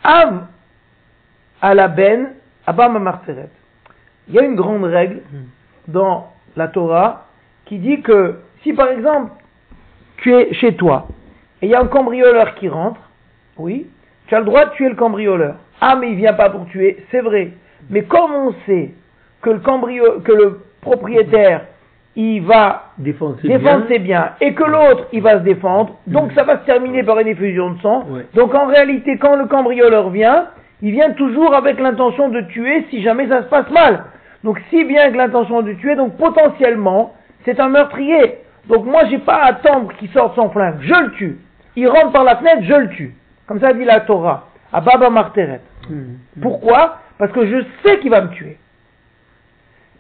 av 0.03 0.47
à 1.63 1.75
la 1.75 1.89
ben 1.89 2.35
abam 2.67 3.03
marteret. 3.03 3.49
Il 4.29 4.35
y 4.35 4.39
a 4.39 4.43
une 4.43 4.57
grande 4.57 4.85
règle 4.85 5.23
dans 5.89 6.35
la 6.55 6.69
Torah 6.69 7.29
qui 7.65 7.79
dit 7.79 8.03
que 8.03 8.41
si 8.63 8.75
par 8.75 8.89
exemple 8.89 9.33
tu 10.19 10.35
es 10.35 10.53
chez 10.53 10.77
toi 10.77 11.09
et 11.63 11.67
il 11.67 11.71
y 11.71 11.75
a 11.75 11.81
un 11.81 11.87
cambrioleur 11.87 12.57
qui 12.57 12.69
rentre, 12.69 13.01
oui, 13.57 13.87
tu 14.27 14.35
as 14.35 14.39
le 14.39 14.45
droit 14.45 14.67
de 14.67 14.71
tuer 14.71 14.89
le 14.89 14.95
cambrioleur. 14.95 15.57
Ah 15.81 15.97
mais 16.01 16.11
il 16.11 16.17
vient 16.17 16.33
pas 16.35 16.51
pour 16.51 16.67
tuer, 16.67 17.05
c'est 17.11 17.21
vrai. 17.21 17.51
Mais 17.91 18.03
comme 18.03 18.33
on 18.35 18.55
sait 18.67 18.91
que 19.43 19.51
le 19.51 19.59
cambrio, 19.59 20.21
que 20.25 20.33
le 20.33 20.61
propriétaire 20.81 21.63
il 22.17 22.43
va 22.43 22.93
Défendre 22.99 23.37
ses 23.43 23.49
défendre 23.49 23.87
biens. 23.87 23.89
ses 23.89 23.99
biens 23.99 24.31
et 24.41 24.55
que 24.55 24.63
l'autre 24.63 25.07
il 25.13 25.21
va 25.21 25.39
se 25.39 25.45
défendre, 25.45 25.97
donc 26.07 26.33
ça 26.33 26.45
va 26.45 26.61
se 26.61 26.65
terminer 26.65 27.03
par 27.03 27.19
une 27.19 27.27
effusion 27.27 27.71
de 27.71 27.81
sang. 27.81 28.05
Ouais. 28.09 28.27
Donc 28.35 28.55
en 28.55 28.67
réalité, 28.67 29.19
quand 29.19 29.37
le 29.37 29.47
cambrioleur 29.47 30.11
vient, 30.11 30.47
il 30.81 30.93
vient 30.93 31.11
toujours 31.11 31.55
avec 31.55 31.81
l'intention 31.81 32.29
de 32.29 32.43
tuer 32.43 32.87
si 32.91 33.03
jamais 33.03 33.29
ça 33.29 33.43
se 33.43 33.49
passe 33.49 33.69
mal. 33.71 34.05
Donc 34.45 34.61
si 34.71 34.85
bien 34.85 35.11
que 35.11 35.17
l'intention 35.17 35.63
de 35.63 35.73
tuer, 35.73 35.97
donc 35.97 36.17
potentiellement, 36.17 37.15
c'est 37.45 37.59
un 37.59 37.69
meurtrier. 37.69 38.39
Donc 38.69 38.85
moi 38.87 39.03
j'ai 39.11 39.19
pas 39.19 39.37
à 39.37 39.47
attendre 39.47 39.93
qu'il 39.99 40.09
sorte 40.11 40.37
son 40.37 40.51
flingue, 40.51 40.77
je 40.81 40.95
le 40.95 41.11
tue. 41.13 41.39
Il 41.77 41.89
rentre 41.89 42.13
par 42.13 42.25
la 42.25 42.37
fenêtre, 42.37 42.63
je 42.63 42.75
le 42.75 42.89
tue. 42.91 43.15
Comme 43.47 43.61
ça 43.61 43.73
dit 43.73 43.85
la 43.85 44.01
Torah, 44.01 44.49
à 44.73 44.81
Baba 44.81 45.11
Marteret. 45.11 45.61
Hum. 45.91 46.19
Pourquoi? 46.41 46.99
Parce 47.19 47.31
que 47.33 47.47
je 47.47 47.65
sais 47.85 47.99
qu'il 48.01 48.11
va 48.11 48.23
me 48.23 48.29
tuer. 48.31 48.59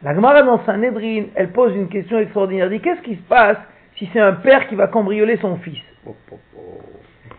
La 0.02 0.14
Gemara 0.14 0.42
dans 0.42 0.62
Sanhedrin, 0.64 1.24
elle 1.35 1.50
pose 1.52 1.74
une 1.74 1.88
question 1.88 2.18
extraordinaire. 2.18 2.66
Elle 2.66 2.72
dit 2.72 2.80
qu'est-ce 2.80 3.02
qui 3.02 3.16
se 3.16 3.22
passe 3.22 3.57
si 3.96 4.09
c'est 4.12 4.20
un 4.20 4.33
père 4.35 4.66
qui 4.68 4.74
va 4.74 4.87
cambrioler 4.88 5.37
son 5.38 5.57
fils? 5.57 5.80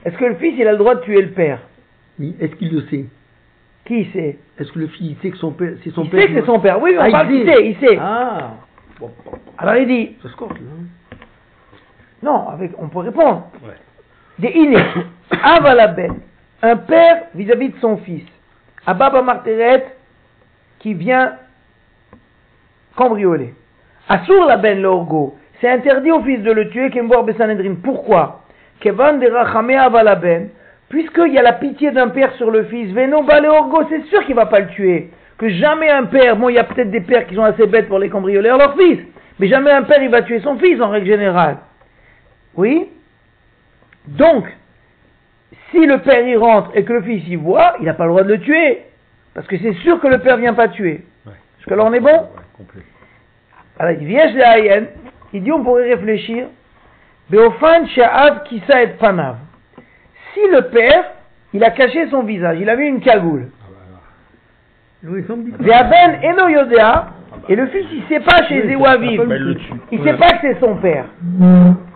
Est-ce 0.05 0.17
que 0.17 0.25
le 0.25 0.35
fils 0.35 0.55
il 0.57 0.67
a 0.67 0.71
le 0.71 0.77
droit 0.77 0.95
de 0.95 1.01
tuer 1.01 1.21
le 1.21 1.31
père? 1.31 1.59
Oui, 2.19 2.35
est-ce 2.39 2.55
qu'il 2.55 2.73
le 2.73 2.81
sait? 2.87 3.05
Qui 3.85 4.05
sait? 4.13 4.37
Est-ce 4.57 4.71
que 4.71 4.79
le 4.79 4.87
fils 4.87 5.17
sait 5.21 5.29
que 5.31 5.37
son 5.37 5.51
père, 5.51 5.73
c'est 5.83 5.91
son 5.91 6.03
Il 6.05 6.09
père 6.09 6.21
sait 6.21 6.27
que 6.33 6.39
c'est 6.39 6.45
son 6.45 6.59
père. 6.59 6.81
Oui, 6.81 6.95
on 6.97 7.01
Ah, 7.01 7.07
il 7.09 7.11
parle 7.11 7.27
sait. 7.29 7.67
il 7.67 7.75
sait. 7.77 7.97
Ah 7.99 8.53
Alors 9.57 9.75
il 9.75 9.87
dit 9.87 10.15
Ça 10.23 10.29
se 10.29 10.35
là. 10.41 10.47
hein. 10.51 11.15
non, 12.23 12.47
avec, 12.49 12.71
on 12.79 12.87
peut 12.87 12.99
répondre. 12.99 13.47
Ouais. 13.63 13.73
Des 14.39 14.49
inés. 14.49 14.83
Avalaben, 15.43 16.19
un 16.61 16.75
père 16.77 17.23
vis-à-vis 17.33 17.69
de 17.69 17.79
son 17.79 17.97
fils. 17.97 18.25
Ababa 18.85 19.21
Marteret 19.21 19.85
qui 20.79 20.93
vient 20.93 21.33
cambrioler. 22.95 23.53
Assur 24.07 24.45
la 24.45 24.57
ben 24.57 24.81
l'orgo. 24.81 25.35
C'est 25.59 25.69
interdit 25.69 26.11
au 26.11 26.21
fils 26.21 26.41
de 26.43 26.51
le 26.51 26.69
tuer 26.69 26.89
Kemboar 26.91 27.23
Bessanedrin. 27.23 27.75
Pourquoi? 27.81 28.43
Kevan 28.81 29.19
de 29.19 29.27
Avalaben. 29.77 30.49
Puisqu'il 30.89 31.33
y 31.33 31.39
a 31.39 31.41
la 31.41 31.53
pitié 31.53 31.91
d'un 31.91 32.09
père 32.09 32.33
sur 32.35 32.51
le 32.51 32.63
fils, 32.65 32.93
Venon 32.93 33.23
Bale 33.23 33.47
Orgo, 33.47 33.83
c'est 33.89 34.05
sûr 34.05 34.23
qu'il 34.25 34.35
va 34.35 34.45
pas 34.45 34.59
le 34.59 34.67
tuer. 34.67 35.09
Que 35.37 35.49
jamais 35.49 35.89
un 35.89 36.03
père, 36.03 36.37
bon, 36.37 36.49
il 36.49 36.55
y 36.55 36.59
a 36.59 36.63
peut-être 36.63 36.91
des 36.91 37.01
pères 37.01 37.25
qui 37.25 37.35
sont 37.35 37.43
assez 37.43 37.65
bêtes 37.65 37.87
pour 37.87 37.99
les 37.99 38.09
cambrioler 38.09 38.49
à 38.49 38.57
leur 38.57 38.75
fils, 38.77 38.99
mais 39.39 39.47
jamais 39.47 39.71
un 39.71 39.83
père 39.83 40.01
il 40.01 40.09
va 40.09 40.21
tuer 40.21 40.39
son 40.39 40.57
fils 40.57 40.79
en 40.81 40.89
règle 40.89 41.07
générale. 41.07 41.57
Oui? 42.55 42.87
Donc, 44.07 44.45
si 45.71 45.85
le 45.85 45.99
père 45.99 46.27
y 46.27 46.35
rentre 46.35 46.71
et 46.75 46.83
que 46.83 46.93
le 46.93 47.01
fils 47.01 47.27
y 47.27 47.35
voit, 47.35 47.75
il 47.79 47.85
n'a 47.85 47.93
pas 47.93 48.03
le 48.05 48.09
droit 48.11 48.23
de 48.23 48.33
le 48.33 48.39
tuer. 48.39 48.83
Parce 49.33 49.47
que 49.47 49.57
c'est 49.57 49.73
sûr 49.75 49.99
que 49.99 50.07
le 50.07 50.19
père 50.19 50.37
vient 50.37 50.53
pas 50.53 50.67
tuer. 50.69 51.03
Ouais. 51.25 51.33
Parce 51.57 51.65
que 51.65 51.73
là 51.73 51.83
on 51.85 51.93
est 51.93 51.99
bon 51.99 52.09
Ouais. 52.59 52.81
Alors 53.77 53.91
il 53.93 53.99
dit, 53.99 54.05
viens 54.05 54.31
chez 54.31 54.41
Ayen, 54.41 54.83
il 55.33 55.43
dit 55.43 55.51
on 55.51 55.63
pourrait 55.63 55.93
réfléchir. 55.93 56.47
Beofan 57.29 57.87
Sha'av 57.87 58.43
Kisa 58.43 58.83
et 58.83 58.87
Panav. 58.99 59.37
Si 60.33 60.39
le 60.51 60.61
père, 60.69 61.03
il 61.53 61.63
a 61.63 61.71
caché 61.71 62.07
son 62.09 62.23
visage, 62.23 62.57
il 62.61 62.69
a 62.69 62.75
mis 62.75 62.87
une 62.87 63.01
cagoule. 63.01 63.49
Ah 65.69 65.83
bah, 65.83 65.97
Eno 66.23 66.47
Yodea, 66.47 67.07
et 67.49 67.55
le 67.55 67.67
fils 67.67 67.85
il 67.91 68.03
sait 68.07 68.21
pas 68.21 68.43
chez 68.47 68.61
Bah, 68.61 68.95
il 69.91 69.99
Ouais. 69.99 70.05
sait 70.11 70.17
pas 70.17 70.29
que 70.33 70.37
c'est 70.41 70.59
son 70.59 70.75
père. 70.77 71.05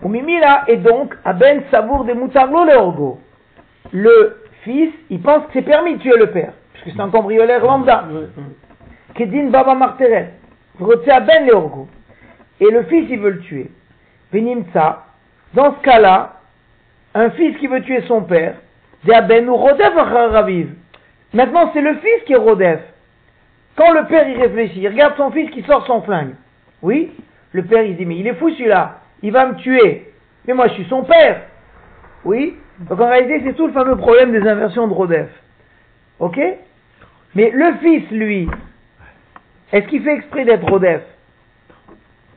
Ou 0.02 0.08
Mimila, 0.08 0.64
et 0.66 0.76
donc, 0.76 1.14
Aben 1.24 1.62
Savour 1.70 2.04
de 2.04 2.12
Moutarlo 2.14 2.64
le 2.64 2.76
Orgo. 2.76 3.20
Le 3.92 4.42
fils, 4.62 4.92
il 5.10 5.20
pense 5.20 5.44
que 5.46 5.52
c'est 5.54 5.62
permis 5.62 5.96
de 5.96 6.00
tuer 6.00 6.16
le 6.16 6.30
père, 6.30 6.52
puisque 6.72 6.96
c'est 6.96 7.02
un 7.02 7.10
cambrioleur 7.10 7.64
lambda. 7.64 8.04
Kedin 9.14 9.50
Baba 9.50 9.74
Marteret. 9.74 10.34
Aben 10.80 11.46
le 11.46 11.54
Orgo. 11.54 11.88
Et 12.60 12.70
le 12.70 12.82
fils, 12.84 13.06
il 13.10 13.18
veut 13.18 13.30
le 13.30 13.40
tuer. 13.40 13.70
Venimtsa. 14.32 15.04
Dans 15.54 15.74
ce 15.74 15.80
cas-là, 15.82 16.40
un 17.14 17.30
fils 17.30 17.58
qui 17.58 17.66
veut 17.66 17.82
tuer 17.82 18.02
son 18.06 18.22
père, 18.22 18.54
de 19.04 19.12
Aben 19.12 19.48
ou 19.48 19.56
Rodef 19.56 19.94
Raviv. 19.94 20.74
Maintenant, 21.32 21.70
c'est 21.72 21.80
le 21.80 21.94
fils 21.94 22.24
qui 22.26 22.32
est 22.32 22.36
Rodef. 22.36 22.80
Quand 23.76 23.92
le 23.92 24.06
père 24.06 24.28
y 24.28 24.36
réfléchit, 24.36 24.80
il 24.80 24.88
regarde 24.88 25.16
son 25.16 25.30
fils 25.30 25.50
qui 25.50 25.62
sort 25.62 25.86
son 25.86 26.02
flingue. 26.02 26.34
Oui, 26.82 27.10
le 27.52 27.64
père 27.64 27.82
il 27.82 27.96
dit, 27.96 28.06
mais 28.06 28.16
il 28.16 28.26
est 28.26 28.34
fou 28.34 28.50
celui-là, 28.50 28.99
il 29.22 29.32
va 29.32 29.46
me 29.46 29.54
tuer. 29.56 30.12
Mais 30.46 30.54
moi 30.54 30.68
je 30.68 30.74
suis 30.74 30.84
son 30.86 31.02
père. 31.04 31.42
Oui, 32.24 32.56
donc 32.80 33.00
en 33.00 33.08
réalité 33.08 33.42
c'est 33.44 33.54
tout 33.54 33.66
le 33.66 33.72
fameux 33.72 33.96
problème 33.96 34.32
des 34.32 34.46
inversions 34.46 34.86
de 34.88 34.92
Rodef. 34.94 35.28
Ok? 36.18 36.38
Mais 37.34 37.50
le 37.54 37.74
fils, 37.80 38.10
lui, 38.10 38.48
est-ce 39.72 39.86
qu'il 39.88 40.02
fait 40.02 40.14
exprès 40.14 40.44
d'être 40.44 40.68
Rodef 40.68 41.02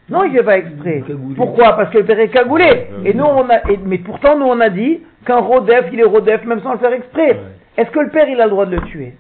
Non, 0.10 0.24
il 0.24 0.32
fait 0.34 0.44
pas 0.44 0.58
exprès. 0.60 1.04
Pourquoi? 1.36 1.76
Parce 1.76 1.90
que 1.92 1.98
le 2.00 2.06
père 2.06 2.20
est 2.20 2.30
cagoulé. 2.30 2.88
Et 3.06 3.14
nous 3.14 3.24
on 3.26 3.50
a, 3.50 3.70
et- 3.72 3.78
mais 3.78 3.98
pourtant 3.98 4.38
nous 4.38 4.46
on 4.46 4.60
a 4.60 4.70
dit 4.70 5.02
qu'un 5.26 5.40
Rodef, 5.40 5.86
il 5.92 6.00
est 6.00 6.04
Rodef 6.06 6.44
même 6.46 6.62
sans 6.62 6.74
le 6.74 6.80
faire 6.80 6.94
exprès. 6.94 7.40
Est-ce 7.78 7.90
que 7.90 8.00
le 8.00 8.10
père 8.10 8.28
il 8.30 8.40
a 8.40 8.46
le 8.46 8.52
droit 8.52 8.66
de 8.66 8.76
le 8.76 8.82
tuer? 8.84 9.14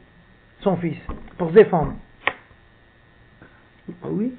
Son 0.61 0.77
fils, 0.77 0.97
pour 1.37 1.49
se 1.49 1.53
défendre 1.55 1.93
Ah 4.03 4.07
oui 4.11 4.31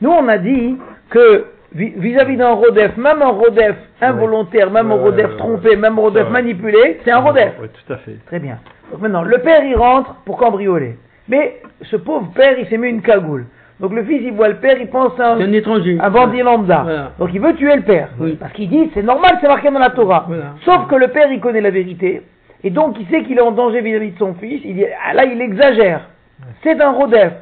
Nous, 0.00 0.10
on 0.10 0.26
a 0.28 0.38
dit 0.38 0.76
que 1.10 1.46
vis-à-vis 1.76 2.36
d'un 2.36 2.52
rodef, 2.52 2.96
même 2.96 3.22
un 3.22 3.28
rodef 3.28 3.76
involontaire, 4.00 4.70
même 4.70 4.90
un 4.90 4.96
rodef 4.96 5.36
trompé, 5.36 5.76
même 5.76 5.98
un 5.98 6.02
rodef 6.02 6.28
manipulé, 6.30 7.00
c'est 7.04 7.10
un 7.10 7.20
rodef. 7.20 7.52
Oui, 7.60 7.68
tout 7.68 7.92
à 7.92 7.96
fait. 7.98 8.16
Très 8.26 8.38
bien. 8.38 8.58
Donc 8.90 9.02
maintenant, 9.02 9.22
le 9.22 9.38
père, 9.38 9.64
il 9.64 9.76
rentre 9.76 10.14
pour 10.24 10.38
cambrioler. 10.38 10.96
Mais 11.28 11.60
ce 11.82 11.96
pauvre 11.96 12.30
père, 12.34 12.58
il 12.58 12.66
s'est 12.68 12.78
mis 12.78 12.88
une 12.88 13.02
cagoule. 13.02 13.46
Donc 13.80 13.92
le 13.92 14.04
fils, 14.04 14.22
il 14.24 14.32
voit 14.32 14.48
le 14.48 14.56
père, 14.56 14.78
il 14.80 14.88
pense 14.88 15.18
à 15.20 15.34
un 15.34 15.40
un, 15.40 15.52
étranger. 15.52 15.98
un 16.00 16.10
bandit 16.10 16.40
lambda. 16.40 16.82
Voilà. 16.82 17.12
Donc 17.18 17.30
il 17.34 17.40
veut 17.40 17.54
tuer 17.54 17.76
le 17.76 17.82
père. 17.82 18.08
Oui. 18.18 18.36
Parce 18.40 18.52
qu'il 18.52 18.70
dit, 18.70 18.90
c'est 18.94 19.02
normal, 19.02 19.36
c'est 19.40 19.48
marqué 19.48 19.70
dans 19.70 19.78
la 19.78 19.90
Torah. 19.90 20.24
Voilà. 20.26 20.54
Sauf 20.64 20.86
que 20.88 20.94
le 20.94 21.08
père, 21.08 21.30
il 21.30 21.40
connaît 21.40 21.60
la 21.60 21.70
vérité. 21.70 22.22
Et 22.64 22.70
donc, 22.70 22.96
il 22.98 23.06
sait 23.08 23.22
qu'il 23.22 23.36
est 23.36 23.42
en 23.42 23.52
danger 23.52 23.82
vis-à-vis 23.82 24.12
de 24.12 24.18
son 24.18 24.34
fils. 24.34 24.60
Il 24.64 24.76
dit, 24.76 24.84
ah, 25.06 25.12
là, 25.12 25.24
il 25.24 25.40
exagère. 25.40 26.00
C'est 26.62 26.80
un 26.80 26.90
rodef. 26.90 27.32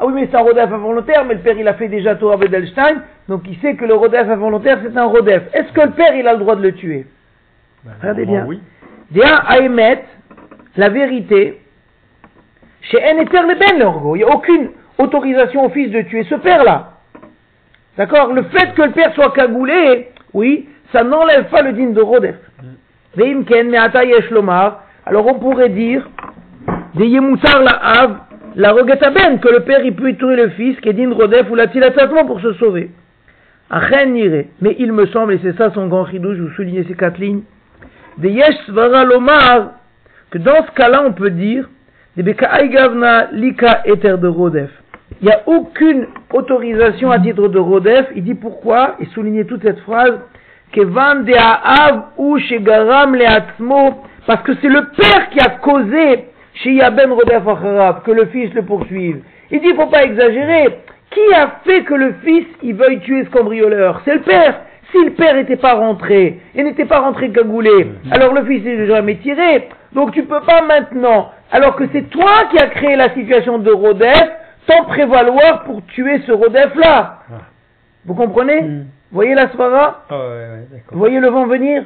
Ah 0.00 0.06
oui, 0.06 0.14
mais 0.14 0.28
c'est 0.30 0.36
un 0.36 0.40
rodef 0.40 0.72
involontaire, 0.72 1.26
mais 1.26 1.34
le 1.34 1.40
père, 1.40 1.58
il 1.58 1.68
a 1.68 1.74
fait 1.74 1.88
déjà 1.88 2.14
Torah 2.14 2.38
Bedelstein. 2.38 3.02
Donc, 3.28 3.42
il 3.46 3.58
sait 3.58 3.74
que 3.74 3.84
le 3.84 3.92
rodef 3.92 4.30
involontaire, 4.30 4.78
c'est 4.82 4.96
un 4.96 5.04
rodef. 5.04 5.42
Est-ce 5.52 5.70
que 5.72 5.82
le 5.82 5.90
père, 5.90 6.14
il 6.14 6.26
a 6.26 6.32
le 6.32 6.38
droit 6.38 6.56
de 6.56 6.62
le 6.62 6.72
tuer 6.72 7.04
Ben, 7.84 7.92
Regardez 8.00 8.24
bien. 8.24 8.46
Oui. 8.46 8.60
Dia 9.10 9.42
Aemet, 9.50 10.02
la 10.78 10.88
vérité, 10.88 11.60
chez 12.80 12.96
Eneter 12.96 13.42
le 13.42 13.58
Ben 13.58 13.78
l'orgo. 13.78 14.16
Il 14.16 14.20
n'y 14.20 14.24
a 14.24 14.34
aucune 14.34 14.70
autorisation 14.96 15.66
au 15.66 15.68
fils 15.68 15.90
de 15.90 16.00
tuer 16.00 16.24
ce 16.30 16.36
père-là. 16.36 16.92
D'accord? 17.98 18.32
Le 18.32 18.44
fait 18.44 18.72
que 18.74 18.82
le 18.82 18.92
père 18.92 19.12
soit 19.14 19.32
cagoulé, 19.32 20.08
oui, 20.32 20.66
ça 20.92 21.04
n'enlève 21.04 21.50
pas 21.50 21.60
le 21.60 21.72
digne 21.72 21.92
de 21.92 22.00
Rodef. 22.00 22.36
Lomar. 24.30 24.84
Alors 25.04 25.26
on 25.26 25.38
pourrait 25.38 25.68
dire, 25.68 26.08
des 26.94 27.06
yemutar 27.06 27.62
la 27.62 27.72
hav, 27.82 28.16
la 28.56 28.72
ben, 28.72 29.38
que 29.38 29.48
le 29.48 29.60
père 29.60 29.84
il 29.84 29.94
peut 29.94 30.12
tuer 30.14 30.36
le 30.36 30.50
fils, 30.50 30.76
digne 30.80 31.12
Rodef 31.12 31.50
ou 31.50 31.54
la 31.54 31.68
tilatatman 31.68 32.26
pour 32.26 32.40
se 32.40 32.52
sauver? 32.54 32.90
Achen 33.70 34.12
nire. 34.12 34.46
Mais 34.60 34.76
il 34.78 34.92
me 34.92 35.06
semble, 35.06 35.34
et 35.34 35.40
c'est 35.42 35.56
ça 35.56 35.70
son 35.72 35.86
grand 35.86 36.02
ridouche, 36.02 36.38
vous 36.38 36.50
soulignez 36.50 36.84
ces 36.84 36.94
quatre 36.94 37.18
lignes, 37.18 37.42
de 38.18 38.28
yesh 38.28 38.68
lomar, 38.68 39.72
que 40.30 40.38
dans 40.38 40.66
ce 40.66 40.70
cas-là, 40.72 41.04
on 41.06 41.12
peut 41.12 41.30
dire, 41.30 41.68
de 42.16 42.22
lika 42.22 43.82
rodef. 44.28 44.70
Il 45.20 45.26
n'y 45.26 45.32
a 45.32 45.42
aucune 45.46 46.06
autorisation 46.32 47.10
à 47.10 47.18
titre 47.18 47.48
de 47.48 47.58
rodef. 47.58 48.06
Il 48.14 48.24
dit 48.24 48.34
pourquoi, 48.34 48.96
et 49.00 49.06
soulignez 49.06 49.44
toute 49.44 49.62
cette 49.62 49.80
phrase, 49.80 50.18
que 50.72 50.82
van 50.82 51.16
de 51.16 51.32
ou 52.16 52.38
shegaram 52.38 53.14
leatzmo, 53.14 54.02
parce 54.26 54.42
que 54.42 54.52
c'est 54.60 54.68
le 54.68 54.86
père 54.96 55.30
qui 55.30 55.40
a 55.40 55.50
causé 55.60 56.29
chez 56.62 56.72
Yaben 56.72 57.12
rodef 57.12 57.46
acharav, 57.46 58.02
que 58.02 58.10
le 58.10 58.26
fils 58.26 58.52
le 58.54 58.62
poursuive. 58.62 59.22
Il 59.50 59.60
dit, 59.60 59.68
il 59.68 59.76
faut 59.76 59.86
pas 59.86 60.04
exagérer. 60.04 60.78
Qui 61.10 61.34
a 61.34 61.58
fait 61.64 61.82
que 61.82 61.94
le 61.94 62.14
fils, 62.24 62.46
il 62.62 62.74
veuille 62.74 63.00
tuer 63.00 63.24
ce 63.24 63.30
cambrioleur? 63.30 64.00
C'est 64.04 64.14
le 64.14 64.20
père. 64.20 64.60
Si 64.92 65.04
le 65.04 65.12
père 65.12 65.34
n'était 65.34 65.56
pas 65.56 65.74
rentré, 65.74 66.40
et 66.54 66.62
n'était 66.62 66.84
pas 66.84 67.00
rentré 67.00 67.30
cagoulé, 67.30 67.92
alors 68.10 68.34
le 68.34 68.44
fils 68.44 68.64
n'est 68.64 68.86
jamais 68.86 69.16
tiré. 69.16 69.68
Donc 69.92 70.12
tu 70.12 70.24
peux 70.24 70.40
pas 70.40 70.62
maintenant, 70.62 71.30
alors 71.52 71.76
que 71.76 71.84
c'est 71.92 72.10
toi 72.10 72.46
qui 72.50 72.58
as 72.58 72.68
créé 72.68 72.96
la 72.96 73.12
situation 73.14 73.58
de 73.58 73.70
Rodef, 73.70 74.30
t'en 74.66 74.84
prévaloir 74.84 75.62
pour 75.64 75.84
tuer 75.86 76.20
ce 76.26 76.32
Rodef-là. 76.32 77.18
Ah. 77.30 77.34
Vous 78.04 78.14
comprenez? 78.14 78.62
Mm. 78.62 78.86
Vous 79.10 79.14
voyez 79.14 79.34
la 79.34 79.48
svara? 79.50 80.04
Ah 80.08 80.16
ouais, 80.16 80.22
ouais, 80.22 80.82
Vous 80.90 80.98
voyez 80.98 81.20
le 81.20 81.28
vent 81.28 81.46
venir? 81.46 81.84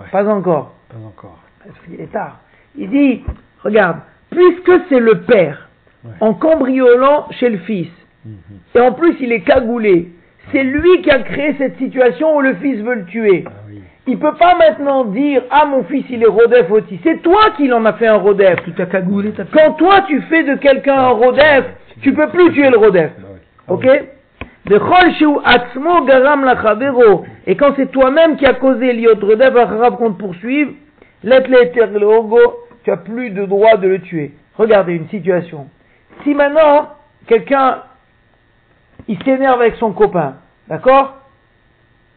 Ouais. 0.00 0.06
Pas 0.10 0.26
encore. 0.26 0.72
Pas 0.88 0.96
encore. 1.06 1.38
Parce 1.64 1.78
qu'il 1.80 2.00
est 2.00 2.12
tard. 2.12 2.38
Il 2.76 2.90
dit, 2.90 3.24
regarde, 3.64 3.98
puisque 4.30 4.72
c'est 4.88 5.00
le 5.00 5.20
père, 5.22 5.68
Ouais. 6.04 6.10
en 6.20 6.34
cambriolant 6.34 7.28
chez 7.30 7.48
le 7.48 7.58
fils, 7.58 7.88
Mhm. 8.24 8.32
et 8.74 8.80
en 8.80 8.92
plus 8.92 9.14
il 9.20 9.30
est 9.32 9.42
cagoulé, 9.42 10.08
c'est 10.50 10.64
lui 10.64 11.00
qui 11.02 11.10
a 11.10 11.20
créé 11.20 11.54
cette 11.58 11.76
situation 11.78 12.36
où 12.36 12.40
le 12.40 12.54
fils 12.54 12.80
veut 12.80 12.94
le 12.96 13.04
tuer. 13.04 13.44
Ah 13.46 13.50
oui. 13.68 13.80
Il 14.08 14.18
peut 14.18 14.34
pas 14.34 14.56
maintenant 14.56 15.04
dire 15.04 15.42
ah 15.50 15.64
mon 15.64 15.84
fils 15.84 16.04
il 16.10 16.22
est 16.24 16.26
rodef 16.26 16.68
aussi. 16.72 16.98
C'est 17.04 17.22
toi 17.22 17.50
qui 17.56 17.68
l'en 17.68 17.84
as 17.84 17.92
fait 17.92 18.08
un 18.08 18.16
rodef. 18.16 18.56
Tu 18.64 18.72
t'as 18.72 18.86
cagoulé, 18.86 19.32
Quand 19.52 19.74
toi 19.74 20.00
tu 20.08 20.20
fais 20.22 20.42
de 20.42 20.56
quelqu'un 20.56 20.96
un 20.96 21.08
rodef, 21.10 21.64
tu 22.00 22.12
peux 22.12 22.28
plus 22.28 22.50
tuer 22.52 22.68
le 22.70 22.78
rodef. 22.78 23.12
Ah 23.18 23.72
Ok? 23.74 23.86
Et 27.46 27.56
quand 27.56 27.72
c'est 27.76 27.90
toi-même 27.92 28.36
qui 28.36 28.46
a 28.46 28.54
causé 28.54 28.92
l'iot 28.92 29.14
rodef 29.20 29.54
qu'on 29.98 30.12
te 30.12 30.18
poursuive, 30.18 30.72
let 31.24 31.44
le 31.48 32.06
tu 32.84 32.90
as 32.90 32.96
plus 32.96 33.30
de 33.30 33.44
droit 33.44 33.76
de 33.76 33.88
le 33.88 34.00
tuer. 34.00 34.32
Regardez 34.56 34.94
une 34.94 35.08
situation. 35.08 35.68
Si 36.24 36.34
maintenant 36.34 36.90
quelqu'un 37.26 37.82
il 39.08 39.22
s'énerve 39.24 39.60
avec 39.60 39.76
son 39.76 39.92
copain, 39.92 40.36
d'accord? 40.68 41.16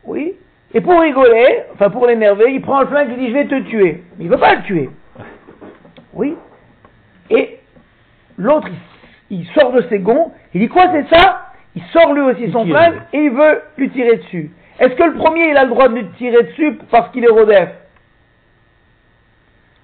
Oui. 0.03 0.33
Et 0.73 0.81
pour 0.81 0.99
rigoler, 0.99 1.63
enfin 1.73 1.89
pour 1.89 2.05
l'énerver, 2.05 2.51
il 2.53 2.61
prend 2.61 2.81
le 2.81 2.87
flingue 2.87 3.11
et 3.11 3.15
dit 3.15 3.29
je 3.29 3.33
vais 3.33 3.47
te 3.47 3.59
tuer. 3.63 4.03
Mais 4.17 4.25
il 4.25 4.29
veut 4.29 4.37
pas 4.37 4.55
le 4.55 4.63
tuer. 4.63 4.89
Oui. 6.13 6.35
Et 7.29 7.59
l'autre, 8.37 8.67
il 9.29 9.45
sort 9.47 9.71
de 9.71 9.81
ses 9.89 9.99
gonds, 9.99 10.31
il 10.53 10.61
dit 10.61 10.67
quoi 10.67 10.87
c'est 10.91 11.15
ça? 11.15 11.41
Il 11.75 11.83
sort 11.91 12.13
lui 12.13 12.21
aussi 12.21 12.43
Il 12.43 12.51
son 12.53 12.65
flingue 12.65 13.01
et 13.13 13.19
il 13.19 13.31
veut 13.31 13.61
lui 13.77 13.89
tirer 13.89 14.17
dessus. 14.17 14.51
Est-ce 14.79 14.95
que 14.95 15.03
le 15.03 15.13
premier 15.15 15.49
il 15.49 15.57
a 15.57 15.63
le 15.63 15.69
droit 15.69 15.87
de 15.87 15.95
lui 15.95 16.05
tirer 16.17 16.43
dessus 16.43 16.77
parce 16.91 17.11
qu'il 17.11 17.23
est 17.23 17.29
Rodef 17.29 17.69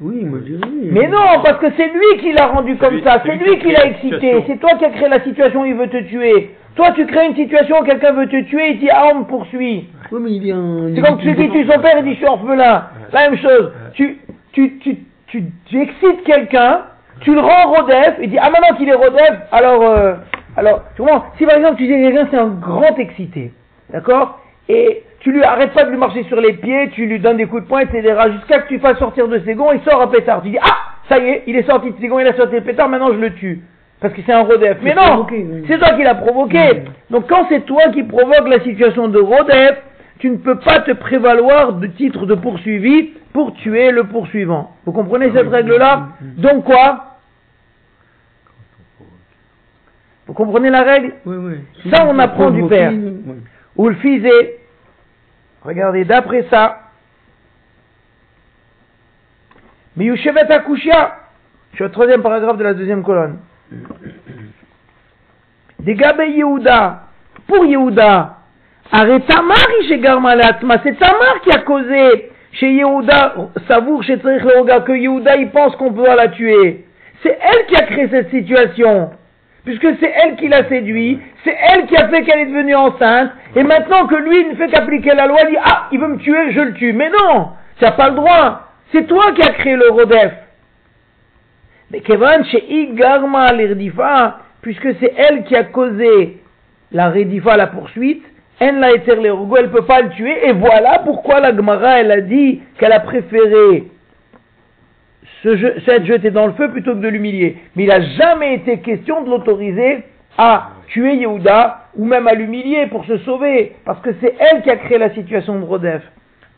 Oui, 0.01 0.23
moi 0.25 0.39
je 0.45 0.53
oui. 0.53 0.89
Mais 0.91 1.07
non, 1.07 1.41
parce 1.43 1.59
que 1.59 1.67
c'est 1.77 1.87
lui 1.87 2.17
qui 2.19 2.33
l'a 2.33 2.47
rendu 2.47 2.75
comme 2.77 2.95
lui- 2.95 3.03
ça, 3.03 3.21
c'est 3.23 3.33
lui 3.35 3.45
lui 3.45 3.57
qui 3.59 3.67
qui 3.67 3.71
l'a 3.71 3.85
excité, 3.85 4.43
c'est 4.47 4.59
toi 4.59 4.71
qui 4.79 4.85
as 4.85 4.89
créé 4.89 5.07
la 5.07 5.21
situation, 5.21 5.63
il 5.63 5.75
veut 5.75 5.87
te 5.89 6.01
tuer. 6.03 6.55
Toi 6.75 6.91
tu 6.95 7.05
crées 7.05 7.27
une 7.27 7.35
situation 7.35 7.79
où 7.81 7.83
quelqu'un 7.83 8.13
veut 8.13 8.27
te 8.27 8.41
tuer, 8.45 8.71
il 8.71 8.79
dit 8.79 8.89
ah 8.91 9.09
on 9.13 9.19
me 9.19 9.23
poursuit. 9.25 9.89
Oui, 10.11 10.19
mais 10.21 10.31
il 10.31 10.49
est 10.49 10.51
un. 10.53 10.95
C'est 10.95 11.01
comme 11.01 11.19
tu 11.19 11.31
dis 11.33 11.49
tu 11.49 11.65
son 11.71 11.79
père 11.79 11.97
et 11.97 12.01
dit 12.03 12.13
je 12.13 12.17
suis 12.17 12.25
orphelin. 12.25 12.85
La 13.13 13.29
même 13.29 13.37
chose. 13.37 13.71
Tu, 13.93 14.17
tu, 14.53 14.77
tu, 14.79 14.97
tu, 15.27 15.43
tu 15.65 15.81
excites 15.81 16.23
quelqu'un, 16.25 16.81
tu 17.19 17.33
le 17.35 17.39
rends 17.41 17.67
Rodef, 17.71 18.15
il 18.21 18.29
dit 18.31 18.37
ah 18.41 18.49
maintenant 18.49 18.75
qu'il 18.77 18.89
est 18.89 18.95
Rodef, 18.95 19.39
alors, 19.51 19.83
euh, 19.83 20.13
alors, 20.57 20.83
tu 20.95 21.03
comprends? 21.03 21.25
Si 21.37 21.45
par 21.45 21.57
exemple 21.57 21.75
tu 21.77 21.83
dis 21.83 21.93
que 21.93 22.07
quelqu'un 22.09 22.27
c'est 22.31 22.37
un 22.39 22.47
grand 22.47 22.97
excité, 22.97 23.51
d'accord? 23.91 24.40
Et 24.71 25.03
tu 25.19 25.33
lui 25.33 25.43
arrêtes 25.43 25.73
pas 25.73 25.83
de 25.83 25.89
lui 25.89 25.97
marcher 25.97 26.23
sur 26.23 26.39
les 26.39 26.53
pieds, 26.53 26.89
tu 26.93 27.05
lui 27.05 27.19
donnes 27.19 27.35
des 27.35 27.45
coups 27.45 27.63
de 27.63 27.67
poing, 27.67 27.81
etc. 27.81 28.15
Jusqu'à 28.31 28.59
ce 28.59 28.63
que 28.63 28.67
tu 28.69 28.79
fasses 28.79 28.97
sortir 28.99 29.27
de 29.27 29.39
ses 29.39 29.53
gonds, 29.53 29.73
il 29.73 29.81
sort 29.81 30.01
un 30.01 30.07
pétard. 30.07 30.41
Tu 30.41 30.51
dis 30.51 30.57
ah 30.61 30.77
ça 31.09 31.19
y 31.19 31.27
est, 31.27 31.43
il 31.45 31.57
est 31.57 31.69
sorti 31.69 31.91
de 31.91 31.95
ses 31.99 32.07
gonds, 32.07 32.19
il 32.19 32.27
a 32.27 32.33
sorti 32.37 32.55
le 32.55 32.61
pétard, 32.61 32.87
maintenant 32.87 33.11
je 33.11 33.19
le 33.19 33.33
tue. 33.33 33.59
Parce 33.99 34.13
que 34.13 34.21
c'est 34.25 34.31
un 34.31 34.43
Rodef. 34.43 34.77
Mais 34.81 34.95
non, 34.95 35.27
oui. 35.29 35.65
c'est 35.67 35.77
toi 35.77 35.89
qui 35.89 36.03
l'as 36.03 36.15
provoqué. 36.15 36.83
Donc 37.09 37.27
quand 37.27 37.47
c'est 37.49 37.65
toi 37.65 37.89
qui 37.93 38.03
provoque 38.03 38.47
la 38.47 38.61
situation 38.61 39.09
de 39.09 39.19
Rodef, 39.19 39.77
tu 40.19 40.29
ne 40.29 40.37
peux 40.37 40.57
pas 40.57 40.79
te 40.79 40.91
prévaloir 40.91 41.73
de 41.73 41.87
titre 41.87 42.25
de 42.25 42.35
poursuivi 42.35 43.09
pour 43.33 43.53
tuer 43.55 43.91
le 43.91 44.05
poursuivant. 44.05 44.71
Vous 44.85 44.93
comprenez 44.93 45.31
cette 45.33 45.47
oui. 45.47 45.53
règle-là. 45.53 46.07
Donc 46.37 46.63
quoi 46.63 47.17
Vous 50.27 50.33
comprenez 50.33 50.69
la 50.69 50.83
règle 50.83 51.13
Oui, 51.25 51.35
oui. 51.37 51.91
Ça, 51.91 52.05
on 52.07 52.17
apprend 52.19 52.51
du 52.51 52.63
père. 52.67 52.93
Ou 53.75 53.89
le 53.89 53.95
fisé 53.95 54.60
Regardez, 55.63 56.05
d'après 56.05 56.45
ça, 56.49 56.79
Miyushevet 59.95 60.51
Akushia, 60.51 61.17
je 61.71 61.75
suis 61.77 61.83
au 61.83 61.89
troisième 61.89 62.21
paragraphe 62.21 62.57
de 62.57 62.63
la 62.63 62.73
deuxième 62.73 63.03
colonne. 63.03 63.39
Des 65.79 65.95
Gabé 65.95 66.29
Yehuda, 66.29 67.03
pour 67.47 67.65
Yehuda, 67.65 68.37
arrête 68.91 69.25
Tamar 69.27 69.57
c'est 70.83 70.97
Tamar 70.97 71.41
qui 71.43 71.51
a 71.51 71.59
causé 71.59 72.31
chez 72.53 72.71
Yehuda, 72.73 73.35
savour 73.67 74.03
chez 74.03 74.15
Roga, 74.15 74.81
que 74.81 74.93
Yehuda 74.93 75.35
il 75.37 75.51
pense 75.51 75.75
qu'on 75.75 75.93
peut 75.93 76.05
la 76.05 76.29
tuer. 76.29 76.85
C'est 77.23 77.37
elle 77.39 77.65
qui 77.67 77.75
a 77.75 77.85
créé 77.85 78.07
cette 78.09 78.29
situation. 78.29 79.11
Puisque 79.63 79.87
c'est 79.99 80.11
elle 80.23 80.35
qui 80.37 80.47
l'a 80.47 80.67
séduit, 80.67 81.19
c'est 81.43 81.55
elle 81.71 81.85
qui 81.85 81.95
a 81.95 82.07
fait 82.07 82.23
qu'elle 82.23 82.39
est 82.39 82.45
devenue 82.47 82.75
enceinte, 82.75 83.31
et 83.55 83.63
maintenant 83.63 84.07
que 84.07 84.15
lui 84.15 84.45
ne 84.45 84.55
fait 84.55 84.69
qu'appliquer 84.69 85.13
la 85.13 85.27
loi, 85.27 85.37
il 85.43 85.51
dit 85.51 85.57
Ah, 85.63 85.87
il 85.91 85.99
veut 85.99 86.07
me 86.07 86.17
tuer, 86.17 86.51
je 86.51 86.61
le 86.61 86.73
tue. 86.73 86.93
Mais 86.93 87.09
non, 87.09 87.49
tu 87.77 87.83
n'as 87.83 87.91
pas 87.91 88.09
le 88.09 88.15
droit. 88.15 88.67
C'est 88.91 89.05
toi 89.07 89.31
qui 89.33 89.41
as 89.43 89.53
créé 89.53 89.75
le 89.75 89.89
Rodef. 89.89 90.33
Mais 91.91 91.99
Kevan, 92.01 92.43
chez 92.45 92.63
Igarma 92.73 93.53
l'Irdifa, 93.53 94.39
puisque 94.61 94.95
c'est 94.99 95.13
elle 95.17 95.43
qui 95.43 95.55
a 95.55 95.65
causé 95.65 96.41
la 96.91 97.09
Redifa, 97.09 97.57
la 97.57 97.67
poursuite, 97.67 98.23
elle 98.59 98.79
l'a 98.79 98.93
été 98.93 99.11
elle 99.11 99.21
ne 99.21 99.67
peut 99.67 99.85
pas 99.85 100.01
le 100.01 100.09
tuer, 100.09 100.47
et 100.47 100.53
voilà 100.53 100.99
pourquoi 100.99 101.39
la 101.39 101.55
Gemara, 101.55 101.99
elle 101.99 102.11
a 102.11 102.21
dit 102.21 102.61
qu'elle 102.77 102.91
a 102.93 102.99
préféré 102.99 103.85
se 105.43 105.55
je- 105.55 105.79
s'être 105.81 106.05
jeté 106.05 106.31
dans 106.31 106.47
le 106.47 106.53
feu 106.53 106.69
plutôt 106.69 106.93
que 106.93 106.99
de 106.99 107.07
l'humilier. 107.07 107.57
Mais 107.75 107.83
il 107.83 107.89
n'a 107.89 108.01
jamais 108.01 108.55
été 108.55 108.79
question 108.79 109.23
de 109.23 109.29
l'autoriser 109.29 110.03
à 110.37 110.71
tuer 110.87 111.15
Yehuda 111.15 111.87
ou 111.95 112.05
même 112.05 112.27
à 112.27 112.33
l'humilier 112.33 112.87
pour 112.87 113.05
se 113.05 113.17
sauver, 113.19 113.75
parce 113.85 113.99
que 114.01 114.11
c'est 114.21 114.35
elle 114.39 114.61
qui 114.61 114.69
a 114.69 114.77
créé 114.77 114.97
la 114.97 115.13
situation 115.13 115.59
de 115.59 115.65
Rodef. 115.65 116.01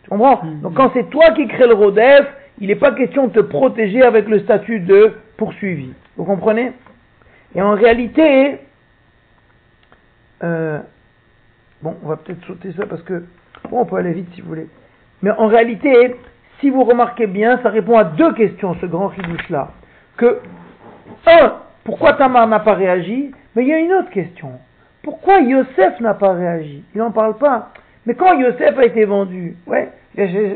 Tu 0.04 0.10
comprends? 0.10 0.44
Mhm. 0.44 0.62
Donc 0.62 0.74
quand 0.76 0.92
c'est 0.94 1.10
toi 1.10 1.32
qui 1.32 1.48
crée 1.48 1.68
le 1.68 1.74
Rodef, 1.74 2.28
il 2.60 2.68
n'est 2.68 2.76
pas 2.76 2.92
question 2.92 3.28
de 3.28 3.34
te 3.34 3.40
protéger 3.40 4.04
avec 4.04 4.28
le 4.28 4.40
statut 4.40 4.80
de 4.80 5.14
poursuivi. 5.38 5.94
Vous 6.18 6.26
comprenez? 6.26 6.72
Et 7.56 7.62
en 7.62 7.74
réalité, 7.74 8.58
euh, 10.44 10.80
bon, 11.82 11.96
on 12.04 12.10
va 12.10 12.18
peut-être 12.18 12.46
sauter 12.46 12.72
ça 12.74 12.86
parce 12.86 13.02
que, 13.04 13.24
bon, 13.70 13.82
on 13.82 13.86
peut 13.86 13.96
aller 13.96 14.14
vite 14.14 14.28
si 14.36 14.42
vous 14.42 14.50
voulez. 14.50 14.68
Mais 15.22 15.32
en 15.32 15.48
réalité, 15.48 16.16
si 16.64 16.70
vous 16.70 16.86
remarquez 16.86 17.28
bien, 17.28 17.60
ça 17.62 17.70
répond 17.70 17.98
à 17.98 18.06
deux 18.06 18.34
questions, 18.34 18.74
ce 18.80 18.86
grand 18.86 19.08
ridouche-là. 19.08 19.72
Que, 20.16 20.40
un, 21.28 21.56
pourquoi 21.84 22.14
Tamar 22.14 22.48
n'a 22.48 22.62
pas 22.62 22.74
réagi 22.74 23.32
Mais 23.54 23.64
il 23.64 23.68
y 23.68 23.74
a 23.74 23.80
une 23.80 23.92
autre 23.92 24.10
question. 24.12 24.52
Pourquoi 25.04 25.42
Yosef 25.42 26.00
n'a 26.00 26.14
pas 26.14 26.32
réagi? 26.32 26.86
Il 26.96 27.00
n'en 27.00 27.12
parle 27.12 27.38
pas. 27.38 27.72
Mais 28.06 28.14
quand 28.14 28.40
Yosef 28.40 28.80
a 28.80 28.86
été 28.86 29.04
vendu, 29.04 29.58
ouais, 29.68 29.90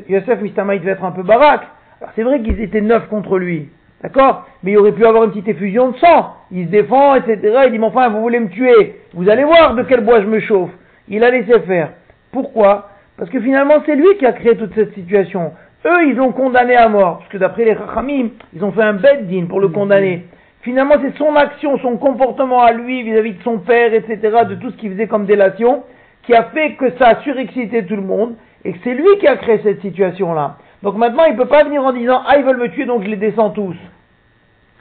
Yosef 0.08 0.42
Mistama, 0.42 0.76
il 0.76 0.80
devait 0.80 0.92
être 0.92 1.04
un 1.04 1.12
peu 1.12 1.24
baraque. 1.24 1.68
Alors 2.00 2.14
c'est 2.16 2.24
vrai 2.24 2.42
qu'ils 2.42 2.62
étaient 2.62 2.80
neuf 2.80 3.10
contre 3.10 3.38
lui. 3.38 3.68
D'accord? 4.02 4.48
Mais 4.64 4.72
il 4.72 4.78
aurait 4.78 4.94
pu 4.94 5.06
avoir 5.06 5.26
une 5.26 5.32
petite 5.32 5.50
effusion 5.50 5.90
de 5.90 5.98
sang. 5.98 6.36
Il 6.52 6.68
se 6.68 6.72
défend, 6.72 7.16
etc. 7.16 7.64
Il 7.66 7.72
dit, 7.72 7.80
mais 7.80 7.88
enfin, 7.88 8.08
vous 8.08 8.22
voulez 8.22 8.40
me 8.40 8.48
tuer. 8.48 9.02
Vous 9.14 9.28
allez 9.28 9.44
voir 9.44 9.76
de 9.76 9.84
quel 9.84 10.06
bois 10.06 10.22
je 10.22 10.28
me 10.28 10.40
chauffe. 10.40 10.72
Il 11.10 11.26
a 11.26 11.32
laissé 11.32 11.60
faire. 11.62 11.90
Pourquoi? 12.32 12.92
Parce 13.18 13.30
que 13.30 13.42
finalement, 13.42 13.82
c'est 13.86 13.96
lui 13.96 14.16
qui 14.20 14.26
a 14.26 14.32
créé 14.32 14.56
toute 14.56 14.74
cette 14.76 14.94
situation. 14.94 15.52
Eux, 15.86 16.08
ils 16.08 16.16
l'ont 16.16 16.32
condamné 16.32 16.76
à 16.76 16.90
mort. 16.90 17.20
Parce 17.20 17.30
que 17.30 17.38
d'après 17.38 17.66
les 17.66 17.74
Rachamim, 17.74 18.30
ils 18.54 18.64
ont 18.64 18.72
fait 18.72 18.82
un 18.82 18.94
bed 18.94 19.28
din 19.28 19.46
pour 19.46 19.60
le 19.60 19.70
condamner. 19.70 20.26
Finalement, 20.62 20.96
c'est 21.02 21.18
son 21.18 21.36
action, 21.36 21.78
son 21.80 21.98
comportement 21.98 22.62
à 22.64 22.74
lui 22.74 23.04
vis-à-vis 23.04 23.34
de 23.34 23.44
son 23.44 23.60
père, 23.60 23.94
etc., 23.94 24.20
de 24.50 24.56
tout 24.56 24.72
ce 24.72 24.78
qu'il 24.78 24.92
faisait 24.92 25.08
comme 25.08 25.26
délation, 25.26 25.84
qui 26.24 26.34
a 26.34 26.44
fait 26.46 26.74
que 26.74 26.92
ça 26.98 27.10
a 27.10 27.22
surexcité 27.22 27.86
tout 27.86 27.96
le 27.96 28.02
monde, 28.02 28.36
et 28.66 28.74
que 28.74 28.80
c'est 28.84 28.94
lui 28.94 29.18
qui 29.20 29.28
a 29.28 29.38
créé 29.38 29.62
cette 29.64 29.82
situation-là. 29.82 30.58
Donc 30.84 30.98
maintenant, 30.98 31.24
il 31.26 31.34
ne 31.34 31.38
peut 31.38 31.48
pas 31.48 31.64
venir 31.64 31.84
en 31.84 31.94
disant, 31.94 32.22
ah, 32.28 32.38
ils 32.38 32.44
veulent 32.44 32.60
me 32.60 32.70
tuer, 32.70 32.86
donc 32.86 33.04
je 33.04 33.10
les 33.10 33.16
descends 33.16 33.52
tous. 33.52 33.76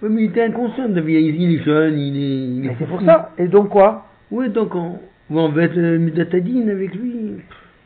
Oui, 0.02 0.08
mais 0.10 0.22
il 0.24 0.30
était 0.30 0.42
inconscient. 0.42 0.88
Il 0.88 0.98
est 0.98 1.64
jeune, 1.64 1.98
il 1.98 2.16
est. 2.16 2.20
il 2.20 2.64
est 2.64 2.68
Mais 2.68 2.76
c'est 2.78 2.86
pour 2.86 3.00
ça. 3.02 3.30
Et 3.38 3.46
donc 3.46 3.68
quoi? 3.70 4.06
Oui, 4.30 4.48
donc 4.50 4.74
on, 4.74 4.98
on 5.30 5.48
va 5.48 5.62
être 5.62 5.78
euh, 5.78 5.98
Midatadine 5.98 6.68
avec 6.68 6.94
lui. 6.94 7.36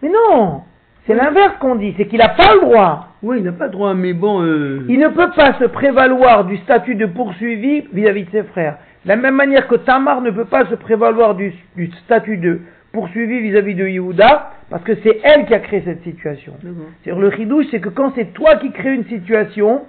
Mais 0.03 0.09
non 0.09 0.63
C'est 1.07 1.15
l'inverse 1.15 1.55
qu'on 1.61 1.77
dit, 1.77 1.95
c'est 1.97 2.07
qu'il 2.07 2.19
n'a 2.19 2.29
pas 2.29 2.55
le 2.55 2.61
droit. 2.61 3.09
Oui, 3.23 3.39
il 3.39 3.45
n'a 3.45 3.53
pas 3.53 3.69
droit, 3.69 3.95
mais 3.95 4.13
bon. 4.13 4.43
Euh... 4.43 4.85
Il 4.89 4.99
ne 4.99 5.09
peut 5.09 5.31
pas 5.35 5.55
se 5.55 5.65
prévaloir 5.65 6.45
du 6.45 6.57
statut 6.59 6.95
de 6.95 7.07
poursuivi 7.07 7.85
vis-à-vis 7.93 8.25
de 8.25 8.31
ses 8.31 8.43
frères. 8.45 8.77
De 9.05 9.09
la 9.09 9.17
même 9.17 9.35
manière 9.35 9.67
que 9.67 9.77
Tamar 9.77 10.21
ne 10.21 10.31
peut 10.31 10.45
pas 10.45 10.67
se 10.67 10.75
prévaloir 10.75 11.35
du, 11.35 11.53
du 11.77 11.91
statut 12.05 12.37
de 12.37 12.61
poursuivi 12.93 13.41
vis-à-vis 13.41 13.75
de 13.75 13.87
Yehuda, 13.87 14.51
parce 14.69 14.83
que 14.83 14.95
c'est 15.03 15.21
elle 15.23 15.47
qui 15.47 15.55
a 15.55 15.61
créé 15.61 15.83
cette 15.85 16.03
situation. 16.03 16.55
D'accord. 16.63 16.87
C'est-à-dire, 17.03 17.23
le 17.23 17.31
chidouche, 17.31 17.67
c'est 17.71 17.81
que 17.81 17.89
quand 17.89 18.13
c'est 18.15 18.33
toi 18.33 18.57
qui 18.57 18.73
crée 18.73 18.95
une 18.95 19.07
situation, 19.07 19.83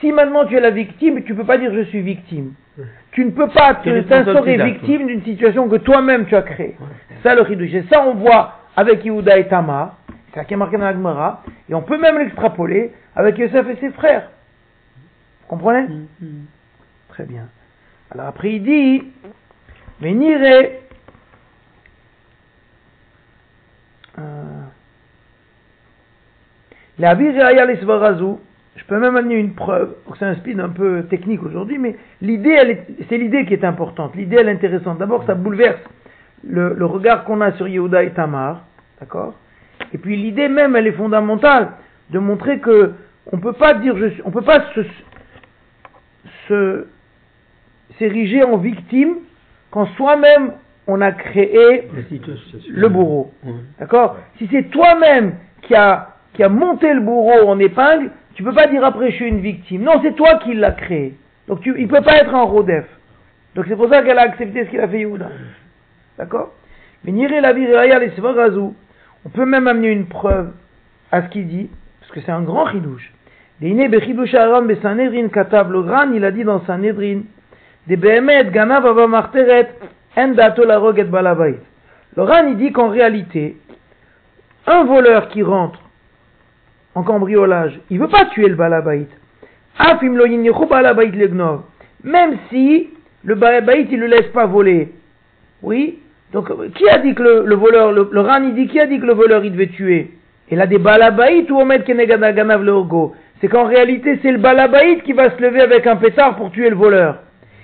si 0.00 0.12
maintenant 0.12 0.44
tu 0.44 0.56
es 0.56 0.60
la 0.60 0.70
victime, 0.70 1.22
tu 1.22 1.32
ne 1.32 1.38
peux 1.38 1.44
pas 1.44 1.58
dire 1.58 1.72
je 1.72 1.82
suis 1.82 2.00
victime. 2.00 2.52
Tu 3.12 3.24
ne 3.24 3.30
peux 3.30 3.48
pas 3.48 3.74
t'instaurer 3.74 4.56
victime 4.58 5.06
d'une 5.06 5.22
situation 5.22 5.68
que 5.68 5.76
toi-même 5.76 6.26
tu 6.26 6.36
as 6.36 6.42
créée. 6.42 6.76
Ouais. 6.78 6.86
C'est 7.08 7.28
ça 7.28 7.34
le 7.34 7.44
chidouche. 7.46 7.74
Et 7.74 7.84
ça, 7.90 8.04
on 8.06 8.14
voit 8.14 8.58
avec 8.76 9.04
Yehuda 9.04 9.38
et 9.38 9.48
Tamar. 9.48 9.96
C'est 10.28 10.40
ça 10.40 10.44
qui 10.44 10.54
est 10.54 10.56
marqué 10.56 10.76
dans 10.76 10.84
la 10.84 10.92
Gemara. 10.92 11.42
Et 11.68 11.74
on 11.74 11.82
peut 11.82 11.98
même 11.98 12.18
l'extrapoler 12.18 12.92
avec 13.16 13.38
Yosef 13.38 13.68
et 13.68 13.76
ses 13.76 13.90
frères. 13.90 14.30
Vous 15.42 15.48
comprenez 15.48 15.88
Mm, 15.88 16.06
mm. 16.20 16.46
Très 17.08 17.24
bien. 17.24 17.48
Alors 18.10 18.26
après 18.26 18.52
il 18.54 18.62
dit, 18.62 19.04
mais 20.00 20.12
niré. 20.12 20.80
Euh, 24.18 24.62
La. 26.98 27.14
Je 28.78 28.84
peux 28.84 28.98
même 28.98 29.16
amener 29.16 29.34
une 29.34 29.54
preuve. 29.54 29.96
C'est 30.18 30.24
un 30.24 30.36
speed 30.36 30.60
un 30.60 30.68
peu 30.68 31.02
technique 31.10 31.42
aujourd'hui, 31.42 31.78
mais 31.78 31.96
l'idée, 32.22 32.84
c'est 33.08 33.18
l'idée 33.18 33.44
qui 33.44 33.54
est 33.54 33.64
importante. 33.64 34.14
L'idée, 34.14 34.36
elle 34.38 34.48
est 34.48 34.52
intéressante. 34.52 34.98
D'abord, 34.98 35.24
ça 35.24 35.34
bouleverse 35.34 35.80
le, 36.44 36.74
le 36.74 36.86
regard 36.86 37.24
qu'on 37.24 37.40
a 37.40 37.52
sur 37.52 37.66
Yehuda 37.66 38.04
et 38.04 38.12
Tamar, 38.12 38.62
d'accord? 39.00 39.34
Et 39.92 39.98
puis 39.98 40.16
l'idée 40.16 40.48
même, 40.48 40.76
elle 40.76 40.86
est 40.86 40.92
fondamentale 40.92 41.72
de 42.10 42.18
montrer 42.18 42.58
que 42.58 42.92
on 43.32 43.38
peut 43.38 43.52
pas 43.52 43.74
dire, 43.74 43.96
je 43.96 44.06
on 44.24 44.30
peut 44.30 44.42
pas 44.42 44.64
se, 46.48 46.86
s'ériger 47.98 48.42
en 48.42 48.56
victime 48.56 49.16
quand 49.70 49.86
soi-même 49.96 50.52
on 50.86 51.00
a 51.02 51.12
créé 51.12 51.88
le 52.68 52.88
bourreau. 52.88 53.32
D'accord? 53.78 54.16
Si 54.38 54.48
c'est 54.50 54.70
toi-même 54.70 55.34
qui 55.62 55.74
a, 55.74 56.16
qui 56.32 56.42
a 56.42 56.48
monté 56.48 56.92
le 56.94 57.00
bourreau 57.00 57.46
en 57.46 57.58
épingle, 57.58 58.10
tu 58.34 58.42
peux 58.42 58.54
pas 58.54 58.68
dire 58.68 58.84
après 58.84 59.10
je 59.10 59.16
suis 59.16 59.28
une 59.28 59.40
victime. 59.40 59.82
Non, 59.82 60.00
c'est 60.02 60.14
toi 60.14 60.36
qui 60.36 60.54
l'as 60.54 60.72
créé. 60.72 61.14
Donc 61.46 61.60
tu, 61.60 61.74
il 61.78 61.88
peut 61.88 62.00
pas 62.00 62.16
être 62.16 62.34
un 62.34 62.44
rodef. 62.44 62.86
Donc 63.54 63.66
c'est 63.68 63.76
pour 63.76 63.88
ça 63.90 64.02
qu'elle 64.02 64.18
a 64.18 64.22
accepté 64.22 64.64
ce 64.64 64.70
qu'il 64.70 64.80
a 64.80 64.88
fait 64.88 65.00
Yehuda. 65.00 65.28
D'accord? 66.16 66.54
Mais 67.04 67.12
Niré 67.12 67.40
la 67.40 67.52
viraya 67.52 67.98
les 67.98 68.10
Svarazu, 68.10 68.72
on 69.24 69.28
peut 69.30 69.46
même 69.46 69.66
amener 69.68 69.88
une 69.88 70.06
preuve 70.06 70.50
à 71.10 71.22
ce 71.22 71.28
qu'il 71.28 71.48
dit, 71.48 71.70
parce 72.00 72.12
que 72.12 72.20
c'est 72.20 72.32
un 72.32 72.42
grand 72.42 72.68
chidouche. 72.70 73.12
Il 73.60 73.80
a 73.80 73.88
dit 76.30 76.44
dans 76.44 76.64
Sanhedrin. 76.64 77.22
Le 82.16 82.22
Ran, 82.22 82.46
il 82.48 82.56
dit 82.56 82.72
qu'en 82.72 82.88
réalité, 82.88 83.56
un 84.66 84.84
voleur 84.84 85.28
qui 85.28 85.42
rentre 85.42 85.80
en 86.94 87.02
cambriolage, 87.02 87.80
il 87.90 87.98
veut 87.98 88.08
pas 88.08 88.26
tuer 88.26 88.48
le 88.48 88.54
Balabait. 88.54 89.06
Même 92.04 92.36
si 92.50 92.90
le 93.24 93.34
Balabait, 93.34 93.86
il 93.90 93.98
le 93.98 94.06
laisse 94.06 94.28
pas 94.28 94.46
voler. 94.46 94.92
Oui? 95.62 95.98
Donc, 96.32 96.50
qui 96.74 96.88
a 96.88 96.98
dit 96.98 97.14
que 97.14 97.22
le, 97.22 97.44
le 97.46 97.54
voleur, 97.54 97.92
le, 97.92 98.08
le 98.10 98.20
Ran, 98.20 98.42
il 98.42 98.54
dit, 98.54 98.66
qui 98.68 98.78
a 98.78 98.86
dit 98.86 99.00
que 99.00 99.06
le 99.06 99.14
voleur, 99.14 99.44
il 99.44 99.52
devait 99.52 99.68
tuer? 99.68 100.10
Il 100.50 100.60
a 100.60 100.66
des 100.66 100.78
Balabaït 100.78 101.50
ou 101.50 101.60
Omed 101.60 101.84
Keneganav 101.84 102.62
le 102.62 102.72
Orgo. 102.72 103.14
C'est 103.40 103.48
qu'en 103.48 103.64
réalité, 103.64 104.18
c'est 104.22 104.32
le 104.32 104.38
Balabaït 104.38 105.02
qui 105.02 105.12
va 105.12 105.30
se 105.30 105.42
lever 105.42 105.60
avec 105.60 105.86
un 105.86 105.96
pétard 105.96 106.36
pour 106.36 106.50
tuer 106.50 106.70
le 106.70 106.76
voleur. 106.76 107.18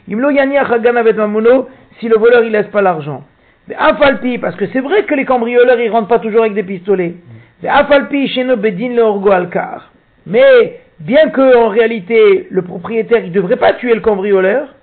Imlo 0.09 0.31
Mamono, 0.31 1.69
si 1.99 2.09
le 2.09 2.17
voleur, 2.19 2.45
il 2.45 2.53
laisse 2.53 2.67
pas 2.67 2.83
l'argent. 2.83 3.25
Mais 3.69 3.75
Afalpi, 3.79 4.39
parce 4.39 4.57
que 4.57 4.67
c'est 4.67 4.81
vrai 4.81 5.05
que 5.05 5.15
les 5.15 5.25
cambrioleurs, 5.25 5.81
ils 5.81 5.91
rentrent 5.91 6.09
pas 6.09 6.19
toujours 6.19 6.43
avec 6.43 6.55
des 6.55 6.63
pistolets. 6.63 7.15
Mais 7.63 7.69
Afalpi, 7.69 8.29
Sheno 8.29 8.57
Bedin 8.57 8.95
le 8.95 9.03
Orgo 9.03 9.31
Alkar. 9.31 9.91
Mais, 10.27 10.81
bien 11.01 11.31
que, 11.31 11.57
en 11.57 11.69
réalité, 11.69 12.49
le 12.51 12.63
propriétaire, 12.63 13.25
il 13.25 13.33
devrait 13.33 13.57
pas 13.57 13.73
tuer 13.73 13.95
le 13.95 14.01
cambrioleur, 14.01 14.75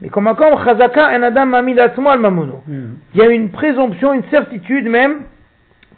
mais 0.00 0.10
comme 0.10 0.28
encore, 0.28 0.64
Chazaka, 0.64 1.08
un 1.08 1.22
Adam 1.22 1.46
Mamid 1.46 1.78
al 1.78 1.92
Mamono. 1.96 2.62
Hmm. 2.66 2.94
Il 3.14 3.20
y 3.20 3.22
a 3.22 3.30
une 3.30 3.50
présomption, 3.50 4.14
une 4.14 4.24
certitude 4.30 4.88
même, 4.88 5.22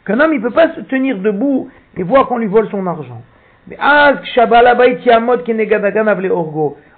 qu'un 0.05 0.19
homme, 0.19 0.33
il 0.33 0.41
peut 0.41 0.49
pas 0.49 0.73
se 0.73 0.81
tenir 0.81 1.19
debout 1.19 1.69
et 1.95 2.03
voir 2.03 2.27
qu'on 2.27 2.39
lui 2.39 2.47
vole 2.47 2.67
son 2.69 2.85
argent. 2.87 3.21
Mais 3.67 3.77
le. 3.79 4.17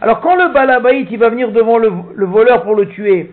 Alors 0.01 0.21
quand 0.21 0.35
le 0.35 0.53
Balabait, 0.53 1.05
il 1.09 1.17
va 1.17 1.29
venir 1.29 1.51
devant 1.51 1.77
le, 1.77 1.91
le 2.15 2.25
voleur 2.25 2.63
pour 2.63 2.75
le 2.75 2.87
tuer, 2.87 3.31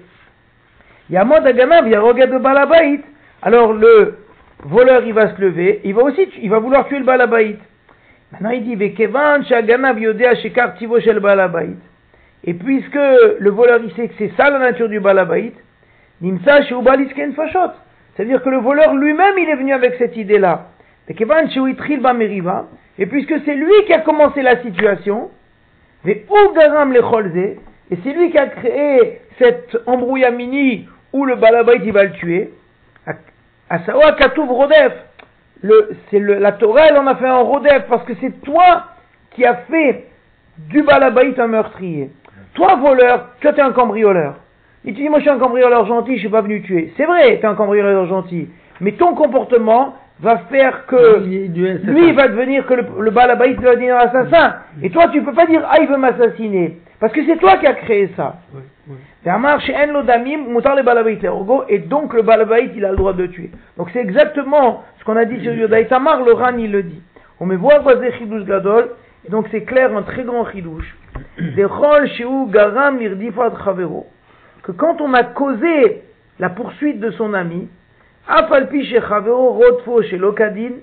Yamod 1.11 1.47
Aganav, 1.47 1.87
il 1.87 1.93
y 1.93 1.95
a 1.95 2.01
Rogad 2.01 2.33
de 2.33 2.39
Balabait. 2.39 3.01
Alors 3.43 3.73
le 3.73 4.19
voleur, 4.65 5.05
il 5.07 5.13
va 5.13 5.35
se 5.35 5.41
lever, 5.41 5.81
il 5.85 5.95
va 5.95 6.03
aussi, 6.03 6.29
il 6.43 6.51
va 6.51 6.59
vouloir 6.59 6.87
tuer 6.87 6.99
le 6.99 7.05
Balabait. 7.05 7.57
Maintenant 8.33 8.51
il 8.51 8.65
dit, 8.65 8.75
Vekevan 8.75 9.45
Shaganav 9.45 9.99
Yodea 9.99 10.35
Shekar 10.35 10.75
Tivo 10.75 11.01
Shel 11.01 11.21
Balabait. 11.21 11.77
Et 12.45 12.55
puisque 12.55 12.95
le 12.95 13.51
voleur, 13.51 13.81
il 13.85 13.93
sait 13.95 14.09
que 14.09 14.15
c'est 14.19 14.33
ça 14.37 14.51
la 14.51 14.59
nature 14.59 14.89
du 14.89 15.01
Balabait, 15.01 15.53
Nimsa 16.21 16.63
Sheubalisken 16.63 17.35
Fashot. 17.35 17.73
C'est-à-dire 18.15 18.43
que 18.43 18.49
le 18.51 18.59
voleur 18.59 18.95
lui-même, 18.95 19.39
il 19.39 19.49
est 19.49 19.57
venu 19.57 19.73
avec 19.73 19.95
cette 19.99 20.17
idée-là. 20.17 20.69
Et 21.09 21.15
puisque 23.07 23.35
c'est 23.45 23.55
lui 23.55 23.85
qui 23.87 23.93
a 23.93 24.01
commencé 24.01 24.43
la 24.43 24.63
situation, 24.63 25.31
et 26.07 26.27
c'est 28.05 28.13
lui 28.13 28.31
qui 28.31 28.39
a 28.39 28.47
créé 28.47 29.21
cette 29.39 29.77
embrouillamini 29.87 30.89
où 31.13 31.25
le 31.25 31.37
balabait 31.37 31.81
il 31.85 31.93
va 31.93 32.05
le 32.05 32.13
tuer. 32.13 32.53
À 33.69 33.85
Sawa 33.85 34.13
Katouv 34.13 34.51
Rodef, 34.51 34.93
c'est 36.11 36.21
la 36.21 36.53
Torah 36.53 36.87
elle 36.89 36.97
en 36.97 37.07
a 37.07 37.17
fait 37.17 37.27
un 37.27 37.41
Rodef 37.41 37.87
parce 37.89 38.05
que 38.05 38.15
c'est 38.21 38.41
toi 38.43 38.87
qui 39.33 39.45
as 39.45 39.57
fait 39.71 40.07
du 40.69 40.83
balabait 40.83 41.39
un 41.39 41.47
meurtrier. 41.49 42.11
Toi 42.55 42.77
voleur, 42.77 43.29
toi 43.41 43.53
t'es 43.53 43.61
un 43.63 43.73
cambrioleur. 43.73 44.35
Et 44.85 44.93
tu 44.93 45.03
dis 45.03 45.09
moi 45.09 45.19
je 45.19 45.25
suis 45.25 45.31
un 45.31 45.39
cambrioleur 45.39 45.87
gentil, 45.87 46.15
je 46.15 46.21
suis 46.21 46.29
pas 46.29 46.41
venu 46.41 46.63
tuer. 46.63 46.93
C'est 46.97 47.05
vrai, 47.05 47.39
t'es 47.39 47.47
un 47.47 47.55
cambrioleur 47.55 48.07
gentil, 48.07 48.49
mais 48.81 48.93
ton 48.93 49.15
comportement 49.15 49.95
va 50.21 50.39
faire 50.51 50.87
que 50.87 51.23
Il 51.25 51.53
lui, 51.53 52.09
il 52.09 52.15
va 52.15 52.29
devenir 52.29 52.67
que 52.67 52.75
le, 52.75 52.85
le 53.01 53.11
balabaït 53.11 53.59
va 53.61 53.75
devenir 53.75 53.97
assassin. 53.97 54.57
Et 54.83 54.91
toi, 54.91 55.09
tu 55.09 55.23
peux 55.23 55.33
pas 55.33 55.47
dire, 55.47 55.67
ah, 55.71 55.79
il 55.81 55.89
veut 55.89 55.97
m'assassiner. 55.97 56.79
Parce 57.01 57.13
que 57.15 57.25
c'est 57.25 57.39
toi 57.39 57.57
qui 57.57 57.67
as 57.67 57.75
créé 57.75 58.11
ça. 58.17 58.37
Et 61.69 61.79
donc 61.79 62.15
le 62.15 62.23
balabaït, 62.23 62.73
il 62.77 62.85
a 62.85 62.91
le 62.91 62.97
droit 62.97 63.13
de 63.15 63.27
tuer. 63.27 63.51
Donc 63.79 63.89
c'est 63.93 64.01
exactement 64.01 64.85
ce 64.99 65.05
qu'on 65.05 65.17
a 65.17 65.25
dit 65.25 65.41
sur 65.43 65.55
Yoda 65.55 65.81
et 65.81 65.87
Tamar, 65.87 66.23
le 66.23 66.33
Ran, 66.33 66.57
il 66.59 66.71
le 66.71 66.83
dit. 66.83 67.03
On 67.39 67.47
me 67.47 67.57
voit 67.57 67.81
gadol, 68.45 68.91
et 69.27 69.31
donc 69.31 69.47
c'est 69.51 69.63
clair, 69.63 69.97
un 69.97 70.03
très 70.03 70.25
grand 70.25 70.45
chidouche. 70.51 70.95
Des 71.39 71.65
rôles 71.65 72.09
chez 72.11 72.25
où 72.25 72.47
garam 72.47 72.99
lirdifat 72.99 73.53
chavero. 73.65 74.07
Que 74.63 74.73
quand 74.73 75.01
on 75.01 75.15
a 75.15 75.25
causé 75.25 76.03
la 76.39 76.51
poursuite 76.51 77.01
de 77.01 77.11
son 77.13 77.35
ami, 77.35 77.69
Afalpi 78.29 78.85
chez 78.85 79.01
Chavero, 79.01 79.53
Rodfo 79.55 80.03
chez 80.03 80.19
Lokadin, 80.19 80.75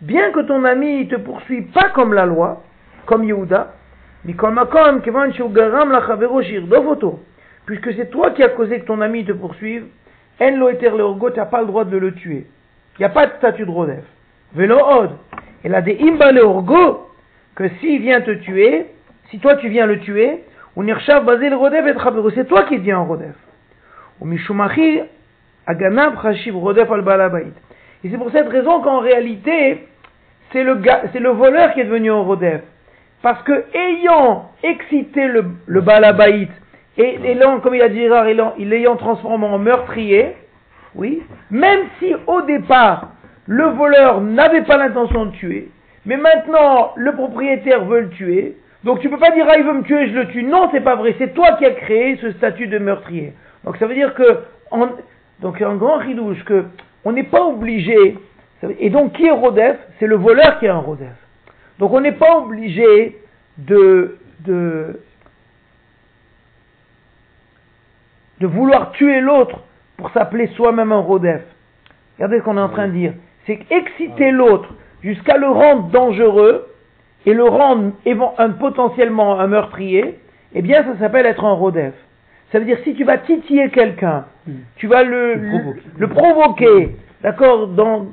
bien 0.00 0.32
que 0.32 0.40
ton 0.40 0.64
ami 0.64 1.04
ne 1.04 1.10
te 1.10 1.16
poursuit 1.16 1.62
pas 1.62 1.90
comme 1.90 2.14
la 2.14 2.26
loi, 2.26 2.62
comme 3.06 3.24
Yehuda, 3.24 3.74
mais 4.24 4.32
comme 4.32 4.58
Akom, 4.58 5.02
Kevan 5.02 5.32
chez 5.32 5.44
Ugaram 5.44 5.92
la 5.92 6.06
Chavero 6.06 6.42
chez 6.42 6.54
Irdovoto, 6.54 7.20
puisque 7.66 7.94
c'est 7.94 8.10
toi 8.10 8.30
qui 8.30 8.42
as 8.42 8.48
causé 8.48 8.80
que 8.80 8.86
ton 8.86 9.00
ami 9.00 9.24
te 9.24 9.32
poursuive, 9.32 9.84
En 10.40 10.56
lo 10.56 10.68
eter 10.68 10.90
le 10.90 11.02
orgo, 11.02 11.30
tu 11.30 11.38
n'as 11.38 11.46
pas 11.46 11.60
le 11.60 11.66
droit 11.66 11.84
de 11.84 11.96
le 11.96 12.12
tuer. 12.14 12.46
Il 12.98 13.00
n'y 13.00 13.06
a 13.06 13.08
pas 13.08 13.26
de 13.26 13.32
statut 13.38 13.64
de 13.64 13.70
Rodef. 13.70 14.04
Velo 14.54 14.78
od. 14.78 15.10
Elle 15.64 15.74
a 15.74 15.82
des 15.82 15.98
imba 16.00 16.30
le 16.30 16.42
orgo, 16.42 17.08
que 17.56 17.68
s'il 17.80 18.00
vient 18.02 18.20
te 18.20 18.30
tuer, 18.30 18.86
si 19.30 19.38
toi 19.38 19.56
tu 19.56 19.68
viens 19.68 19.86
le 19.86 20.00
tuer, 20.00 20.44
ou 20.76 20.82
le 20.82 21.56
Rodef 21.56 21.86
et 21.86 21.98
Chavero, 21.98 22.30
c'est 22.30 22.46
toi 22.46 22.64
qui 22.64 22.78
deviens 22.78 22.98
un 23.00 23.02
Rodef. 23.02 23.34
Ou 24.20 24.26
mishumachi 24.26 25.00
Chashiv 26.22 26.56
Rodef 26.56 26.90
al 26.90 27.02
Balabait. 27.02 27.52
Et 28.04 28.10
c'est 28.10 28.16
pour 28.16 28.30
cette 28.30 28.48
raison 28.48 28.80
qu'en 28.80 29.00
réalité, 29.00 29.88
c'est 30.52 30.62
le, 30.62 30.80
c'est 31.12 31.18
le 31.18 31.30
voleur 31.30 31.74
qui 31.74 31.80
est 31.80 31.84
devenu 31.84 32.10
un 32.10 32.20
Rodef. 32.20 32.62
Parce 33.22 33.42
que 33.42 33.64
ayant 33.74 34.50
excité 34.62 35.26
le, 35.26 35.44
le 35.66 35.80
Balabait, 35.80 36.48
et 36.96 37.18
et 37.24 37.38
comme 37.62 37.74
il 37.74 37.82
a 37.82 37.88
dit 37.88 37.98
Gérard, 37.98 38.28
il 38.58 38.68
l'ayant 38.68 38.96
transformé 38.96 39.46
en 39.46 39.58
meurtrier, 39.58 40.36
oui, 40.94 41.22
même 41.50 41.80
si 41.98 42.14
au 42.26 42.42
départ, 42.42 43.10
le 43.46 43.64
voleur 43.64 44.20
n'avait 44.20 44.62
pas 44.62 44.76
l'intention 44.76 45.26
de 45.26 45.30
tuer, 45.32 45.68
mais 46.06 46.16
maintenant, 46.16 46.92
le 46.96 47.12
propriétaire 47.12 47.84
veut 47.84 48.00
le 48.00 48.08
tuer, 48.10 48.56
donc 48.88 49.00
tu 49.00 49.10
peux 49.10 49.18
pas 49.18 49.30
dire, 49.32 49.44
ah, 49.48 49.58
il 49.58 49.64
veut 49.64 49.74
me 49.74 49.82
tuer, 49.82 50.08
je 50.08 50.14
le 50.14 50.28
tue. 50.28 50.42
Non, 50.42 50.70
c'est 50.72 50.80
pas 50.80 50.96
vrai, 50.96 51.14
c'est 51.18 51.34
toi 51.34 51.52
qui 51.58 51.66
as 51.66 51.72
créé 51.72 52.16
ce 52.22 52.32
statut 52.32 52.68
de 52.68 52.78
meurtrier. 52.78 53.34
Donc 53.64 53.76
ça 53.76 53.86
veut 53.86 53.94
dire 53.94 54.14
que, 54.14 54.40
en- 54.70 54.88
donc 55.40 55.60
un 55.60 55.76
grand 55.76 55.98
ridouche, 55.98 56.42
que 56.44 56.64
on 57.04 57.12
n'est 57.12 57.24
pas 57.24 57.44
obligé, 57.44 58.16
et 58.80 58.88
donc 58.88 59.12
qui 59.12 59.26
est 59.26 59.30
Rodef 59.30 59.76
C'est 59.98 60.06
le 60.06 60.16
voleur 60.16 60.58
qui 60.58 60.64
est 60.64 60.70
un 60.70 60.78
Rodef. 60.78 61.12
Donc 61.78 61.92
on 61.92 62.00
n'est 62.00 62.12
pas 62.12 62.38
obligé 62.38 63.18
de, 63.58 64.16
de, 64.46 64.98
de 68.40 68.46
vouloir 68.46 68.92
tuer 68.92 69.20
l'autre 69.20 69.60
pour 69.98 70.10
s'appeler 70.12 70.46
soi-même 70.56 70.92
un 70.92 71.00
Rodef. 71.00 71.42
Regardez 72.16 72.38
ce 72.38 72.42
qu'on 72.44 72.56
est 72.56 72.60
en 72.60 72.68
train 72.70 72.88
de 72.88 72.92
dire. 72.92 73.12
C'est 73.46 73.60
exciter 73.70 74.30
l'autre 74.30 74.70
jusqu'à 75.02 75.36
le 75.36 75.48
rendre 75.48 75.88
dangereux 75.90 76.66
et 77.26 77.34
le 77.34 77.44
rendre 77.44 77.92
un- 78.38 78.50
potentiellement 78.50 79.38
un 79.40 79.46
meurtrier, 79.46 80.18
eh 80.54 80.62
bien 80.62 80.82
ça 80.84 80.96
s'appelle 80.98 81.26
être 81.26 81.44
un 81.44 81.52
Rodef. 81.52 81.94
Ça 82.52 82.58
veut 82.58 82.64
dire 82.64 82.78
si 82.84 82.94
tu 82.94 83.04
vas 83.04 83.18
titiller 83.18 83.68
quelqu'un, 83.70 84.24
tu 84.76 84.86
vas 84.86 85.02
le, 85.02 85.34
Le 85.34 85.48
provoquer. 85.50 85.82
le 85.98 86.08
provoquer, 86.08 86.96
d'accord, 87.22 87.66
dans, 87.68 88.06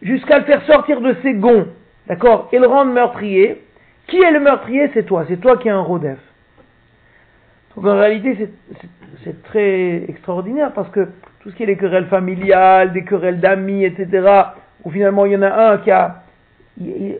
jusqu'à 0.00 0.38
le 0.38 0.44
faire 0.44 0.62
sortir 0.66 1.00
de 1.00 1.14
ses 1.22 1.34
gonds, 1.34 1.66
d'accord, 2.08 2.48
et 2.52 2.58
le 2.58 2.66
rendre 2.66 2.92
meurtrier. 2.92 3.62
Qui 4.08 4.20
est 4.20 4.32
le 4.32 4.40
meurtrier? 4.40 4.90
C'est 4.94 5.04
toi, 5.04 5.24
c'est 5.28 5.36
toi 5.40 5.56
qui 5.56 5.68
es 5.68 5.70
un 5.70 5.80
Rodef. 5.80 6.18
Donc 7.76 7.86
en 7.86 7.96
réalité, 7.96 8.34
c'est- 8.36 8.50
c'est- 8.80 8.88
c'est 9.24 9.42
très 9.44 10.04
extraordinaire 10.08 10.72
parce 10.72 10.88
que 10.90 11.08
tout 11.40 11.50
ce 11.50 11.54
qui 11.54 11.62
est 11.62 11.66
les 11.66 11.76
querelles 11.76 12.06
familiales, 12.06 12.92
des 12.92 13.04
querelles 13.04 13.38
d'amis, 13.40 13.84
etc., 13.84 14.26
où 14.84 14.90
finalement 14.90 15.24
il 15.24 15.32
y 15.32 15.36
en 15.36 15.42
a 15.42 15.70
un 15.72 15.78
qui 15.78 15.90
a, 15.92 16.21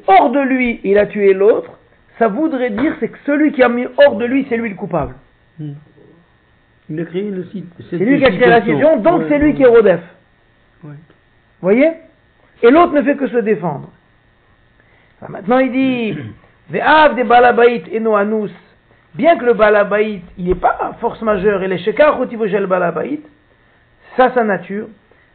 hors 0.07 0.31
de 0.31 0.41
lui, 0.41 0.81
il 0.85 0.99
a 0.99 1.07
tué 1.07 1.35
l'autre, 1.35 1.79
ça 2.19 2.29
voudrait 2.29 2.71
dire 2.71 2.95
c'est 3.01 3.09
que 3.09 3.19
celui 3.27 3.53
qui 3.53 3.63
a 3.63 3.69
mis 3.69 3.87
hors 3.97 4.17
de 4.17 4.25
lui, 4.25 4.47
c'est 4.49 4.57
lui 4.57 4.71
le 4.71 4.75
coupable. 4.75 5.15
Hmm. 5.59 5.73
Il 6.91 7.01
a 7.01 7.05
créé 7.05 7.31
le 7.31 7.45
site. 7.47 7.67
C'est 7.91 7.97
lui 7.97 8.19
qui 8.19 8.25
a 8.25 8.31
créé 8.31 8.49
la 8.49 8.61
situation, 8.61 8.99
donc 9.01 9.23
c'est 9.29 9.39
lui 9.39 9.55
qui 9.55 9.63
est 9.63 9.67
Rodef. 9.67 10.01
Ouais. 10.85 10.95
voyez? 11.61 11.93
Et 12.63 12.71
l'autre 12.71 12.93
ne 12.93 13.03
fait 13.03 13.17
que 13.17 13.29
se 13.29 13.39
défendre. 13.39 13.91
Alors 15.21 15.31
maintenant 15.31 15.59
il 15.59 15.73
dit 15.73 16.19
Ve'av 16.71 17.17
de 17.17 17.23
balabait 17.23 17.85
eno 17.95 18.15
anus. 18.15 18.53
Bien 19.15 19.37
que 19.37 19.45
le 19.45 19.53
balabait, 19.53 20.23
il 20.39 20.47
n'est 20.47 20.55
pas 20.55 20.97
force 21.01 21.21
majeure, 21.21 21.63
et 21.63 21.69
les 21.69 21.79
shekar 21.79 22.17
chotivogel 22.17 22.67
balabait, 22.67 23.21
ça 24.17 24.33
sa 24.33 24.43
nature. 24.43 24.89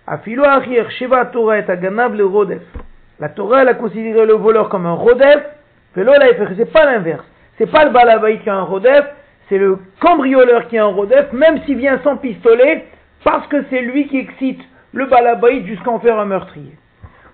Afilo 0.07 0.43
achir 0.45 0.89
sheva 0.91 1.25
Torah 1.27 1.59
et 1.59 1.69
aganav 1.69 2.15
le 2.15 2.25
rodef. 2.25 2.63
La 3.19 3.29
Torah, 3.29 3.63
elle 3.63 3.69
a 3.69 3.73
considéré 3.73 4.25
le 4.25 4.33
voleur 4.33 4.69
comme 4.69 4.85
un 4.85 4.93
rodef. 4.93 5.43
C'est 5.95 6.71
pas 6.71 6.85
l'inverse. 6.85 7.25
C'est 7.57 7.71
pas 7.71 7.85
le 7.85 7.91
balabait 7.91 8.37
qui 8.37 8.49
a 8.49 8.55
un 8.55 8.63
rodef, 8.63 9.03
c'est 9.49 9.57
le 9.57 9.79
cambrioleur 9.99 10.67
qui 10.67 10.77
a 10.77 10.83
un 10.83 10.93
rodef, 10.93 11.31
même 11.33 11.63
s'il 11.65 11.77
vient 11.77 11.99
sans 12.03 12.17
pistolet, 12.17 12.85
parce 13.23 13.47
que 13.47 13.63
c'est 13.69 13.81
lui 13.81 14.07
qui 14.07 14.19
excite 14.19 14.61
le 14.93 15.07
balabait 15.07 15.63
jusqu'à 15.65 15.89
en 15.89 15.99
faire 15.99 16.19
un 16.19 16.25
meurtrier. 16.25 16.75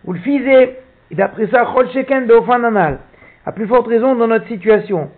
Ou 0.06 0.14
le 0.14 0.20
fisé, 0.20 0.78
et 1.12 1.16
d'après 1.16 1.48
ça, 1.48 1.66
chol 1.66 1.90
sheken 1.92 2.28
de 2.28 2.34
ofananal. 2.34 3.00
À 3.46 3.52
plus 3.52 3.68
forte 3.68 3.88
raison 3.88 4.16
dans 4.16 4.28
notre 4.28 4.48
situation. 4.48 5.10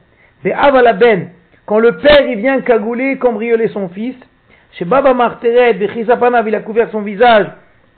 Ve'av 0.43 0.75
ala 0.75 0.93
ben, 0.93 1.29
quand 1.67 1.79
le 1.79 1.97
père 1.97 2.27
il 2.27 2.39
vient 2.39 2.61
cagouler, 2.61 3.17
cambrioler 3.17 3.67
son 3.67 3.89
fils, 3.89 4.15
chez 4.71 4.85
Baba 4.85 5.13
Marteret, 5.13 5.77
il 5.79 6.55
a 6.55 6.59
couvert 6.59 6.89
son 6.91 7.01
visage, 7.01 7.47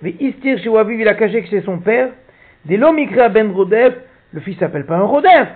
Istir 0.04 0.60
chez 0.60 0.70
Waviv, 0.70 1.00
il 1.00 1.08
a 1.08 1.16
caché 1.16 1.42
que 1.42 1.62
son 1.62 1.80
père, 1.80 2.10
Ben 2.66 3.52
Rodef, 3.52 3.94
le 4.34 4.40
fils 4.42 4.58
s'appelle 4.60 4.86
pas 4.86 4.96
un 4.96 5.04
Rodef, 5.04 5.48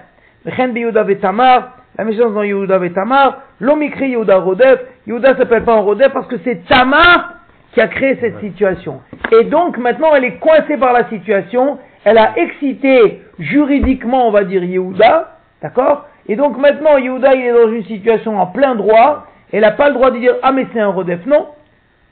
Bechen 0.45 0.75
Yehuda 0.75 1.05
Tamar, 1.15 1.77
la 1.97 2.05
méchance 2.05 2.33
dans 2.33 2.43
Yehuda 2.43 2.79
Tamar, 2.93 3.41
Lomikri 3.59 4.09
Yehuda 4.09 4.37
Rodef, 4.37 4.79
Yehuda 5.07 5.37
s'appelle 5.37 5.63
pas 5.63 5.73
un 5.73 5.81
Rodef 5.81 6.11
parce 6.13 6.27
que 6.27 6.37
c'est 6.43 6.65
Tamar 6.67 7.35
qui 7.73 7.81
a 7.81 7.87
créé 7.87 8.17
cette 8.19 8.39
situation. 8.39 9.01
Et 9.31 9.45
donc 9.45 9.77
maintenant 9.77 10.15
elle 10.15 10.25
est 10.25 10.39
coincée 10.39 10.77
par 10.77 10.93
la 10.93 11.07
situation, 11.09 11.79
elle 12.03 12.17
a 12.17 12.37
excité 12.37 13.21
juridiquement, 13.39 14.27
on 14.27 14.31
va 14.31 14.43
dire, 14.43 14.63
Yehuda, 14.63 15.37
d'accord? 15.61 16.07
Et 16.27 16.35
donc 16.35 16.57
maintenant 16.57 16.97
Yehuda 16.97 17.35
il 17.35 17.45
est 17.45 17.53
dans 17.53 17.71
une 17.71 17.85
situation 17.85 18.39
en 18.39 18.47
plein 18.47 18.75
droit, 18.75 19.27
elle 19.51 19.61
n'a 19.61 19.71
pas 19.71 19.89
le 19.89 19.95
droit 19.95 20.11
de 20.11 20.17
dire 20.17 20.35
ah 20.43 20.51
mais 20.51 20.65
c'est 20.73 20.79
un 20.79 20.89
Rodef, 20.89 21.25
non, 21.25 21.47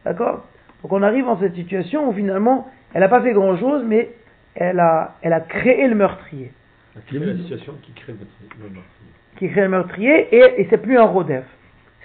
d'accord? 0.05 0.45
Donc 0.81 0.91
on 0.91 1.03
arrive 1.03 1.25
dans 1.25 1.39
cette 1.39 1.55
situation 1.55 2.09
où 2.09 2.13
finalement 2.13 2.67
elle 2.93 3.01
n'a 3.01 3.09
pas 3.09 3.21
fait 3.21 3.33
grand 3.33 3.57
chose, 3.57 3.83
mais 3.87 4.09
elle 4.55 4.79
a, 4.79 5.15
elle 5.21 5.33
a 5.33 5.41
créé 5.41 5.87
le 5.87 5.95
meurtrier. 5.95 6.51
C'est 7.09 7.19
la 7.19 7.37
situation 7.37 7.75
qui 7.83 7.93
crée 7.93 8.13
le 8.13 8.69
meurtrier. 8.69 8.81
Qui 9.37 9.49
crée 9.49 9.61
le 9.61 9.69
meurtrier 9.69 10.35
et, 10.35 10.61
et 10.61 10.67
c'est 10.69 10.79
plus 10.79 10.97
un 10.97 11.05
Rodef. 11.05 11.45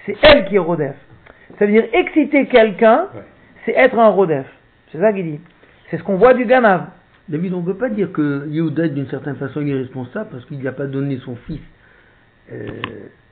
C'est 0.06 0.16
elle 0.22 0.44
qui 0.46 0.56
est 0.56 0.58
Rodef. 0.58 0.94
Ça 1.58 1.66
veut 1.66 1.72
dire 1.72 1.86
exciter 1.92 2.46
quelqu'un, 2.46 3.08
c'est 3.64 3.72
être 3.72 3.98
un 3.98 4.08
Rodef. 4.08 4.46
C'est 4.92 4.98
ça 4.98 5.12
qu'il 5.12 5.24
dit. 5.24 5.40
C'est 5.90 5.98
ce 5.98 6.02
qu'on 6.02 6.16
voit 6.16 6.34
du 6.34 6.44
Ganav. 6.46 6.86
David, 7.28 7.54
on 7.54 7.60
ne 7.60 7.66
peut 7.66 7.76
pas 7.76 7.88
dire 7.88 8.12
que 8.12 8.46
Yehuda, 8.48 8.88
d'une 8.88 9.08
certaine 9.08 9.36
façon, 9.36 9.62
il 9.62 9.70
est 9.70 9.78
responsable 9.78 10.30
parce 10.30 10.44
qu'il 10.44 10.62
n'a 10.62 10.72
pas 10.72 10.86
donné 10.86 11.18
son 11.24 11.36
fils 11.36 11.60
euh, 12.52 12.68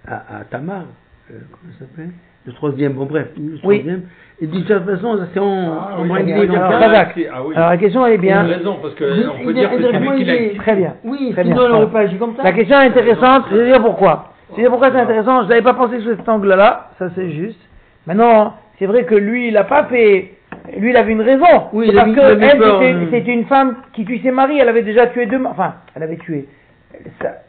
à, 0.07 0.39
à, 0.39 0.45
Tamar. 0.45 0.87
Euh, 1.31 1.39
comment 1.51 1.73
ça 1.75 1.81
s'appelle? 1.81 2.11
Le 2.47 2.53
troisième, 2.53 2.93
bon 2.95 3.07
bref, 3.07 3.29
le 3.39 3.57
troisième. 3.59 4.03
Et 4.41 4.47
d'une 4.49 4.65
certaine 4.67 4.97
façon, 4.97 5.17
c'est 5.33 5.39
en, 5.39 5.45
Ah, 5.79 5.97
en 5.99 6.03
oui, 6.03 6.09
moins 6.09 6.21
il 6.21 6.29
y 6.29 6.33
a- 6.33 6.39
de 6.41 6.45
il 6.47 6.53
y 6.53 6.57
a- 6.57 6.67
ans. 6.67 6.71
Razak. 6.71 7.15
Ah 7.33 7.43
oui. 7.47 7.55
Alors 7.55 7.71
la 7.71 7.77
question 7.77 8.05
elle 8.07 8.13
est 8.13 8.17
Il 8.17 8.19
a 8.19 8.23
bien. 8.23 8.43
raison, 8.43 8.77
parce 8.83 8.95
qu'on 8.97 9.05
Il- 9.05 9.45
peut 9.45 9.51
il- 9.51 9.55
dire 9.55 9.71
que 9.71 9.77
c'est 9.77 9.85
indirectement, 9.85 10.11
lui 10.13 10.19
qui 10.19 10.25
l'a. 10.25 10.63
Très 10.63 10.75
bien. 10.75 10.95
Oui, 11.05 11.31
Très 11.33 11.45
bien. 11.45 11.53
sinon 11.53 11.67
il 11.69 11.73
n'aurait 11.73 11.93
pas 11.93 12.01
agi 12.01 12.17
comme 12.17 12.35
ça. 12.37 12.43
La 12.43 12.53
question 12.53 12.81
est 12.81 12.87
intéressante, 12.87 13.45
je 13.53 13.57
vais 13.57 13.67
dire 13.67 13.81
pourquoi. 13.81 14.33
Je 14.51 14.57
vais 14.57 14.63
dire 14.63 14.71
pourquoi 14.71 14.91
c'est 14.91 14.99
intéressant, 15.01 15.45
je 15.45 15.49
n'avais 15.49 15.63
pas 15.63 15.75
pensé 15.75 16.01
sous 16.01 16.17
cet 16.17 16.29
angle-là, 16.29 16.89
ça 16.99 17.09
c'est 17.15 17.31
juste. 17.31 17.61
Maintenant, 18.09 18.55
c'est 18.81 18.87
vrai 18.87 19.05
que 19.05 19.15
lui, 19.15 19.47
il 19.49 19.55
n'a 19.55 19.65
pas 19.65 19.85
fait... 19.85 20.33
Lui, 20.77 20.91
il 20.91 20.97
avait 20.97 21.13
une 21.13 21.23
raison. 21.23 21.47
Oui, 21.73 21.91
parce 21.95 22.09
avait- 22.09 22.15
que 22.17 22.43
elle, 22.45 22.59
peur, 22.59 22.81
c'était 22.83 23.17
c'était 23.17 23.33
une 23.33 23.45
femme 23.47 23.77
qui 23.93 24.05
tue 24.05 24.19
ses 24.19 24.31
maris, 24.33 24.59
elle 24.59 24.69
avait 24.69 24.83
déjà 24.83 25.07
tué 25.07 25.27
deux... 25.27 25.41
Enfin, 25.45 25.75
elle 25.95 26.03
avait 26.03 26.17
tué. 26.17 26.47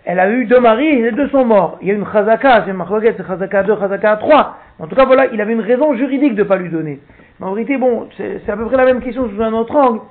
Elle 0.05 0.19
a 0.19 0.29
eu 0.29 0.45
deux 0.45 0.59
maris 0.59 0.87
et 0.87 1.01
les 1.01 1.11
deux 1.11 1.29
sont 1.29 1.45
morts. 1.45 1.77
Il 1.81 1.87
y 1.87 1.91
a 1.91 1.93
une 1.93 2.05
chazaka, 2.05 2.63
c'est 2.65 2.71
une 2.71 2.83
c'est 3.01 3.25
chazaka 3.25 3.63
2, 3.63 3.75
chazaka 3.79 4.17
3. 4.17 4.57
En 4.79 4.87
tout 4.87 4.95
cas, 4.95 5.05
voilà, 5.05 5.27
il 5.27 5.39
avait 5.41 5.53
une 5.53 5.61
raison 5.61 5.93
juridique 5.95 6.35
de 6.35 6.43
ne 6.43 6.47
pas 6.47 6.57
lui 6.57 6.69
donner. 6.69 6.99
Mais 7.39 7.45
en 7.45 7.53
vérité, 7.53 7.77
bon, 7.77 8.07
c'est 8.17 8.49
à 8.49 8.57
peu 8.57 8.65
près 8.65 8.77
la 8.77 8.85
même 8.85 9.01
question 9.01 9.29
sous 9.29 9.41
un 9.41 9.53
autre 9.53 9.75
angle. 9.75 10.01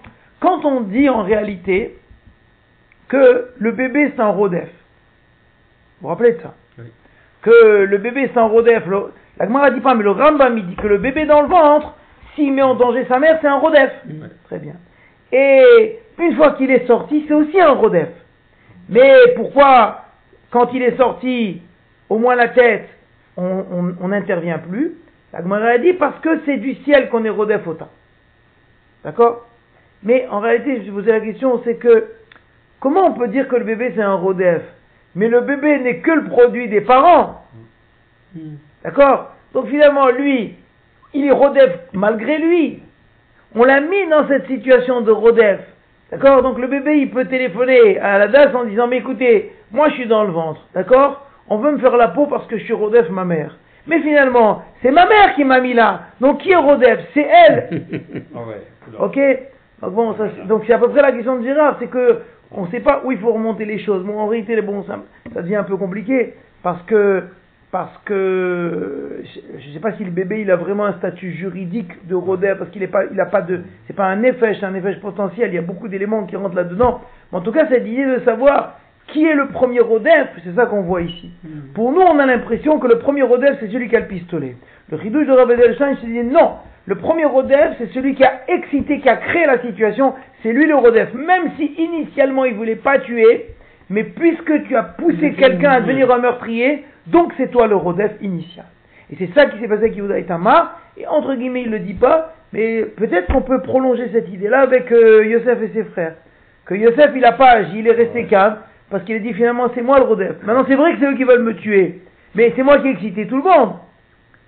Quand 0.40 0.64
on 0.64 0.80
dit 0.80 1.08
en 1.08 1.22
réalité 1.22 1.98
que 3.08 3.50
le 3.58 3.72
bébé 3.72 4.12
c'est 4.16 4.22
un 4.22 4.30
rodef, 4.30 4.64
vous 4.64 4.70
vous 6.02 6.08
rappelez 6.08 6.32
de 6.32 6.40
ça? 6.40 6.54
Oui. 6.78 6.84
Que 7.42 7.84
le 7.84 7.98
bébé 7.98 8.28
c'est 8.32 8.38
un 8.40 8.46
rodef, 8.46 8.84
le- 8.86 9.12
la 9.38 9.46
Gemara 9.46 9.70
dit 9.70 9.80
pas, 9.80 9.94
mais 9.94 10.02
le 10.02 10.10
Rambam 10.10 10.58
il 10.58 10.66
dit 10.66 10.76
que 10.76 10.86
le 10.88 10.98
bébé 10.98 11.26
dans 11.26 11.42
le 11.42 11.48
ventre, 11.48 11.94
s'il 12.34 12.52
met 12.52 12.62
en 12.62 12.74
danger 12.74 13.04
sa 13.08 13.18
mère, 13.18 13.38
c'est 13.40 13.46
un 13.48 13.58
rodef. 13.58 13.90
Très 14.46 14.58
bien. 14.58 14.74
Et 15.30 15.98
une 16.18 16.34
fois 16.36 16.52
qu'il 16.52 16.70
est 16.70 16.86
sorti, 16.86 17.24
c'est 17.28 17.34
aussi 17.34 17.60
un 17.60 17.70
rodef. 17.72 18.08
Mais 18.92 19.34
pourquoi, 19.36 20.04
quand 20.50 20.68
il 20.74 20.82
est 20.82 20.96
sorti, 20.96 21.62
au 22.08 22.18
moins 22.18 22.36
la 22.36 22.48
tête, 22.48 22.88
on 23.36 24.08
n'intervient 24.08 24.58
plus 24.58 24.92
La 25.32 25.38
a 25.40 25.78
dit 25.78 25.94
parce 25.94 26.20
que 26.20 26.42
c'est 26.44 26.58
du 26.58 26.74
ciel 26.84 27.08
qu'on 27.08 27.24
est 27.24 27.30
rodef 27.30 27.66
autant. 27.66 27.88
D'accord 29.02 29.46
Mais 30.02 30.26
en 30.30 30.40
réalité, 30.40 30.84
je 30.84 30.90
vous 30.90 30.98
posais 30.98 31.12
la 31.12 31.20
question, 31.20 31.62
c'est 31.64 31.76
que 31.76 32.08
comment 32.80 33.06
on 33.06 33.14
peut 33.14 33.28
dire 33.28 33.48
que 33.48 33.56
le 33.56 33.64
bébé 33.64 33.92
c'est 33.96 34.02
un 34.02 34.14
rodef 34.14 34.62
Mais 35.14 35.28
le 35.28 35.40
bébé 35.40 35.78
n'est 35.78 36.00
que 36.00 36.10
le 36.10 36.24
produit 36.24 36.68
des 36.68 36.82
parents. 36.82 37.46
D'accord 38.84 39.32
Donc 39.54 39.68
finalement, 39.68 40.10
lui, 40.10 40.54
il 41.14 41.24
est 41.24 41.32
rodef 41.32 41.78
malgré 41.94 42.38
lui. 42.38 42.82
On 43.54 43.64
l'a 43.64 43.80
mis 43.80 44.06
dans 44.08 44.28
cette 44.28 44.46
situation 44.48 45.00
de 45.00 45.10
rodef. 45.10 45.60
D'accord 46.12 46.42
Donc 46.42 46.58
le 46.58 46.66
bébé, 46.66 46.98
il 46.98 47.10
peut 47.10 47.24
téléphoner 47.24 47.98
à 47.98 48.18
la 48.18 48.28
DAS 48.28 48.54
en 48.54 48.64
disant, 48.64 48.86
mais 48.86 48.98
écoutez, 48.98 49.50
moi 49.72 49.88
je 49.88 49.94
suis 49.94 50.06
dans 50.06 50.24
le 50.24 50.30
ventre. 50.30 50.60
D'accord 50.74 51.26
On 51.48 51.56
veut 51.56 51.72
me 51.72 51.78
faire 51.78 51.96
la 51.96 52.08
peau 52.08 52.26
parce 52.26 52.46
que 52.46 52.58
je 52.58 52.64
suis 52.64 52.74
rodef 52.74 53.08
ma 53.08 53.24
mère. 53.24 53.56
Mais 53.86 53.98
finalement, 54.00 54.62
c'est 54.82 54.90
ma 54.90 55.06
mère 55.06 55.34
qui 55.34 55.44
m'a 55.44 55.60
mis 55.60 55.72
là. 55.72 56.02
Donc 56.20 56.42
qui 56.42 56.50
est 56.50 56.56
rodef 56.56 57.00
C'est 57.14 57.26
elle. 57.26 57.82
Ah. 58.34 59.04
Ok 59.04 59.18
Donc 59.80 59.92
bon, 59.94 60.14
ça, 60.16 60.24
donc 60.46 60.64
c'est 60.66 60.72
à 60.74 60.78
peu 60.78 60.88
près 60.88 61.00
la 61.02 61.12
question 61.12 61.38
de 61.38 61.44
Gérard, 61.44 61.76
c'est 61.78 61.86
que 61.86 62.20
on 62.50 62.66
ne 62.66 62.70
sait 62.70 62.80
pas 62.80 63.00
où 63.04 63.12
il 63.12 63.18
faut 63.18 63.32
remonter 63.32 63.64
les 63.64 63.78
choses. 63.78 64.04
Bon, 64.04 64.18
en 64.18 64.26
réalité, 64.26 64.60
bon, 64.60 64.82
ça, 64.84 64.98
ça 65.32 65.40
devient 65.40 65.56
un 65.56 65.64
peu 65.64 65.76
compliqué 65.76 66.34
parce 66.62 66.82
que 66.82 67.22
parce 67.72 67.96
que 68.04 69.22
je 69.24 69.68
ne 69.68 69.72
sais 69.72 69.80
pas 69.80 69.92
si 69.94 70.04
le 70.04 70.10
bébé 70.10 70.42
il 70.42 70.50
a 70.50 70.56
vraiment 70.56 70.84
un 70.84 70.92
statut 70.98 71.32
juridique 71.32 72.06
de 72.06 72.14
rodef 72.14 72.58
parce 72.58 72.70
qu'il 72.70 72.82
est 72.82 72.86
pas 72.86 73.04
il 73.10 73.18
a 73.18 73.24
pas 73.24 73.40
de 73.40 73.62
c'est 73.86 73.96
pas 73.96 74.04
un 74.04 74.22
effet, 74.22 74.54
c'est 74.60 74.66
un 74.66 74.74
effet 74.74 74.94
potentiel. 74.96 75.48
Il 75.50 75.54
y 75.54 75.58
a 75.58 75.62
beaucoup 75.62 75.88
d'éléments 75.88 76.26
qui 76.26 76.36
rentrent 76.36 76.54
là-dedans. 76.54 77.00
Mais 77.32 77.38
en 77.38 77.40
tout 77.40 77.50
cas, 77.50 77.66
c'est 77.70 77.80
l'idée 77.80 78.04
de 78.04 78.20
savoir 78.26 78.78
qui 79.08 79.26
est 79.26 79.34
le 79.34 79.48
premier 79.48 79.80
rodef. 79.80 80.28
C'est 80.44 80.54
ça 80.54 80.66
qu'on 80.66 80.82
voit 80.82 81.00
ici. 81.00 81.30
Pour 81.74 81.92
nous, 81.92 82.02
on 82.02 82.18
a 82.18 82.26
l'impression 82.26 82.78
que 82.78 82.86
le 82.86 82.98
premier 82.98 83.22
rodef, 83.22 83.56
c'est 83.60 83.72
celui 83.72 83.88
qui 83.88 83.96
a 83.96 84.00
le 84.00 84.06
pistolet. 84.06 84.54
Le 84.90 84.98
ridouche 84.98 85.26
de 85.26 85.32
Rabbi 85.32 85.56
Delstein 85.56 85.96
se 85.96 86.04
dit 86.04 86.22
non. 86.22 86.56
Le 86.84 86.96
premier 86.96 87.24
rodef, 87.24 87.76
c'est 87.78 87.90
celui 87.94 88.14
qui 88.14 88.24
a 88.24 88.42
excité, 88.48 89.00
qui 89.00 89.08
a 89.08 89.16
créé 89.16 89.46
la 89.46 89.62
situation. 89.62 90.12
C'est 90.42 90.52
lui 90.52 90.66
le 90.66 90.76
rodef. 90.76 91.14
Même 91.14 91.52
si 91.56 91.72
initialement 91.78 92.44
il 92.44 92.54
voulait 92.54 92.76
pas 92.76 92.98
tuer, 92.98 93.46
mais 93.88 94.04
puisque 94.04 94.64
tu 94.64 94.76
as 94.76 94.82
poussé 94.82 95.32
quelqu'un 95.32 95.70
à 95.70 95.80
devenir 95.80 96.10
un 96.12 96.18
meurtrier, 96.18 96.84
donc 97.06 97.32
c'est 97.36 97.50
toi 97.50 97.66
le 97.66 97.76
rodef 97.76 98.12
initial. 98.20 98.66
Et 99.10 99.16
c'est 99.18 99.32
ça 99.34 99.46
qui 99.46 99.58
s'est 99.58 99.68
passé 99.68 99.82
avec 99.82 99.96
Yehuda 99.96 100.18
et 100.18 100.24
Tamar. 100.24 100.80
Et 100.96 101.06
entre 101.06 101.34
guillemets, 101.34 101.62
il 101.62 101.70
ne 101.70 101.78
le 101.78 101.84
dit 101.84 101.94
pas, 101.94 102.34
mais 102.52 102.82
peut-être 102.82 103.32
qu'on 103.32 103.42
peut 103.42 103.60
prolonger 103.62 104.10
cette 104.12 104.28
idée-là 104.28 104.60
avec 104.60 104.90
euh, 104.92 105.24
Yosef 105.26 105.62
et 105.62 105.68
ses 105.74 105.84
frères. 105.84 106.14
Que 106.64 106.74
Yosef, 106.74 107.10
il 107.14 107.20
n'a 107.20 107.32
pas 107.32 107.50
agi, 107.50 107.78
il 107.78 107.88
est 107.88 107.92
resté 107.92 108.26
calme, 108.26 108.58
parce 108.90 109.04
qu'il 109.04 109.16
a 109.16 109.18
dit 109.18 109.32
finalement, 109.32 109.70
c'est 109.74 109.82
moi 109.82 109.98
le 109.98 110.04
rodef. 110.04 110.36
Maintenant, 110.44 110.64
c'est 110.68 110.76
vrai 110.76 110.92
que 110.92 111.00
c'est 111.00 111.06
eux 111.06 111.16
qui 111.16 111.24
veulent 111.24 111.42
me 111.42 111.56
tuer, 111.56 112.00
mais 112.34 112.52
c'est 112.54 112.62
moi 112.62 112.78
qui 112.78 112.88
ai 112.88 112.90
excité 112.90 113.26
tout 113.26 113.36
le 113.36 113.42
monde. 113.42 113.74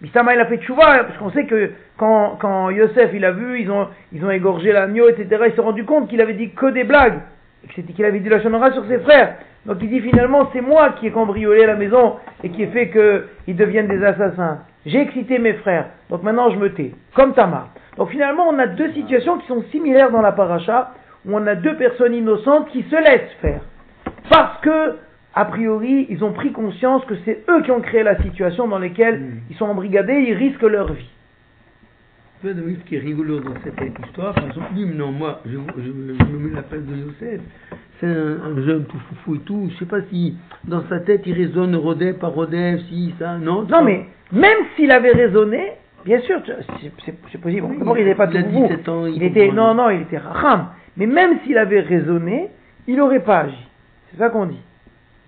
Mistama, 0.01 0.35
il 0.35 0.41
a 0.41 0.47
fait 0.47 0.59
tchouva, 0.59 1.05
parce 1.05 1.19
qu'on 1.19 1.31
sait 1.31 1.47
que 1.47 1.73
quand, 1.97 2.37
quand 2.41 2.71
Yosef, 2.71 3.11
il 3.15 3.25
a 3.25 3.33
vu, 3.33 3.61
ils 3.61 3.71
ont, 3.71 3.89
ils 4.13 4.25
ont 4.25 4.31
égorgé 4.31 4.71
l'agneau, 4.73 5.09
etc., 5.09 5.45
il 5.47 5.55
s'est 5.55 5.61
rendu 5.61 5.85
compte 5.85 6.09
qu'il 6.09 6.21
avait 6.21 6.35
dit 6.35 6.51
que 6.51 6.67
des 6.67 6.85
blagues, 6.85 7.21
et 7.65 7.69
que 7.69 7.75
c'était 7.75 7.93
qu'il 7.93 8.05
avait 8.05 8.21
dit 8.21 8.29
la 8.29 8.41
chanora 8.41 8.73
sur 8.73 8.87
ses 8.87 8.99
frères. 8.99 9.37
Donc 9.67 9.79
il 9.81 9.89
dit 9.89 10.01
finalement, 10.01 10.51
c'est 10.53 10.61
moi 10.61 10.91
qui 11.01 11.07
ai 11.07 11.11
cambriolé 11.11 11.67
la 11.67 11.77
maison, 11.77 12.17
et 12.43 12.51
qui 12.51 12.62
ai 12.62 12.67
fait 12.67 12.91
qu'ils 12.91 13.57
deviennent 13.57 13.89
des 13.89 14.05
assassins. 14.05 14.59
J'ai 14.85 15.01
excité 15.01 15.39
mes 15.39 15.55
frères, 15.55 15.87
donc 16.11 16.23
maintenant 16.23 16.51
je 16.51 16.59
me 16.59 16.73
tais, 16.73 16.93
comme 17.15 17.33
Tamar. 17.33 17.69
Donc 17.97 18.11
finalement, 18.11 18.45
on 18.49 18.59
a 18.59 18.67
deux 18.67 18.93
situations 18.93 19.39
qui 19.39 19.47
sont 19.47 19.62
similaires 19.71 20.11
dans 20.11 20.21
la 20.21 20.33
paracha, 20.33 20.93
où 21.27 21.35
on 21.35 21.47
a 21.47 21.55
deux 21.55 21.77
personnes 21.77 22.12
innocentes 22.15 22.69
qui 22.69 22.83
se 22.83 22.97
laissent 22.97 23.33
faire. 23.41 23.62
Parce 24.31 24.61
que, 24.61 24.97
a 25.35 25.45
priori, 25.47 26.07
ils 26.11 26.23
ont 26.23 26.33
pris 26.33 26.53
conscience 26.53 27.05
que 27.07 27.15
c'est 27.25 27.45
eux 27.49 27.62
qui 27.62 27.71
ont 27.71 27.81
créé 27.81 28.03
la 28.03 28.21
situation 28.23 28.69
dans 28.69 28.79
laquelle 28.79 29.21
Mm. 29.21 29.41
ils 29.51 29.57
sont 29.57 29.67
embrigadés, 29.67 30.21
ils 30.29 30.35
risquent 30.35 30.62
leur 30.62 30.93
vie. 30.93 31.09
Vois, 32.45 32.53
David, 32.53 32.79
ce 32.81 32.85
qui 32.85 32.97
est 32.97 32.99
rigolo 32.99 33.41
dans 33.41 33.55
cette 33.65 33.81
histoire, 34.07 34.35
par 34.35 34.45
exemple, 34.47 34.67
lui, 34.77 34.85
non, 34.85 35.13
moi, 35.13 35.41
je, 35.47 35.53
je, 35.53 35.91
me- 35.91 36.15
je 36.19 36.25
me 36.33 36.39
mets 36.49 36.55
la 36.55 36.63
place 36.63 36.83
de 36.83 36.95
Youssef. 36.95 37.41
C'est 38.01 38.07
un, 38.07 38.37
un 38.53 38.63
jeune 38.67 38.85
tout 38.85 38.99
foufou 39.09 39.37
et 39.37 39.39
tout. 39.41 39.69
Je 39.73 39.79
sais 39.79 39.87
pas 39.87 40.03
si 40.11 40.37
dans 40.65 40.83
sa 40.89 41.01
tête 41.01 41.23
il 41.27 41.33
résonne 41.35 41.75
Rodef 41.75 42.19
par 42.19 42.33
Rodef, 42.33 42.81
si, 42.91 43.15
ça, 43.19 43.39
non. 43.39 43.63
Non 43.63 43.83
mais, 43.83 44.05
même 44.31 44.59
s'il 44.77 44.91
avait 44.91 45.13
raisonné, 45.13 45.73
bien 46.05 46.21
sûr, 46.21 46.41
c'est- 46.45 47.41
possible. 47.41 47.65
Oui, 47.67 47.79
D'abord, 47.79 47.97
il 47.97 48.05
n'était 48.05 48.15
pas 48.17 48.29
il 48.31 48.37
a 48.37 48.43
tout 48.43 48.51
foufou. 48.51 48.67
17 48.69 48.89
ans, 48.91 49.07
il 49.07 49.15
Il 49.17 49.23
était, 49.23 49.51
non, 49.51 49.73
non, 49.75 49.89
il 49.91 50.03
était 50.03 50.19
racham. 50.19 50.67
Mais 50.99 51.07
même 51.07 51.39
s'il 51.45 51.57
avait 51.57 51.81
raisonné, 51.81 52.51
il 52.87 52.97
n'aurait 52.97 53.25
pas 53.25 53.39
agi. 53.41 53.57
C'est 54.11 54.19
ça 54.19 54.29
qu'on 54.29 54.47
dit. 54.47 54.61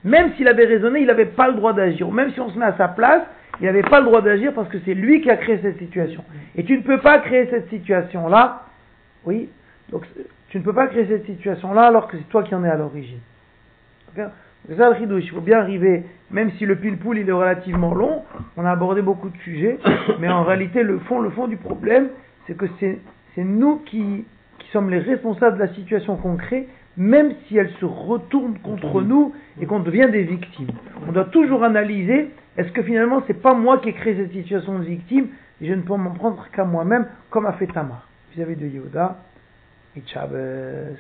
Même 0.07 0.33
s'il 0.35 0.47
avait 0.47 0.65
raisonné, 0.65 1.01
il 1.01 1.07
n'avait 1.07 1.27
pas 1.27 1.49
le 1.49 1.55
droit 1.55 1.73
d'agir. 1.73 2.11
Même 2.13 2.33
si 2.33 2.41
on 2.41 2.49
se 2.49 2.57
met 2.57 2.65
à 2.65 2.77
sa 2.77 2.87
place, 2.87 3.23
il 3.61 3.67
n'avait 3.67 3.83
pas 3.83 3.99
le 3.99 4.07
droit 4.07 4.23
d'agir 4.23 4.53
parce 4.55 4.69
que 4.69 4.79
c'est 4.85 4.95
lui 4.95 5.21
qui 5.21 5.29
a 5.29 5.37
créé 5.37 5.59
cette 5.61 5.79
situation. 5.79 6.23
Et 6.55 6.63
tu 6.65 6.77
ne 6.79 6.83
peux 6.83 7.01
pas 7.01 7.19
créer 7.19 7.49
cette 7.51 7.69
situation-là. 7.71 8.63
Oui. 9.25 9.49
Donc, 9.91 10.05
tu 10.49 10.59
ne 10.59 10.63
peux 10.63 10.73
pas 10.73 10.87
créer 10.87 11.07
cette 11.07 11.27
situation-là 11.27 11.89
alors 11.89 12.07
que 12.07 12.17
c'est 12.17 12.29
toi 12.29 12.45
qui 12.45 12.55
en 12.55 12.65
es 12.65 12.69
à 12.69 12.77
l'origine. 12.77 13.19
C'est 14.15 14.77
ça 14.77 14.91
le. 14.91 15.19
Il 15.19 15.31
faut 15.31 15.41
bien 15.41 15.59
arriver, 15.59 16.05
même 16.31 16.53
si 16.53 16.67
le 16.67 16.77
pile-poule 16.77 17.19
il 17.19 17.29
est 17.29 17.33
relativement 17.33 17.93
long, 17.93 18.23
on 18.57 18.65
a 18.65 18.71
abordé 18.71 19.03
beaucoup 19.03 19.29
de 19.29 19.37
sujets, 19.39 19.79
mais 20.21 20.29
en 20.29 20.45
réalité, 20.45 20.85
le 20.85 21.01
fond, 21.01 21.21
le 21.21 21.31
fond 21.31 21.49
du 21.49 21.57
problème, 21.57 22.09
c'est 22.47 22.57
que 22.57 22.67
c'est 22.79 23.01
c'est 23.35 23.45
nous 23.45 23.81
qui, 23.81 24.25
qui 24.59 24.69
sommes 24.71 24.89
les 24.89 24.99
responsables 24.99 25.59
de 25.59 25.63
la 25.65 25.75
situation 25.75 26.17
qu'on 26.17 26.37
crée, 26.37 26.69
même 26.97 27.35
si 27.47 27.57
elle 27.57 27.71
se 27.81 27.85
retourne 27.85 28.59
contre 28.59 29.03
nous 29.03 29.35
et 29.61 29.67
qu'on 29.67 29.81
devient 29.81 30.09
des 30.11 30.25
victimes. 30.25 30.71
On 31.07 31.13
doit 31.13 31.27
toujours 31.27 31.63
analyser 31.63 32.31
Est-ce 32.57 32.73
que 32.73 32.83
finalement, 32.83 33.23
c'est 33.27 33.41
pas 33.41 33.55
moi 33.55 33.79
qui 33.79 33.91
ai 33.91 33.93
créé 33.93 34.17
cette 34.17 34.33
situation 34.33 34.79
de 34.79 34.85
victime 34.85 35.29
et 35.61 35.69
je 35.69 35.75
ne 35.75 35.83
peux 35.83 35.97
m'en 35.97 36.11
prendre 36.11 36.47
qu'à 36.53 36.65
moi-même, 36.65 37.07
comme 37.31 37.47
a 37.47 37.53
fait 37.53 37.67
Tamar 37.67 38.09
vis-à-vis 38.35 38.57
de 38.57 38.67
Yehuda 38.67 39.17
et 39.97 40.03
Chavez. 40.07 40.97